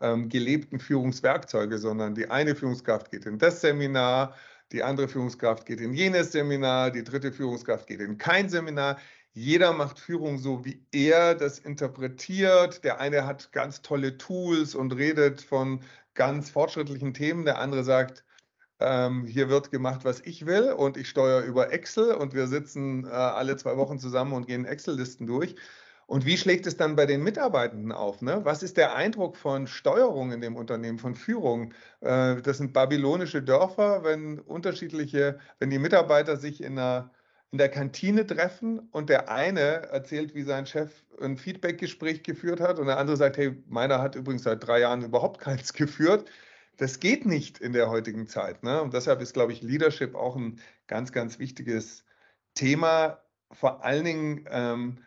ähm, 0.00 0.28
gelebten 0.28 0.80
Führungswerkzeuge, 0.80 1.78
sondern 1.78 2.14
die 2.14 2.30
eine 2.30 2.54
Führungskraft 2.54 3.10
geht 3.10 3.26
in 3.26 3.38
das 3.38 3.60
Seminar, 3.60 4.34
die 4.72 4.82
andere 4.82 5.08
Führungskraft 5.08 5.66
geht 5.66 5.80
in 5.80 5.92
jenes 5.92 6.32
Seminar, 6.32 6.90
die 6.90 7.04
dritte 7.04 7.32
Führungskraft 7.32 7.86
geht 7.86 8.00
in 8.00 8.18
kein 8.18 8.48
Seminar. 8.48 8.98
Jeder 9.32 9.72
macht 9.72 9.98
Führung 9.98 10.38
so, 10.38 10.64
wie 10.64 10.86
er 10.92 11.34
das 11.34 11.58
interpretiert. 11.58 12.84
Der 12.84 13.00
eine 13.00 13.26
hat 13.26 13.50
ganz 13.52 13.82
tolle 13.82 14.16
Tools 14.16 14.74
und 14.74 14.92
redet 14.92 15.40
von 15.40 15.80
ganz 16.14 16.50
fortschrittlichen 16.50 17.14
Themen. 17.14 17.44
Der 17.44 17.58
andere 17.58 17.82
sagt, 17.84 18.24
ähm, 18.80 19.26
hier 19.26 19.48
wird 19.48 19.70
gemacht, 19.70 20.04
was 20.04 20.20
ich 20.20 20.46
will 20.46 20.72
und 20.72 20.96
ich 20.96 21.08
steuere 21.08 21.42
über 21.44 21.72
Excel 21.72 22.14
und 22.14 22.34
wir 22.34 22.46
sitzen 22.46 23.04
äh, 23.04 23.08
alle 23.08 23.56
zwei 23.56 23.76
Wochen 23.76 23.98
zusammen 23.98 24.32
und 24.32 24.46
gehen 24.46 24.64
Excel-Listen 24.64 25.26
durch. 25.26 25.56
Und 26.06 26.26
wie 26.26 26.36
schlägt 26.36 26.66
es 26.66 26.76
dann 26.76 26.96
bei 26.96 27.06
den 27.06 27.22
Mitarbeitenden 27.22 27.92
auf? 27.92 28.20
Ne? 28.22 28.40
Was 28.44 28.62
ist 28.62 28.76
der 28.76 28.94
Eindruck 28.94 29.36
von 29.36 29.66
Steuerung 29.66 30.32
in 30.32 30.40
dem 30.40 30.56
Unternehmen, 30.56 30.98
von 30.98 31.14
Führung? 31.14 31.72
Äh, 32.00 32.42
das 32.42 32.58
sind 32.58 32.72
babylonische 32.72 33.42
Dörfer, 33.42 34.04
wenn 34.04 34.38
unterschiedliche, 34.38 35.38
wenn 35.58 35.70
die 35.70 35.78
Mitarbeiter 35.78 36.36
sich 36.36 36.62
in 36.62 36.78
einer 36.78 37.10
in 37.54 37.58
der 37.58 37.68
Kantine 37.68 38.26
treffen 38.26 38.80
und 38.90 39.08
der 39.08 39.30
eine 39.30 39.60
erzählt, 39.60 40.34
wie 40.34 40.42
sein 40.42 40.66
Chef 40.66 40.90
ein 41.20 41.36
Feedbackgespräch 41.36 42.24
geführt 42.24 42.60
hat 42.60 42.80
und 42.80 42.86
der 42.86 42.98
andere 42.98 43.16
sagt, 43.16 43.36
hey, 43.36 43.62
meiner 43.68 44.02
hat 44.02 44.16
übrigens 44.16 44.42
seit 44.42 44.66
drei 44.66 44.80
Jahren 44.80 45.04
überhaupt 45.04 45.40
keins 45.40 45.72
geführt. 45.72 46.28
Das 46.78 46.98
geht 46.98 47.26
nicht 47.26 47.58
in 47.58 47.72
der 47.72 47.90
heutigen 47.90 48.26
Zeit. 48.26 48.64
Ne? 48.64 48.82
Und 48.82 48.92
deshalb 48.92 49.20
ist, 49.20 49.34
glaube 49.34 49.52
ich, 49.52 49.62
Leadership 49.62 50.16
auch 50.16 50.34
ein 50.34 50.58
ganz, 50.88 51.12
ganz 51.12 51.38
wichtiges 51.38 52.04
Thema. 52.54 53.20
Vor 53.52 53.84
allen 53.84 54.04
Dingen 54.04 54.48
ähm, 54.50 54.98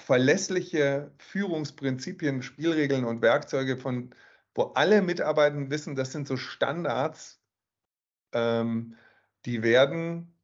verlässliche 0.00 1.12
Führungsprinzipien, 1.18 2.42
Spielregeln 2.42 3.04
und 3.04 3.22
Werkzeuge, 3.22 3.76
von 3.76 4.14
wo 4.54 4.72
alle 4.74 5.02
Mitarbeitenden 5.02 5.70
wissen, 5.70 5.94
das 5.94 6.12
sind 6.12 6.26
so 6.26 6.36
Standards, 6.36 7.40
ähm, 8.32 8.96
die 9.44 9.62
werden 9.62 10.34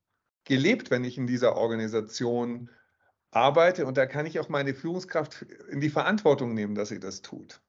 gelebt, 0.45 0.91
wenn 0.91 1.05
ich 1.05 1.19
in 1.19 1.27
dieser 1.27 1.57
Organisation 1.57 2.71
arbeite. 3.31 3.87
Und 3.87 3.97
da 3.97 4.07
kann 4.07 4.27
ich 4.27 4.39
auch 4.39 4.49
meine 4.49 4.75
Führungskraft 4.75 5.43
in 5.71 5.81
die 5.81 5.91
Verantwortung 5.91 6.55
nehmen, 6.55 6.75
dass 6.75 6.89
sie 6.89 7.01
das 7.01 7.23
tut. 7.23 7.61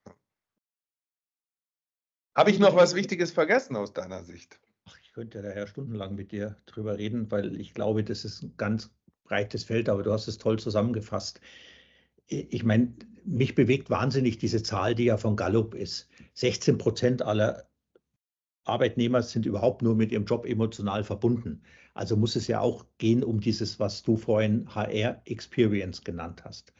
Habe 2.35 2.51
ich 2.51 2.59
noch 2.59 2.75
was 2.75 2.93
Wichtiges 2.93 3.31
vergessen 3.31 3.75
aus 3.75 3.93
deiner 3.93 4.23
Sicht? 4.23 4.59
Ach, 4.85 4.95
ich 5.01 5.11
könnte 5.11 5.41
daher 5.41 5.65
stundenlang 5.65 6.13
mit 6.13 6.31
dir 6.31 6.55
drüber 6.67 6.97
reden, 6.97 7.31
weil 7.31 7.59
ich 7.59 7.73
glaube, 7.73 8.03
das 8.03 8.23
ist 8.23 8.43
ein 8.43 8.53
ganz 8.57 8.91
breites 9.23 9.63
Feld, 9.63 9.89
aber 9.89 10.03
du 10.03 10.13
hast 10.13 10.27
es 10.27 10.37
toll 10.37 10.59
zusammengefasst. 10.59 11.41
Ich 12.27 12.63
meine, 12.63 12.93
mich 13.25 13.55
bewegt 13.55 13.89
wahnsinnig 13.89 14.37
diese 14.37 14.63
Zahl, 14.63 14.95
die 14.95 15.05
ja 15.05 15.17
von 15.17 15.35
Gallup 15.35 15.73
ist. 15.75 16.09
16 16.33 16.77
Prozent 16.77 17.21
aller 17.21 17.67
Arbeitnehmer 18.63 19.21
sind 19.21 19.45
überhaupt 19.45 19.81
nur 19.81 19.95
mit 19.95 20.11
ihrem 20.11 20.25
Job 20.25 20.45
emotional 20.45 21.03
verbunden. 21.03 21.61
Also 21.93 22.15
muss 22.15 22.35
es 22.35 22.47
ja 22.47 22.59
auch 22.59 22.85
gehen 22.97 23.23
um 23.23 23.39
dieses, 23.39 23.79
was 23.79 24.03
du 24.03 24.17
vorhin 24.17 24.73
HR 24.73 25.21
Experience 25.25 26.03
genannt 26.03 26.43
hast. 26.43 26.73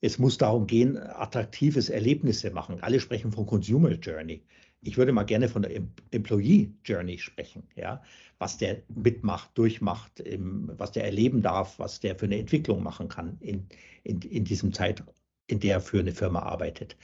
Es 0.00 0.18
muss 0.18 0.38
darum 0.38 0.66
gehen, 0.66 0.96
attraktives 0.96 1.90
Erlebnisse 1.90 2.50
machen. 2.50 2.80
Alle 2.80 3.00
sprechen 3.00 3.32
von 3.32 3.44
Consumer 3.44 3.92
Journey. 3.92 4.42
Ich 4.82 4.96
würde 4.96 5.12
mal 5.12 5.24
gerne 5.24 5.48
von 5.48 5.62
der 5.62 5.72
Employee 6.10 6.72
Journey 6.84 7.18
sprechen, 7.18 7.64
ja, 7.76 8.02
was 8.38 8.56
der 8.56 8.82
mitmacht, 8.88 9.50
durchmacht, 9.54 10.22
was 10.38 10.92
der 10.92 11.04
erleben 11.04 11.42
darf, 11.42 11.78
was 11.78 12.00
der 12.00 12.16
für 12.16 12.26
eine 12.26 12.38
Entwicklung 12.38 12.82
machen 12.82 13.08
kann 13.08 13.36
in, 13.40 13.66
in, 14.04 14.22
in 14.22 14.44
diesem 14.44 14.72
Zeit, 14.72 15.04
in 15.46 15.60
der 15.60 15.74
er 15.74 15.80
für 15.80 16.00
eine 16.00 16.12
Firma 16.12 16.40
arbeitet. 16.40 16.96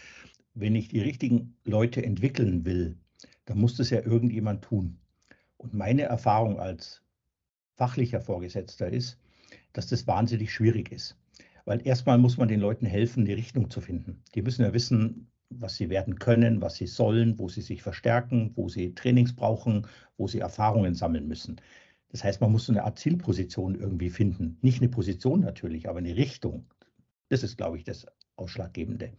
Wenn 0.55 0.75
ich 0.75 0.89
die 0.89 1.01
richtigen 1.01 1.55
Leute 1.65 2.03
entwickeln 2.03 2.65
will, 2.65 2.97
dann 3.45 3.59
muss 3.59 3.77
das 3.77 3.91
ja 3.91 4.01
irgendjemand 4.01 4.65
tun. 4.65 4.99
Und 5.59 5.75
meine 5.75 6.03
Erfahrung 6.03 6.59
als 6.59 7.03
fachlicher 7.75 8.23
Vorgesetzter 8.23 8.89
ist, 8.89 9.19
dass 9.75 9.87
das 9.87 10.07
wahnsinnig 10.07 10.53
schwierig 10.53 10.91
ist. 10.91 11.17
Weil 11.67 11.87
erstmal 11.87 12.17
muss 12.17 12.39
man 12.39 12.49
den 12.49 12.61
Leuten 12.61 12.87
helfen, 12.87 13.25
die 13.25 13.33
Richtung 13.33 13.71
zu 13.71 13.81
finden. 13.81 14.23
Die 14.35 14.43
müssen 14.43 14.63
ja 14.63 14.73
wissen, 14.73 15.29
was 15.51 15.77
sie 15.77 15.91
werden 15.91 16.19
können, 16.19 16.61
was 16.61 16.77
sie 16.77 16.87
sollen, 16.87 17.39
wo 17.39 17.49
sie 17.49 17.63
sich 17.63 17.83
verstärken, 17.83 18.53
wo 18.55 18.69
sie 18.69 18.95
Trainings 18.95 19.35
brauchen, 19.35 19.87
wo 20.17 20.27
sie 20.27 20.41
Erfahrungen 20.41 20.95
sammeln 20.95 21.29
müssen. 21.29 21.61
Das 22.09 22.25
heißt, 22.25 22.41
man 22.41 22.53
muss 22.53 22.67
so 22.67 22.73
eine 22.73 22.85
Art 22.85 22.99
Zielposition 22.99 23.75
irgendwie 23.75 24.11
finden. 24.11 24.59
Nicht 24.63 24.81
eine 24.81 24.89
Position 24.89 25.41
natürlich, 25.41 25.89
aber 25.89 25.99
eine 25.99 26.17
Richtung. 26.17 26.67
Das 27.29 27.43
ist, 27.43 27.57
glaube 27.57 27.79
ich, 27.79 27.85
das 27.85 28.07
Ausschlaggebende. 28.37 29.13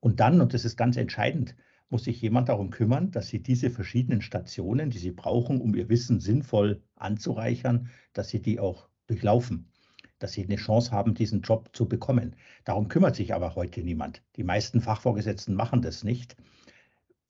Und 0.00 0.20
dann, 0.20 0.40
und 0.40 0.54
das 0.54 0.64
ist 0.64 0.76
ganz 0.76 0.96
entscheidend, 0.96 1.56
muss 1.88 2.04
sich 2.04 2.20
jemand 2.20 2.48
darum 2.48 2.70
kümmern, 2.70 3.10
dass 3.10 3.28
sie 3.28 3.42
diese 3.42 3.70
verschiedenen 3.70 4.20
Stationen, 4.20 4.90
die 4.90 4.98
sie 4.98 5.12
brauchen, 5.12 5.60
um 5.60 5.74
ihr 5.74 5.88
Wissen 5.88 6.20
sinnvoll 6.20 6.82
anzureichern, 6.96 7.90
dass 8.12 8.28
sie 8.28 8.42
die 8.42 8.58
auch 8.58 8.88
durchlaufen, 9.06 9.70
dass 10.18 10.32
sie 10.32 10.44
eine 10.44 10.56
Chance 10.56 10.90
haben, 10.92 11.14
diesen 11.14 11.42
Job 11.42 11.70
zu 11.72 11.86
bekommen. 11.88 12.36
Darum 12.64 12.88
kümmert 12.88 13.16
sich 13.16 13.34
aber 13.34 13.54
heute 13.54 13.82
niemand. 13.82 14.22
Die 14.36 14.44
meisten 14.44 14.80
Fachvorgesetzten 14.80 15.54
machen 15.54 15.82
das 15.82 16.04
nicht. 16.04 16.36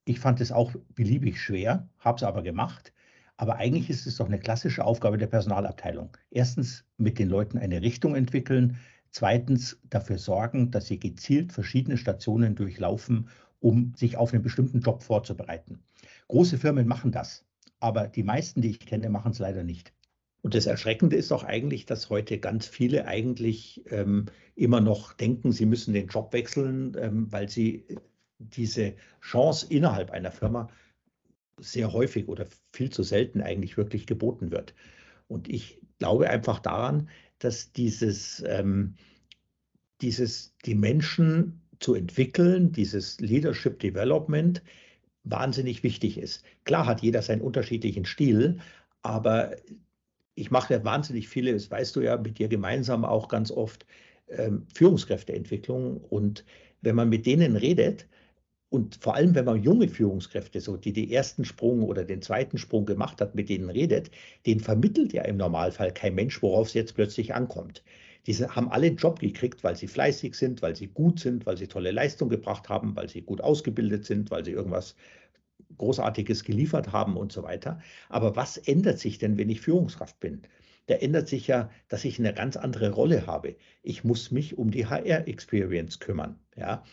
Ich 0.05 0.20
fand 0.20 0.41
es 0.41 0.53
auch 0.53 0.72
beliebig 0.95 1.41
schwer, 1.41 1.89
habe 1.99 2.16
es 2.16 2.22
aber 2.22 2.43
gemacht. 2.43 2.93
Aber 3.37 3.57
eigentlich 3.57 3.91
ist 3.91 4.07
es 4.07 4.16
doch 4.16 4.26
eine 4.26 4.39
klassische 4.39 4.84
Aufgabe 4.84 5.18
der 5.18 5.26
Personalabteilung. 5.26 6.16
Erstens 6.30 6.84
mit 6.97 7.18
den 7.18 7.28
Leuten 7.28 7.59
eine 7.59 7.82
Richtung 7.82 8.14
entwickeln, 8.14 8.78
zweitens 9.11 9.78
dafür 9.91 10.18
sorgen, 10.18 10.70
dass 10.70 10.87
sie 10.87 10.99
gezielt 10.99 11.53
verschiedene 11.53 11.99
Stationen 11.99 12.55
durchlaufen 12.55 13.28
um 13.61 13.95
sich 13.97 14.16
auf 14.16 14.32
einen 14.32 14.43
bestimmten 14.43 14.80
Job 14.80 15.03
vorzubereiten. 15.03 15.80
Große 16.28 16.59
Firmen 16.59 16.87
machen 16.87 17.12
das, 17.12 17.45
aber 17.80 18.09
die 18.09 18.22
meisten, 18.22 18.61
die 18.61 18.70
ich 18.70 18.80
kenne, 18.80 19.09
machen 19.09 19.32
es 19.32 19.39
leider 19.39 19.64
nicht. 19.64 19.93
Und 20.47 20.55
das 20.55 20.66
Erschreckende 20.66 21.16
ist 21.16 21.32
auch 21.32 21.42
eigentlich, 21.42 21.86
dass 21.86 22.09
heute 22.09 22.38
ganz 22.38 22.68
viele 22.68 23.09
eigentlich 23.09 23.82
ähm, 23.90 24.26
immer 24.55 24.80
noch 24.80 25.12
denken, 25.12 25.51
sie 25.51 25.66
müssen 25.66 25.92
den 25.92 26.07
Job 26.07 26.32
wechseln, 26.32 26.97
ähm, 27.01 27.26
weil 27.32 27.49
sie 27.49 27.84
diese 28.38 28.94
Chance 29.20 29.66
innerhalb 29.68 30.12
einer 30.12 30.30
Firma 30.30 30.68
sehr 31.59 31.92
häufig 31.92 32.28
oder 32.28 32.47
viel 32.72 32.90
zu 32.90 33.03
selten 33.03 33.40
eigentlich 33.40 33.76
wirklich 33.76 34.07
geboten 34.07 34.53
wird. 34.53 34.72
Und 35.26 35.49
ich 35.49 35.80
glaube 35.99 36.30
einfach 36.30 36.61
daran, 36.61 37.09
dass 37.40 37.72
dieses, 37.72 38.40
ähm, 38.47 38.94
dieses 40.01 40.55
die 40.64 40.76
Menschen 40.76 41.61
zu 41.80 41.97
entwickeln, 41.97 42.70
dieses 42.70 43.18
Leadership 43.18 43.80
Development, 43.80 44.62
wahnsinnig 45.24 45.82
wichtig 45.82 46.18
ist. 46.18 46.44
Klar 46.62 46.86
hat 46.86 47.03
jeder 47.03 47.22
seinen 47.22 47.42
unterschiedlichen 47.42 48.05
Stil, 48.05 48.61
aber 49.03 49.57
ich 50.37 50.51
mache 50.51 50.74
ja 50.74 50.84
wahnsinnig 50.84 51.28
viele, 51.28 51.53
das 51.53 51.70
weißt 51.70 51.97
du 51.97 52.03
ja 52.03 52.16
mit 52.16 52.39
dir 52.39 52.49
gemeinsam 52.49 53.05
auch 53.05 53.28
ganz 53.28 53.51
oft, 53.51 53.87
ähm, 54.28 54.66
Führungskräfteentwicklung. 54.72 55.97
Und 55.97 56.45
wenn 56.82 56.95
man 56.95 57.09
mit 57.09 57.26
denen 57.26 57.57
redet, 57.57 58.07
und 58.68 58.97
vor 58.97 59.14
allem, 59.14 59.34
wenn 59.34 59.45
man 59.45 59.62
junge 59.62 59.89
Führungskräfte, 59.89 60.61
so 60.61 60.76
die 60.76 60.93
den 60.93 61.11
ersten 61.11 61.45
Sprung 61.45 61.82
oder 61.84 62.05
den 62.05 62.20
zweiten 62.20 62.59
Sprung 62.59 62.84
gemacht 62.84 63.20
hat, 63.20 63.34
mit 63.34 63.49
denen 63.49 63.70
redet, 63.70 64.11
den 64.45 64.61
vermittelt 64.61 65.12
ja 65.12 65.22
im 65.22 65.37
Normalfall 65.37 65.93
kein 65.93 66.14
Mensch, 66.14 66.43
worauf 66.43 66.68
es 66.68 66.74
jetzt 66.74 66.95
plötzlich 66.95 67.34
ankommt. 67.34 67.82
Diese 68.26 68.57
haben 68.57 68.68
alle 68.70 68.89
einen 68.89 68.97
Job 68.97 69.20
gekriegt, 69.20 69.62
weil 69.62 69.76
sie 69.76 69.87
fleißig 69.87 70.34
sind, 70.34 70.62
weil 70.62 70.74
sie 70.74 70.89
gut 70.89 71.20
sind, 71.20 71.47
weil 71.47 71.57
sie 71.57 71.68
tolle 71.68 71.93
Leistung 71.93 72.28
gebracht 72.28 72.68
haben, 72.68 72.97
weil 72.97 73.09
sie 73.09 73.22
gut 73.22 73.41
ausgebildet 73.41 74.05
sind, 74.05 74.32
weil 74.32 74.45
sie 74.45 74.51
irgendwas 74.51 74.97
Großartiges 75.78 76.44
geliefert 76.44 76.92
haben 76.92 77.16
und 77.16 77.32
so 77.32 77.42
weiter. 77.42 77.80
Aber 78.09 78.36
was 78.36 78.57
ändert 78.57 78.98
sich 78.98 79.18
denn, 79.18 79.38
wenn 79.38 79.50
ich 79.50 79.61
Führungskraft 79.61 80.18
bin? 80.20 80.42
der 80.88 81.02
ändert 81.02 81.28
sich 81.28 81.46
ja, 81.46 81.70
dass 81.88 82.04
ich 82.04 82.18
eine 82.18 82.32
ganz 82.32 82.57
andere 82.57 82.90
Rolle 82.90 83.26
habe. 83.26 83.57
Ich 83.82 84.04
muss 84.04 84.30
mich 84.30 84.57
um 84.57 84.70
die 84.70 84.86
HR-Experience 84.86 85.98
kümmern. 85.98 86.38
Ja? 86.57 86.84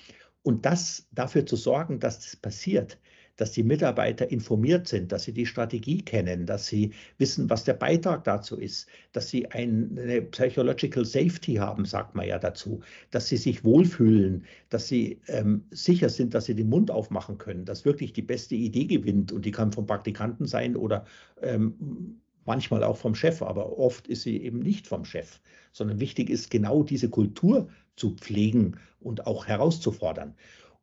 Und 0.42 0.66
das 0.66 1.08
dafür 1.12 1.46
zu 1.46 1.56
sorgen, 1.56 2.00
dass 2.00 2.20
das 2.20 2.36
passiert, 2.36 3.00
dass 3.36 3.52
die 3.52 3.64
Mitarbeiter 3.64 4.30
informiert 4.30 4.88
sind, 4.88 5.12
dass 5.12 5.24
sie 5.24 5.34
die 5.34 5.46
Strategie 5.46 6.02
kennen, 6.02 6.46
dass 6.46 6.68
sie 6.68 6.92
wissen, 7.18 7.50
was 7.50 7.64
der 7.64 7.74
Beitrag 7.74 8.24
dazu 8.24 8.58
ist, 8.58 8.88
dass 9.12 9.30
sie 9.30 9.50
eine 9.52 10.22
Psychological 10.22 11.06
Safety 11.06 11.56
haben, 11.56 11.86
sagt 11.86 12.16
man 12.16 12.28
ja 12.28 12.38
dazu, 12.38 12.82
dass 13.12 13.28
sie 13.28 13.38
sich 13.38 13.64
wohlfühlen, 13.64 14.46
dass 14.70 14.88
sie 14.88 15.20
ähm, 15.28 15.64
sicher 15.72 16.10
sind, 16.10 16.34
dass 16.34 16.46
sie 16.46 16.56
den 16.56 16.70
Mund 16.70 16.92
aufmachen 16.92 17.38
können, 17.38 17.66
dass 17.66 17.86
wirklich 17.86 18.14
die 18.14 18.22
beste 18.22 18.56
Idee 18.56 18.86
gewinnt 18.86 19.32
und 19.32 19.46
die 19.46 19.52
kann 19.52 19.72
vom 19.72 19.88
Praktikanten 19.88 20.46
sein 20.46 20.76
oder 20.76 21.06
ähm, 21.42 22.20
manchmal 22.46 22.84
auch 22.84 22.98
vom 22.98 23.16
Chef, 23.16 23.42
aber 23.42 23.78
oft 23.78 24.08
ist 24.08 24.24
sie 24.24 24.38
eben 24.44 24.60
nicht 24.60 24.88
vom 24.88 25.06
Chef, 25.06 25.40
sondern 25.72 26.00
wichtig 26.00 26.30
ist 26.30 26.52
genau 26.52 26.84
diese 26.84 27.10
Kultur 27.10 27.70
zu 27.96 28.12
pflegen 28.12 28.78
und 29.00 29.28
auch 29.28 29.48
herauszufordern. 29.48 30.36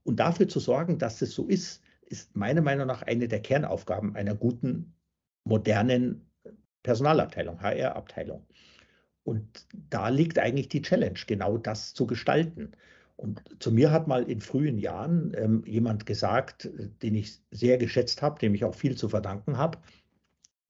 Und 0.03 0.21
dafür 0.21 0.49
zu 0.49 0.61
sorgen, 0.61 0.99
dass 0.99 1.21
es 1.23 1.35
so 1.35 1.47
ist, 1.47 1.83
ist 2.11 2.37
meiner 2.37 2.61
Meinung 2.61 2.87
nach 2.87 3.03
eine 3.03 3.29
der 3.29 3.41
Kernaufgaben 3.41 4.17
einer 4.17 4.35
guten, 4.35 4.95
modernen 5.45 6.29
Personalabteilung, 6.83 7.63
HR-Abteilung. 7.63 8.47
Und 9.23 9.67
da 9.73 10.09
liegt 10.09 10.39
eigentlich 10.39 10.69
die 10.69 10.83
Challenge, 10.83 11.19
genau 11.27 11.57
das 11.57 11.95
zu 11.95 12.07
gestalten. 12.07 12.73
Und 13.17 13.43
zu 13.59 13.71
mir 13.71 13.93
hat 13.93 14.09
mal 14.09 14.23
in 14.25 14.41
frühen 14.41 14.79
Jahren 14.79 15.33
ähm, 15.37 15.63
jemand 15.67 16.07
gesagt, 16.07 16.69
den 17.03 17.15
ich 17.15 17.39
sehr 17.51 17.79
geschätzt 17.79 18.23
habe, 18.23 18.39
dem 18.41 18.55
ich 18.55 18.65
auch 18.65 18.75
viel 18.75 18.97
zu 18.97 19.09
verdanken 19.09 19.57
habe. 19.57 19.79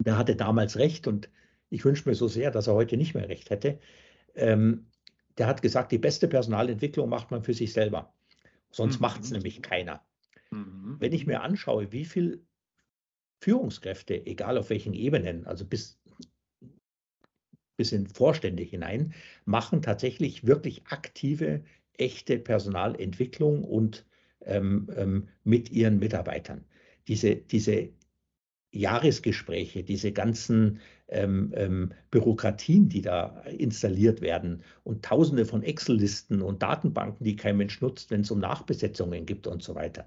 Der 0.01 0.19
hatte 0.19 0.37
damals 0.37 0.77
recht 0.77 1.07
und 1.07 1.31
ich 1.69 1.85
wünsche 1.85 2.09
mir 2.09 2.15
so 2.15 2.29
sehr, 2.29 2.51
dass 2.51 2.67
er 2.67 2.75
heute 2.75 2.97
nicht 2.97 3.15
mehr 3.15 3.29
recht 3.29 3.51
hätte. 3.51 3.79
Ähm, 4.35 4.87
der 5.39 5.47
hat 5.47 5.63
gesagt, 5.63 5.93
die 5.93 5.99
beste 5.99 6.29
Personalentwicklung 6.29 7.09
macht 7.09 7.31
man 7.31 7.45
für 7.45 7.55
sich 7.55 7.73
selber. 7.73 8.13
Sonst 8.73 8.97
mhm. 8.97 9.03
macht 9.03 9.23
es 9.23 9.31
nämlich 9.31 9.63
keiner. 9.63 10.05
Mhm. 10.51 10.97
Wenn 10.99 11.13
ich 11.13 11.27
mir 11.27 11.43
anschaue, 11.43 11.93
wie 11.93 12.05
viele 12.05 12.41
Führungskräfte, 13.43 14.27
egal 14.27 14.59
auf 14.59 14.71
welchen 14.71 14.93
Ebenen, 14.93 15.47
also 15.47 15.65
bis, 15.65 15.99
bis 17.77 17.93
in 17.93 18.07
Vorstände 18.07 18.63
hinein, 18.63 19.15
machen 19.45 19.83
tatsächlich 19.83 20.47
wirklich 20.47 20.87
aktive, 20.89 21.65
echte 21.95 22.39
Personalentwicklung 22.39 23.65
und 23.65 24.07
ähm, 24.43 24.89
ähm, 24.97 25.29
mit 25.45 25.71
ihren 25.71 25.99
Mitarbeitern. 25.99 26.65
Diese, 27.09 27.37
diese 27.37 27.91
Jahresgespräche, 28.73 29.83
diese 29.83 30.13
ganzen 30.13 30.81
ähm, 31.09 31.53
ähm, 31.57 31.93
Bürokratien, 32.11 32.89
die 32.89 33.03
da 33.03 33.43
installiert 33.59 34.21
werden 34.21 34.63
und 34.85 35.05
tausende 35.05 35.45
von 35.45 35.63
Excel-Listen 35.63 36.41
und 36.41 36.63
Datenbanken, 36.63 37.25
die 37.25 37.37
kein 37.37 37.57
Mensch 37.57 37.81
nutzt, 37.81 38.11
wenn 38.11 38.21
es 38.21 38.31
um 38.31 38.39
Nachbesetzungen 38.39 39.27
gibt 39.27 39.47
und 39.47 39.63
so 39.63 39.75
weiter. 39.75 40.07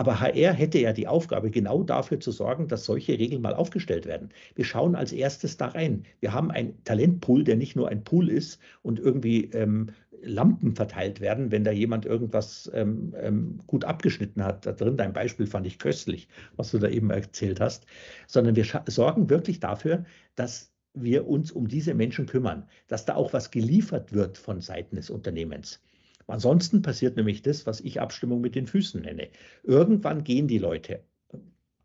Aber 0.00 0.18
HR 0.18 0.54
hätte 0.54 0.78
ja 0.78 0.94
die 0.94 1.06
Aufgabe, 1.06 1.50
genau 1.50 1.82
dafür 1.82 2.18
zu 2.20 2.30
sorgen, 2.32 2.68
dass 2.68 2.86
solche 2.86 3.18
Regeln 3.18 3.42
mal 3.42 3.52
aufgestellt 3.52 4.06
werden. 4.06 4.30
Wir 4.54 4.64
schauen 4.64 4.94
als 4.94 5.12
erstes 5.12 5.58
da 5.58 5.66
rein. 5.66 6.04
Wir 6.20 6.32
haben 6.32 6.50
einen 6.50 6.82
Talentpool, 6.84 7.44
der 7.44 7.56
nicht 7.56 7.76
nur 7.76 7.90
ein 7.90 8.02
Pool 8.02 8.30
ist 8.30 8.58
und 8.80 8.98
irgendwie 8.98 9.50
ähm, 9.52 9.90
Lampen 10.22 10.74
verteilt 10.74 11.20
werden, 11.20 11.50
wenn 11.50 11.64
da 11.64 11.70
jemand 11.70 12.04
irgendwas 12.04 12.70
ähm, 12.74 13.14
ähm, 13.18 13.60
gut 13.66 13.84
abgeschnitten 13.84 14.44
hat. 14.44 14.66
Da 14.66 14.72
drin, 14.72 14.96
dein 14.96 15.12
Beispiel 15.12 15.46
fand 15.46 15.66
ich 15.66 15.78
köstlich, 15.78 16.28
was 16.56 16.70
du 16.70 16.78
da 16.78 16.88
eben 16.88 17.10
erzählt 17.10 17.60
hast, 17.60 17.86
sondern 18.26 18.56
wir 18.56 18.66
sorgen 18.86 19.30
wirklich 19.30 19.60
dafür, 19.60 20.04
dass 20.34 20.72
wir 20.94 21.26
uns 21.28 21.52
um 21.52 21.68
diese 21.68 21.94
Menschen 21.94 22.26
kümmern, 22.26 22.68
dass 22.88 23.04
da 23.04 23.14
auch 23.14 23.32
was 23.32 23.50
geliefert 23.50 24.12
wird 24.12 24.38
von 24.38 24.60
Seiten 24.60 24.96
des 24.96 25.10
Unternehmens. 25.10 25.80
Ansonsten 26.26 26.82
passiert 26.82 27.16
nämlich 27.16 27.42
das, 27.42 27.66
was 27.66 27.80
ich 27.80 28.00
Abstimmung 28.00 28.40
mit 28.40 28.54
den 28.54 28.66
Füßen 28.66 29.02
nenne. 29.02 29.28
Irgendwann 29.62 30.24
gehen 30.24 30.46
die 30.46 30.58
Leute. 30.58 31.02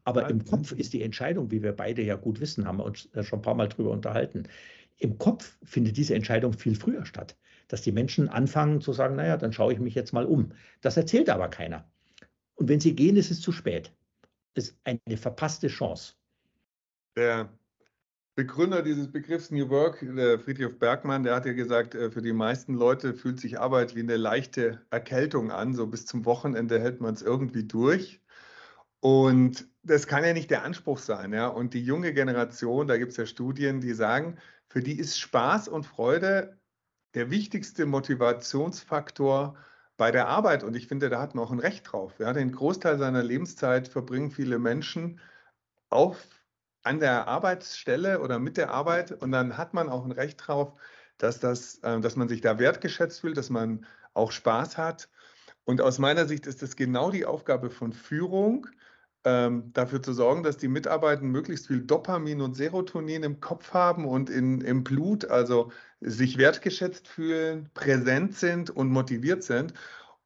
Aber 0.04 0.30
im 0.30 0.46
Kopf 0.46 0.72
ist 0.72 0.94
die 0.94 1.02
Entscheidung, 1.02 1.50
wie 1.50 1.64
wir 1.64 1.72
beide 1.72 2.04
ja 2.04 2.16
gut 2.16 2.40
wissen, 2.40 2.68
haben 2.68 2.78
wir 2.78 2.86
uns 2.86 3.10
schon 3.22 3.40
ein 3.40 3.42
paar 3.42 3.56
Mal 3.56 3.70
drüber 3.70 3.90
unterhalten. 3.90 4.44
Im 4.98 5.18
Kopf 5.18 5.58
findet 5.64 5.98
diese 5.98 6.14
Entscheidung 6.14 6.54
viel 6.54 6.76
früher 6.76 7.06
statt, 7.06 7.36
dass 7.68 7.82
die 7.82 7.92
Menschen 7.92 8.30
anfangen 8.30 8.82
zu 8.82 8.94
sagen, 8.94 9.16
naja, 9.16 9.38
dann 9.38 9.54
schaue 9.54 9.74
ich 9.74 9.80
mich 9.80 9.96
jetzt 9.96 10.14
mal 10.14 10.26
um. 10.26 10.52
Das 10.82 10.98
erzählt 10.98 11.30
aber 11.30 11.50
keiner. 11.50 11.90
Und 12.56 12.70
wenn 12.70 12.80
sie 12.80 12.96
gehen, 12.96 13.18
ist 13.18 13.32
es 13.32 13.42
zu 13.42 13.52
spät. 13.52 13.92
Das 14.54 14.70
ist 14.70 14.78
eine 14.84 15.18
verpasste 15.18 15.68
Chance. 15.68 16.14
Der 17.18 17.50
Begründer 18.36 18.82
dieses 18.82 19.10
Begriffs 19.10 19.50
New 19.50 19.70
Work, 19.70 20.00
Friedrich 20.44 20.78
Bergmann, 20.78 21.24
der 21.24 21.36
hat 21.36 21.46
ja 21.46 21.54
gesagt, 21.54 21.96
äh, 21.96 22.12
für 22.12 22.22
die 22.22 22.34
meisten 22.34 22.74
Leute 22.74 23.14
fühlt 23.14 23.40
sich 23.40 23.60
Arbeit 23.60 23.96
wie 23.96 24.02
eine 24.02 24.18
leichte 24.18 24.82
Erkältung 24.90 25.52
an. 25.52 25.74
So 25.74 25.88
bis 25.88 26.06
zum 26.06 26.26
Wochenende 26.26 26.80
hält 26.80 27.00
man 27.00 27.14
es 27.14 27.22
irgendwie 27.22 27.64
durch. 27.64 28.22
Und 29.00 29.68
das 29.84 30.08
kann 30.08 30.26
ja 30.26 30.34
nicht 30.34 30.50
der 30.50 30.64
Anspruch 30.64 30.98
sein. 30.98 31.32
Ja? 31.32 31.48
Und 31.48 31.74
die 31.74 31.84
junge 31.84 32.14
Generation, 32.14 32.88
da 32.88 32.98
gibt 32.98 33.12
es 33.12 33.18
ja 33.18 33.26
Studien, 33.26 33.80
die 33.80 33.94
sagen, 33.94 34.38
für 34.68 34.82
die 34.82 34.98
ist 34.98 35.18
Spaß 35.18 35.68
und 35.70 35.86
Freude 35.86 36.58
der 37.16 37.32
wichtigste 37.32 37.86
Motivationsfaktor 37.86 39.56
bei 39.98 40.12
der 40.12 40.28
Arbeit. 40.28 40.64
Und 40.64 40.76
ich 40.76 40.88
finde, 40.88 41.10
da 41.10 41.20
hat 41.22 41.34
man 41.34 41.46
auch 41.46 41.52
ein 41.52 41.60
Recht 41.60 41.92
drauf. 41.92 42.20
Ja? 42.20 42.34
Den 42.34 42.52
Großteil 42.52 43.00
seiner 43.00 43.24
Lebenszeit 43.24 43.88
verbringen 43.88 44.30
viele 44.30 44.60
Menschen 44.60 45.20
auf 45.90 46.28
an 46.84 47.00
der 47.00 47.28
Arbeitsstelle 47.28 48.20
oder 48.20 48.38
mit 48.38 48.58
der 48.58 48.70
Arbeit 48.72 49.12
und 49.12 49.32
dann 49.32 49.58
hat 49.58 49.74
man 49.74 49.90
auch 49.90 50.06
ein 50.06 50.12
Recht 50.12 50.46
drauf, 50.46 50.74
dass, 51.18 51.40
das, 51.40 51.80
äh, 51.80 52.00
dass 52.00 52.16
man 52.16 52.28
sich 52.28 52.42
da 52.42 52.60
wertgeschätzt 52.60 53.22
fühlt, 53.22 53.38
dass 53.38 53.50
man 53.50 53.88
auch 54.14 54.32
Spaß 54.32 54.78
hat. 54.78 55.10
Und 55.64 55.82
aus 55.82 55.98
meiner 55.98 56.26
Sicht 56.26 56.46
ist 56.46 56.62
das 56.62 56.76
genau 56.76 57.10
die 57.10 57.26
Aufgabe 57.26 57.72
von 57.72 57.92
Führung, 57.92 58.68
ähm, 59.26 59.72
dafür 59.74 60.02
zu 60.02 60.14
sorgen, 60.14 60.44
dass 60.44 60.58
die 60.58 60.68
Mitarbeiter 60.68 61.24
möglichst 61.24 61.68
viel 61.68 61.82
Dopamin 61.82 62.42
und 62.42 62.56
Serotonin 62.56 63.24
im 63.24 63.42
Kopf 63.42 63.74
haben 63.74 64.06
und 64.06 64.30
in, 64.30 64.62
im 64.62 64.84
Blut, 64.84 65.26
also 65.26 65.72
sich 66.00 66.38
wertgeschätzt 66.38 67.08
fühlen, 67.08 67.70
präsent 67.74 68.36
sind 68.36 68.70
und 68.70 68.90
motiviert 68.90 69.44
sind. 69.44 69.74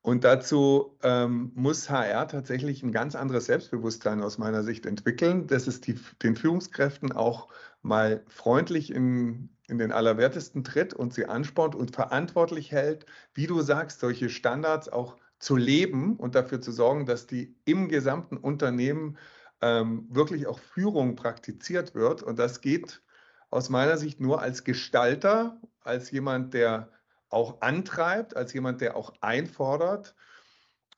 Und 0.02 0.24
dazu 0.24 0.98
ähm, 1.04 1.52
muss 1.56 1.90
HR 1.90 2.28
tatsächlich 2.28 2.84
ein 2.84 2.92
ganz 2.92 3.16
anderes 3.16 3.46
Selbstbewusstsein 3.46 4.22
aus 4.22 4.38
meiner 4.38 4.64
Sicht 4.64 4.86
entwickeln, 4.86 5.48
dass 5.48 5.68
es 5.68 5.82
die, 5.82 5.96
den 6.22 6.36
Führungskräften 6.36 7.12
auch 7.12 7.48
mal 7.82 8.24
freundlich 8.28 8.94
in, 8.94 9.50
in 9.68 9.78
den 9.78 9.92
Allerwertesten 9.92 10.64
tritt 10.64 10.94
und 10.94 11.14
sie 11.14 11.26
anspornt 11.26 11.76
und 11.76 11.96
verantwortlich 11.96 12.72
hält, 12.72 13.06
wie 13.34 13.48
du 13.48 13.62
sagst, 13.62 14.00
solche 14.00 14.30
Standards 14.30 14.90
auch 14.90 15.18
zu 15.40 15.56
leben 15.56 16.18
und 16.18 16.36
dafür 16.36 16.62
zu 16.62 16.72
sorgen, 16.72 17.06
dass 17.06 17.26
die 17.26 17.56
im 17.66 17.88
gesamten 17.88 18.38
Unternehmen 18.38 19.18
ähm, 19.62 20.08
wirklich 20.10 20.48
auch 20.48 20.60
Führung 20.60 21.16
praktiziert 21.16 21.96
wird. 21.96 22.22
Und 22.22 22.40
das 22.40 22.62
geht 22.62 23.02
aus 23.50 23.70
meiner 23.70 23.98
Sicht 23.98 24.20
nur 24.20 24.42
als 24.42 24.64
Gestalter, 24.64 25.60
als 25.82 26.12
jemand, 26.12 26.54
der 26.54 26.92
auch 27.30 27.62
antreibt, 27.62 28.36
als 28.36 28.54
jemand, 28.54 28.82
der 28.82 28.96
auch 28.96 29.14
einfordert. 29.22 30.16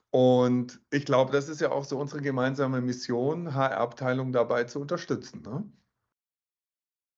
Und 0.09 0.81
ich 0.91 1.05
glaube, 1.05 1.31
das 1.31 1.47
ist 1.47 1.61
ja 1.61 1.71
auch 1.71 1.85
so 1.85 1.97
unsere 1.97 2.21
gemeinsame 2.21 2.81
Mission, 2.81 3.53
HR-Abteilung 3.53 4.31
dabei 4.31 4.65
zu 4.65 4.81
unterstützen. 4.81 5.41
Ne? 5.41 5.71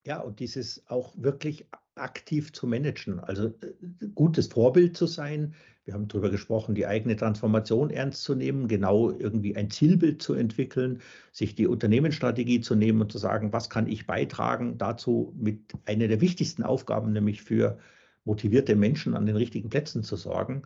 Ja, 0.05 0.19
und 0.19 0.39
dieses 0.39 0.85
auch 0.87 1.13
wirklich 1.15 1.67
aktiv 1.95 2.53
zu 2.53 2.67
managen, 2.67 3.19
also 3.19 3.47
äh, 3.47 4.07
gutes 4.15 4.47
Vorbild 4.47 4.97
zu 4.97 5.05
sein. 5.05 5.53
Wir 5.85 5.93
haben 5.93 6.07
darüber 6.07 6.29
gesprochen, 6.29 6.75
die 6.75 6.87
eigene 6.87 7.15
Transformation 7.15 7.89
ernst 7.89 8.23
zu 8.23 8.35
nehmen, 8.35 8.67
genau 8.67 9.11
irgendwie 9.11 9.55
ein 9.55 9.69
Zielbild 9.69 10.21
zu 10.21 10.33
entwickeln, 10.33 11.01
sich 11.31 11.55
die 11.55 11.67
Unternehmensstrategie 11.67 12.61
zu 12.61 12.75
nehmen 12.75 13.01
und 13.01 13.11
zu 13.11 13.17
sagen, 13.17 13.51
was 13.51 13.69
kann 13.69 13.87
ich 13.87 14.07
beitragen 14.07 14.77
dazu 14.77 15.33
mit 15.37 15.73
einer 15.85 16.07
der 16.07 16.21
wichtigsten 16.21 16.63
Aufgaben, 16.63 17.11
nämlich 17.11 17.41
für 17.41 17.79
motivierte 18.23 18.75
Menschen 18.75 19.13
an 19.13 19.25
den 19.25 19.35
richtigen 19.35 19.69
Plätzen 19.69 20.03
zu 20.03 20.15
sorgen, 20.15 20.63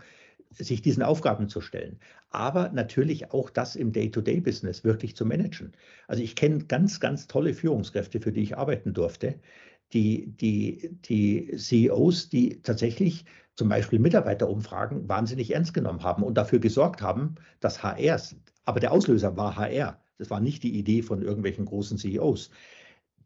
sich 0.51 0.81
diesen 0.81 1.03
Aufgaben 1.03 1.49
zu 1.49 1.61
stellen. 1.61 1.99
Aber 2.29 2.69
natürlich 2.69 3.31
auch 3.31 3.49
das 3.49 3.75
im 3.75 3.91
Day-to-Day-Business 3.91 4.83
wirklich 4.83 5.15
zu 5.15 5.25
managen. 5.25 5.73
Also 6.07 6.23
ich 6.23 6.35
kenne 6.35 6.65
ganz, 6.65 6.99
ganz 6.99 7.27
tolle 7.27 7.53
Führungskräfte, 7.53 8.19
für 8.19 8.31
die 8.31 8.41
ich 8.41 8.57
arbeiten 8.57 8.93
durfte. 8.93 9.35
Die, 9.93 10.27
die, 10.35 10.97
die 11.05 11.55
CEOs, 11.57 12.29
die 12.29 12.61
tatsächlich 12.61 13.25
zum 13.55 13.69
Beispiel 13.69 13.99
Mitarbeiterumfragen 13.99 15.07
wahnsinnig 15.09 15.53
ernst 15.53 15.73
genommen 15.73 16.03
haben 16.03 16.23
und 16.23 16.35
dafür 16.37 16.59
gesorgt 16.59 17.01
haben, 17.01 17.35
dass 17.59 17.81
HRs, 17.83 18.35
aber 18.65 18.79
der 18.79 18.91
Auslöser 18.91 19.37
war 19.37 19.55
HR. 19.55 20.01
Das 20.17 20.29
war 20.29 20.39
nicht 20.39 20.63
die 20.63 20.77
Idee 20.77 21.01
von 21.01 21.21
irgendwelchen 21.21 21.65
großen 21.65 21.97
CEOs 21.97 22.49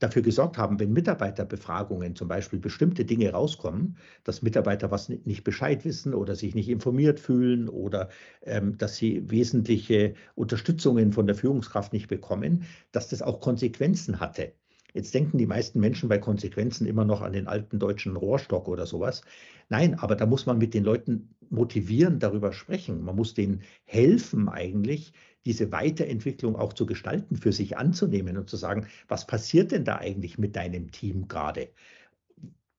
dafür 0.02 0.22
gesorgt 0.22 0.58
haben, 0.58 0.80
wenn 0.80 0.94
Mitarbeiterbefragungen 0.94 2.16
zum 2.16 2.28
Beispiel 2.28 2.60
bestimmte 2.60 3.06
Dinge 3.06 3.32
rauskommen, 3.32 3.98
dass 4.24 4.42
Mitarbeiter 4.42 4.90
was 4.90 5.10
nicht 5.10 5.44
Bescheid 5.44 5.86
wissen 5.86 6.14
oder 6.14 6.36
sich 6.36 6.56
nicht 6.56 6.70
informiert 6.70 7.20
fühlen 7.20 7.70
oder 7.70 8.10
ähm, 8.42 8.78
dass 8.78 8.96
sie 8.96 9.30
wesentliche 9.30 10.16
Unterstützungen 10.36 11.14
von 11.14 11.28
der 11.28 11.36
Führungskraft 11.36 11.94
nicht 11.94 12.08
bekommen, 12.08 12.64
dass 12.92 13.10
das 13.10 13.22
auch 13.22 13.42
Konsequenzen 13.42 14.20
hatte. 14.20 14.54
Jetzt 14.94 15.14
denken 15.14 15.38
die 15.38 15.46
meisten 15.46 15.80
Menschen 15.80 16.10
bei 16.10 16.18
Konsequenzen 16.18 16.86
immer 16.86 17.06
noch 17.06 17.22
an 17.22 17.34
den 17.34 17.48
alten 17.48 17.80
deutschen 17.80 18.16
Rohrstock 18.16 18.68
oder 18.68 18.86
sowas. 18.86 19.22
Nein, 19.70 19.98
aber 19.98 20.16
da 20.16 20.26
muss 20.26 20.46
man 20.46 20.58
mit 20.58 20.74
den 20.74 20.84
Leuten 20.84 21.30
motivieren, 21.50 22.20
darüber 22.20 22.52
sprechen. 22.52 23.04
Man 23.04 23.16
muss 23.16 23.34
denen 23.34 23.62
helfen 23.86 24.50
eigentlich, 24.50 25.14
diese 25.46 25.72
Weiterentwicklung 25.72 26.56
auch 26.56 26.74
zu 26.74 26.86
gestalten, 26.86 27.36
für 27.36 27.52
sich 27.52 27.78
anzunehmen 27.78 28.38
und 28.38 28.50
zu 28.50 28.58
sagen, 28.58 28.88
was 29.08 29.26
passiert 29.26 29.72
denn 29.72 29.86
da 29.86 29.98
eigentlich 29.98 30.38
mit 30.38 30.56
deinem 30.56 30.92
Team 30.92 31.28
gerade? 31.28 31.70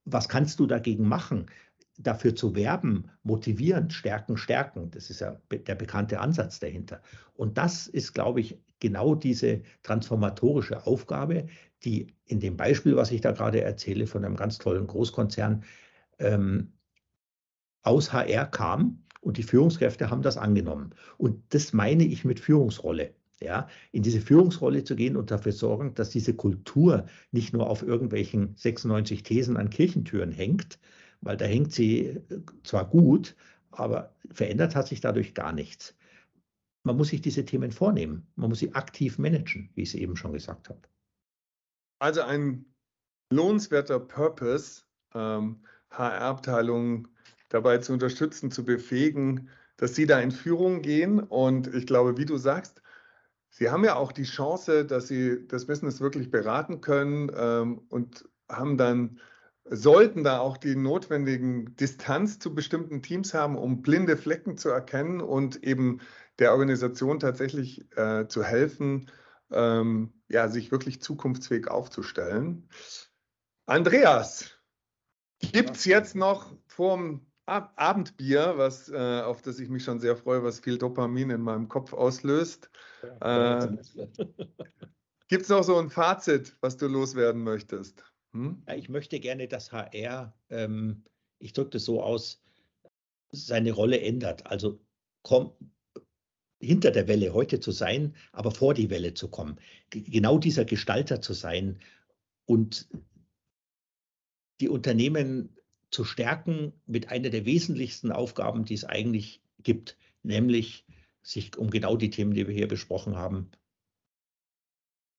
Was 0.05 0.29
kannst 0.29 0.59
du 0.59 0.67
dagegen 0.67 1.07
machen? 1.07 1.47
Dafür 1.97 2.35
zu 2.35 2.55
werben, 2.55 3.09
motivieren, 3.23 3.89
stärken, 3.89 4.37
stärken. 4.37 4.89
Das 4.91 5.09
ist 5.09 5.21
ja 5.21 5.37
der 5.51 5.75
bekannte 5.75 6.19
Ansatz 6.19 6.59
dahinter. 6.59 7.01
Und 7.35 7.57
das 7.57 7.87
ist, 7.87 8.13
glaube 8.13 8.41
ich, 8.41 8.57
genau 8.79 9.15
diese 9.15 9.61
transformatorische 9.83 10.85
Aufgabe, 10.85 11.47
die 11.83 12.07
in 12.25 12.39
dem 12.39 12.57
Beispiel, 12.57 12.95
was 12.95 13.11
ich 13.11 13.21
da 13.21 13.31
gerade 13.31 13.61
erzähle, 13.61 14.07
von 14.07 14.25
einem 14.25 14.35
ganz 14.35 14.57
tollen 14.57 14.87
Großkonzern 14.87 15.63
ähm, 16.19 16.73
aus 17.81 18.11
HR 18.11 18.45
kam 18.45 19.03
und 19.21 19.37
die 19.37 19.43
Führungskräfte 19.43 20.09
haben 20.09 20.21
das 20.21 20.37
angenommen. 20.37 20.95
Und 21.17 21.41
das 21.53 21.73
meine 21.73 22.03
ich 22.03 22.25
mit 22.25 22.39
Führungsrolle. 22.39 23.13
Ja, 23.39 23.67
in 23.91 24.03
diese 24.03 24.21
Führungsrolle 24.21 24.85
zu 24.85 24.95
gehen 24.95 25.17
und 25.17 25.29
dafür 25.29 25.51
sorgen, 25.51 25.93
dass 25.95 26.09
diese 26.09 26.33
Kultur 26.33 27.07
nicht 27.31 27.51
nur 27.51 27.69
auf 27.69 27.83
irgendwelchen 27.83 28.53
96 28.55 29.23
Thesen 29.23 29.57
an 29.57 29.69
Kirchentüren 29.69 30.31
hängt, 30.31 30.79
weil 31.23 31.37
da 31.37 31.45
hängt 31.45 31.71
sie 31.71 32.07
äh, 32.07 32.41
zwar 32.63 32.89
gut, 32.89 33.35
aber 33.71 34.15
verändert 34.31 34.75
hat 34.75 34.87
sich 34.87 35.01
dadurch 35.01 35.33
gar 35.33 35.53
nichts. 35.53 35.95
Man 36.83 36.97
muss 36.97 37.09
sich 37.09 37.21
diese 37.21 37.45
Themen 37.45 37.71
vornehmen. 37.71 38.27
Man 38.35 38.49
muss 38.49 38.59
sie 38.59 38.73
aktiv 38.75 39.17
managen, 39.17 39.69
wie 39.75 39.83
ich 39.83 39.89
es 39.89 39.95
eben 39.95 40.15
schon 40.15 40.33
gesagt 40.33 40.69
habe. 40.69 40.81
Also 41.99 42.21
ein 42.21 42.65
lohnenswerter 43.29 43.99
Purpose, 43.99 44.83
ähm, 45.13 45.63
HR-Abteilungen 45.91 47.07
dabei 47.49 47.77
zu 47.77 47.93
unterstützen, 47.93 48.51
zu 48.51 48.65
befähigen, 48.65 49.49
dass 49.77 49.95
sie 49.95 50.05
da 50.05 50.19
in 50.19 50.31
Führung 50.31 50.81
gehen. 50.81 51.19
Und 51.19 51.73
ich 51.73 51.87
glaube, 51.87 52.17
wie 52.17 52.25
du 52.25 52.37
sagst, 52.37 52.81
sie 53.49 53.69
haben 53.69 53.85
ja 53.85 53.95
auch 53.95 54.11
die 54.11 54.23
Chance, 54.23 54.85
dass 54.85 55.07
sie 55.07 55.47
das 55.47 55.65
Business 55.67 56.01
wirklich 56.01 56.29
beraten 56.29 56.81
können 56.81 57.31
ähm, 57.35 57.81
und 57.89 58.27
haben 58.49 58.77
dann 58.77 59.19
sollten 59.65 60.23
da 60.23 60.39
auch 60.39 60.57
die 60.57 60.75
notwendigen 60.75 61.75
Distanz 61.75 62.39
zu 62.39 62.53
bestimmten 62.53 63.01
Teams 63.01 63.33
haben, 63.33 63.57
um 63.57 63.81
blinde 63.81 64.17
Flecken 64.17 64.57
zu 64.57 64.69
erkennen 64.69 65.21
und 65.21 65.63
eben 65.63 66.01
der 66.39 66.51
Organisation 66.51 67.19
tatsächlich 67.19 67.85
äh, 67.97 68.27
zu 68.27 68.43
helfen, 68.43 69.09
ähm, 69.51 70.13
ja, 70.27 70.47
sich 70.49 70.71
wirklich 70.71 71.01
zukunftsfähig 71.01 71.67
aufzustellen. 71.67 72.67
Andreas, 73.65 74.51
gibt 75.39 75.77
es 75.77 75.85
jetzt 75.85 76.15
noch 76.15 76.55
vorm 76.67 77.25
Ab 77.45 77.73
Abendbier, 77.75 78.53
was, 78.55 78.87
äh, 78.87 79.21
auf 79.21 79.41
das 79.41 79.59
ich 79.59 79.67
mich 79.67 79.83
schon 79.83 79.99
sehr 79.99 80.15
freue, 80.15 80.43
was 80.43 80.61
viel 80.61 80.77
Dopamin 80.77 81.29
in 81.29 81.41
meinem 81.41 81.67
Kopf 81.67 81.91
auslöst? 81.91 82.69
Äh, 83.19 83.67
gibt 85.27 85.43
es 85.43 85.49
noch 85.49 85.63
so 85.63 85.77
ein 85.77 85.89
Fazit, 85.89 86.55
was 86.61 86.77
du 86.77 86.87
loswerden 86.87 87.43
möchtest? 87.43 88.05
Hm? 88.33 88.63
Ja, 88.67 88.75
ich 88.75 88.89
möchte 88.89 89.19
gerne, 89.19 89.47
dass 89.47 89.71
HR, 89.71 90.33
ähm, 90.49 91.03
ich 91.39 91.53
drücke 91.53 91.71
das 91.71 91.85
so 91.85 92.01
aus, 92.01 92.41
seine 93.31 93.71
Rolle 93.71 94.01
ändert. 94.01 94.45
Also 94.47 94.79
komm, 95.21 95.53
hinter 96.59 96.91
der 96.91 97.07
Welle 97.07 97.33
heute 97.33 97.59
zu 97.59 97.71
sein, 97.71 98.15
aber 98.31 98.51
vor 98.51 98.73
die 98.73 98.89
Welle 98.89 99.13
zu 99.13 99.27
kommen. 99.27 99.59
G 99.89 100.01
genau 100.01 100.37
dieser 100.37 100.65
Gestalter 100.65 101.21
zu 101.21 101.33
sein 101.33 101.79
und 102.45 102.89
die 104.61 104.69
Unternehmen 104.69 105.57
zu 105.91 106.03
stärken 106.03 106.73
mit 106.85 107.09
einer 107.09 107.29
der 107.29 107.45
wesentlichsten 107.45 108.11
Aufgaben, 108.11 108.65
die 108.65 108.75
es 108.75 108.85
eigentlich 108.85 109.41
gibt, 109.61 109.97
nämlich 110.23 110.85
sich 111.21 111.57
um 111.57 111.69
genau 111.69 111.97
die 111.97 112.09
Themen, 112.09 112.33
die 112.33 112.47
wir 112.47 112.53
hier 112.53 112.67
besprochen 112.67 113.15
haben, 113.15 113.51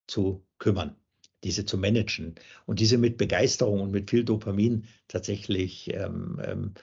zu 0.07 0.45
kümmern 0.59 0.97
diese 1.45 1.65
zu 1.65 1.79
managen 1.79 2.35
und 2.67 2.81
diese 2.81 2.99
mit 2.99 3.19
Begeisterung 3.19 3.81
und 3.81 3.91
mit 3.93 4.11
viel 4.11 4.25
Dopamin 4.25 4.85
tatsächlich 5.09 5.93
ähm, 5.95 6.41
ähm, 6.45 6.75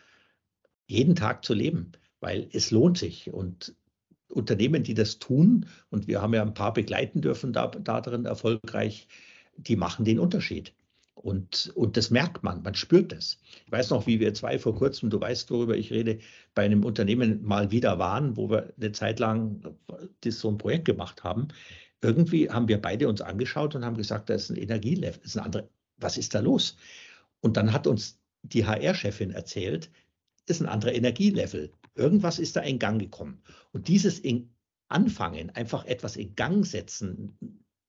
jeden 0.88 1.16
Tag 1.16 1.44
zu 1.44 1.54
leben, 1.54 1.94
weil 2.20 2.48
es 2.54 2.72
lohnt 2.72 2.98
sich. 2.98 3.34
Und 3.34 3.76
Unternehmen, 4.30 4.84
die 4.84 4.94
das 4.94 5.20
tun, 5.20 5.66
und 5.90 6.08
wir 6.08 6.22
haben 6.22 6.34
ja 6.34 6.42
ein 6.42 6.54
paar 6.54 6.74
begleiten 6.74 7.22
dürfen 7.22 7.54
da, 7.54 7.68
darin 7.68 8.26
erfolgreich, 8.26 9.08
die 9.58 9.76
machen 9.76 10.06
den 10.06 10.20
Unterschied. 10.20 10.74
Und, 11.14 11.72
und 11.76 11.98
das 11.98 12.10
merkt 12.10 12.42
man, 12.42 12.64
man 12.64 12.74
spürt 12.74 13.12
das. 13.12 13.38
Ich 13.66 13.72
weiß 13.72 13.92
noch, 13.92 14.08
wie 14.08 14.20
wir 14.20 14.34
zwei 14.34 14.58
vor 14.58 14.76
kurzem, 14.76 15.10
du 15.10 15.20
weißt, 15.20 15.52
worüber 15.52 15.78
ich 15.78 15.92
rede, 15.92 16.20
bei 16.56 16.64
einem 16.64 16.84
Unternehmen 16.84 17.44
mal 17.44 17.70
wieder 17.70 18.00
waren, 18.00 18.38
wo 18.38 18.50
wir 18.50 18.74
eine 18.76 18.92
Zeit 18.92 19.20
lang 19.20 19.76
das 20.22 20.40
so 20.40 20.50
ein 20.50 20.58
Projekt 20.58 20.86
gemacht 20.86 21.24
haben 21.24 21.50
irgendwie 22.02 22.50
haben 22.50 22.68
wir 22.68 22.82
beide 22.82 23.08
uns 23.08 23.22
angeschaut 23.22 23.76
und 23.76 23.86
haben 23.86 23.98
gesagt, 23.98 24.30
da 24.30 24.34
ist 24.34 24.50
ein 24.50 24.58
Energielevel, 24.58 25.22
ist 25.24 25.38
ein 25.38 25.44
andere, 25.44 25.70
was 25.98 26.18
ist 26.18 26.34
da 26.34 26.40
los? 26.40 26.76
Und 27.42 27.58
dann 27.58 27.72
hat 27.72 27.88
uns 27.88 28.20
die 28.44 28.66
HR-Chefin 28.66 29.32
erzählt, 29.32 29.92
ist 30.48 30.62
ein 30.62 30.68
anderer 30.68 30.94
Energielevel. 30.94 31.72
Irgendwas 31.96 32.40
ist 32.40 32.56
da 32.56 32.62
in 32.62 32.80
Gang 32.80 33.00
gekommen. 33.00 33.42
Und 33.72 33.88
dieses 33.88 34.20
in 34.20 34.50
Anfangen, 34.88 35.50
einfach 35.52 35.86
etwas 35.86 36.18
in 36.18 36.36
Gang 36.36 36.66
setzen, 36.66 37.38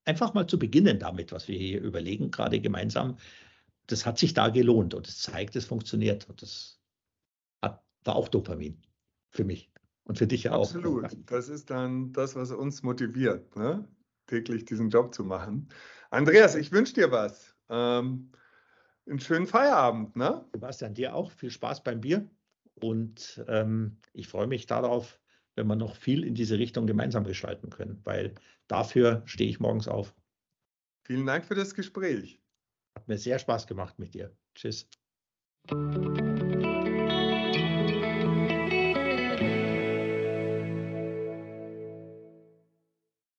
einfach 0.04 0.34
mal 0.34 0.46
zu 0.46 0.58
beginnen 0.58 0.98
damit, 0.98 1.32
was 1.32 1.48
wir 1.48 1.58
hier 1.58 1.80
überlegen, 1.80 2.30
gerade 2.30 2.60
gemeinsam, 2.60 3.16
das 3.86 4.06
hat 4.06 4.18
sich 4.18 4.34
da 4.34 4.48
gelohnt 4.48 4.94
und 4.94 5.08
es 5.08 5.18
zeigt, 5.18 5.56
es 5.56 5.64
funktioniert. 5.64 6.28
Und 6.28 6.42
das 6.42 6.80
hat, 7.60 7.82
war 8.04 8.14
auch 8.14 8.28
Dopamin 8.28 8.80
für 9.30 9.44
mich 9.44 9.70
und 10.04 10.18
für 10.18 10.26
dich 10.26 10.44
ja 10.44 10.52
auch. 10.52 10.66
Absolut. 10.66 11.06
Das 11.26 11.48
ist 11.48 11.70
dann 11.70 12.12
das, 12.12 12.36
was 12.36 12.52
uns 12.52 12.82
motiviert. 12.82 13.56
Ne? 13.56 13.88
Täglich 14.32 14.64
diesen 14.64 14.88
Job 14.88 15.14
zu 15.14 15.24
machen. 15.24 15.68
Andreas, 16.10 16.54
ich 16.54 16.72
wünsche 16.72 16.94
dir 16.94 17.10
was. 17.10 17.54
Ähm, 17.68 18.32
einen 19.06 19.20
schönen 19.20 19.46
Feierabend. 19.46 20.16
Ne? 20.16 20.44
Sebastian, 20.52 20.94
dir 20.94 21.14
auch. 21.14 21.30
Viel 21.30 21.50
Spaß 21.50 21.82
beim 21.82 22.00
Bier. 22.00 22.28
Und 22.80 23.44
ähm, 23.46 23.98
ich 24.14 24.28
freue 24.28 24.46
mich 24.46 24.66
darauf, 24.66 25.20
wenn 25.54 25.66
wir 25.66 25.76
noch 25.76 25.96
viel 25.96 26.24
in 26.24 26.34
diese 26.34 26.58
Richtung 26.58 26.86
gemeinsam 26.86 27.24
gestalten 27.24 27.68
können, 27.68 28.00
weil 28.04 28.34
dafür 28.68 29.22
stehe 29.26 29.50
ich 29.50 29.60
morgens 29.60 29.86
auf. 29.86 30.14
Vielen 31.04 31.26
Dank 31.26 31.44
für 31.44 31.54
das 31.54 31.74
Gespräch. 31.74 32.40
Hat 32.96 33.06
mir 33.08 33.18
sehr 33.18 33.38
Spaß 33.38 33.66
gemacht 33.66 33.98
mit 33.98 34.14
dir. 34.14 34.34
Tschüss. 34.54 34.88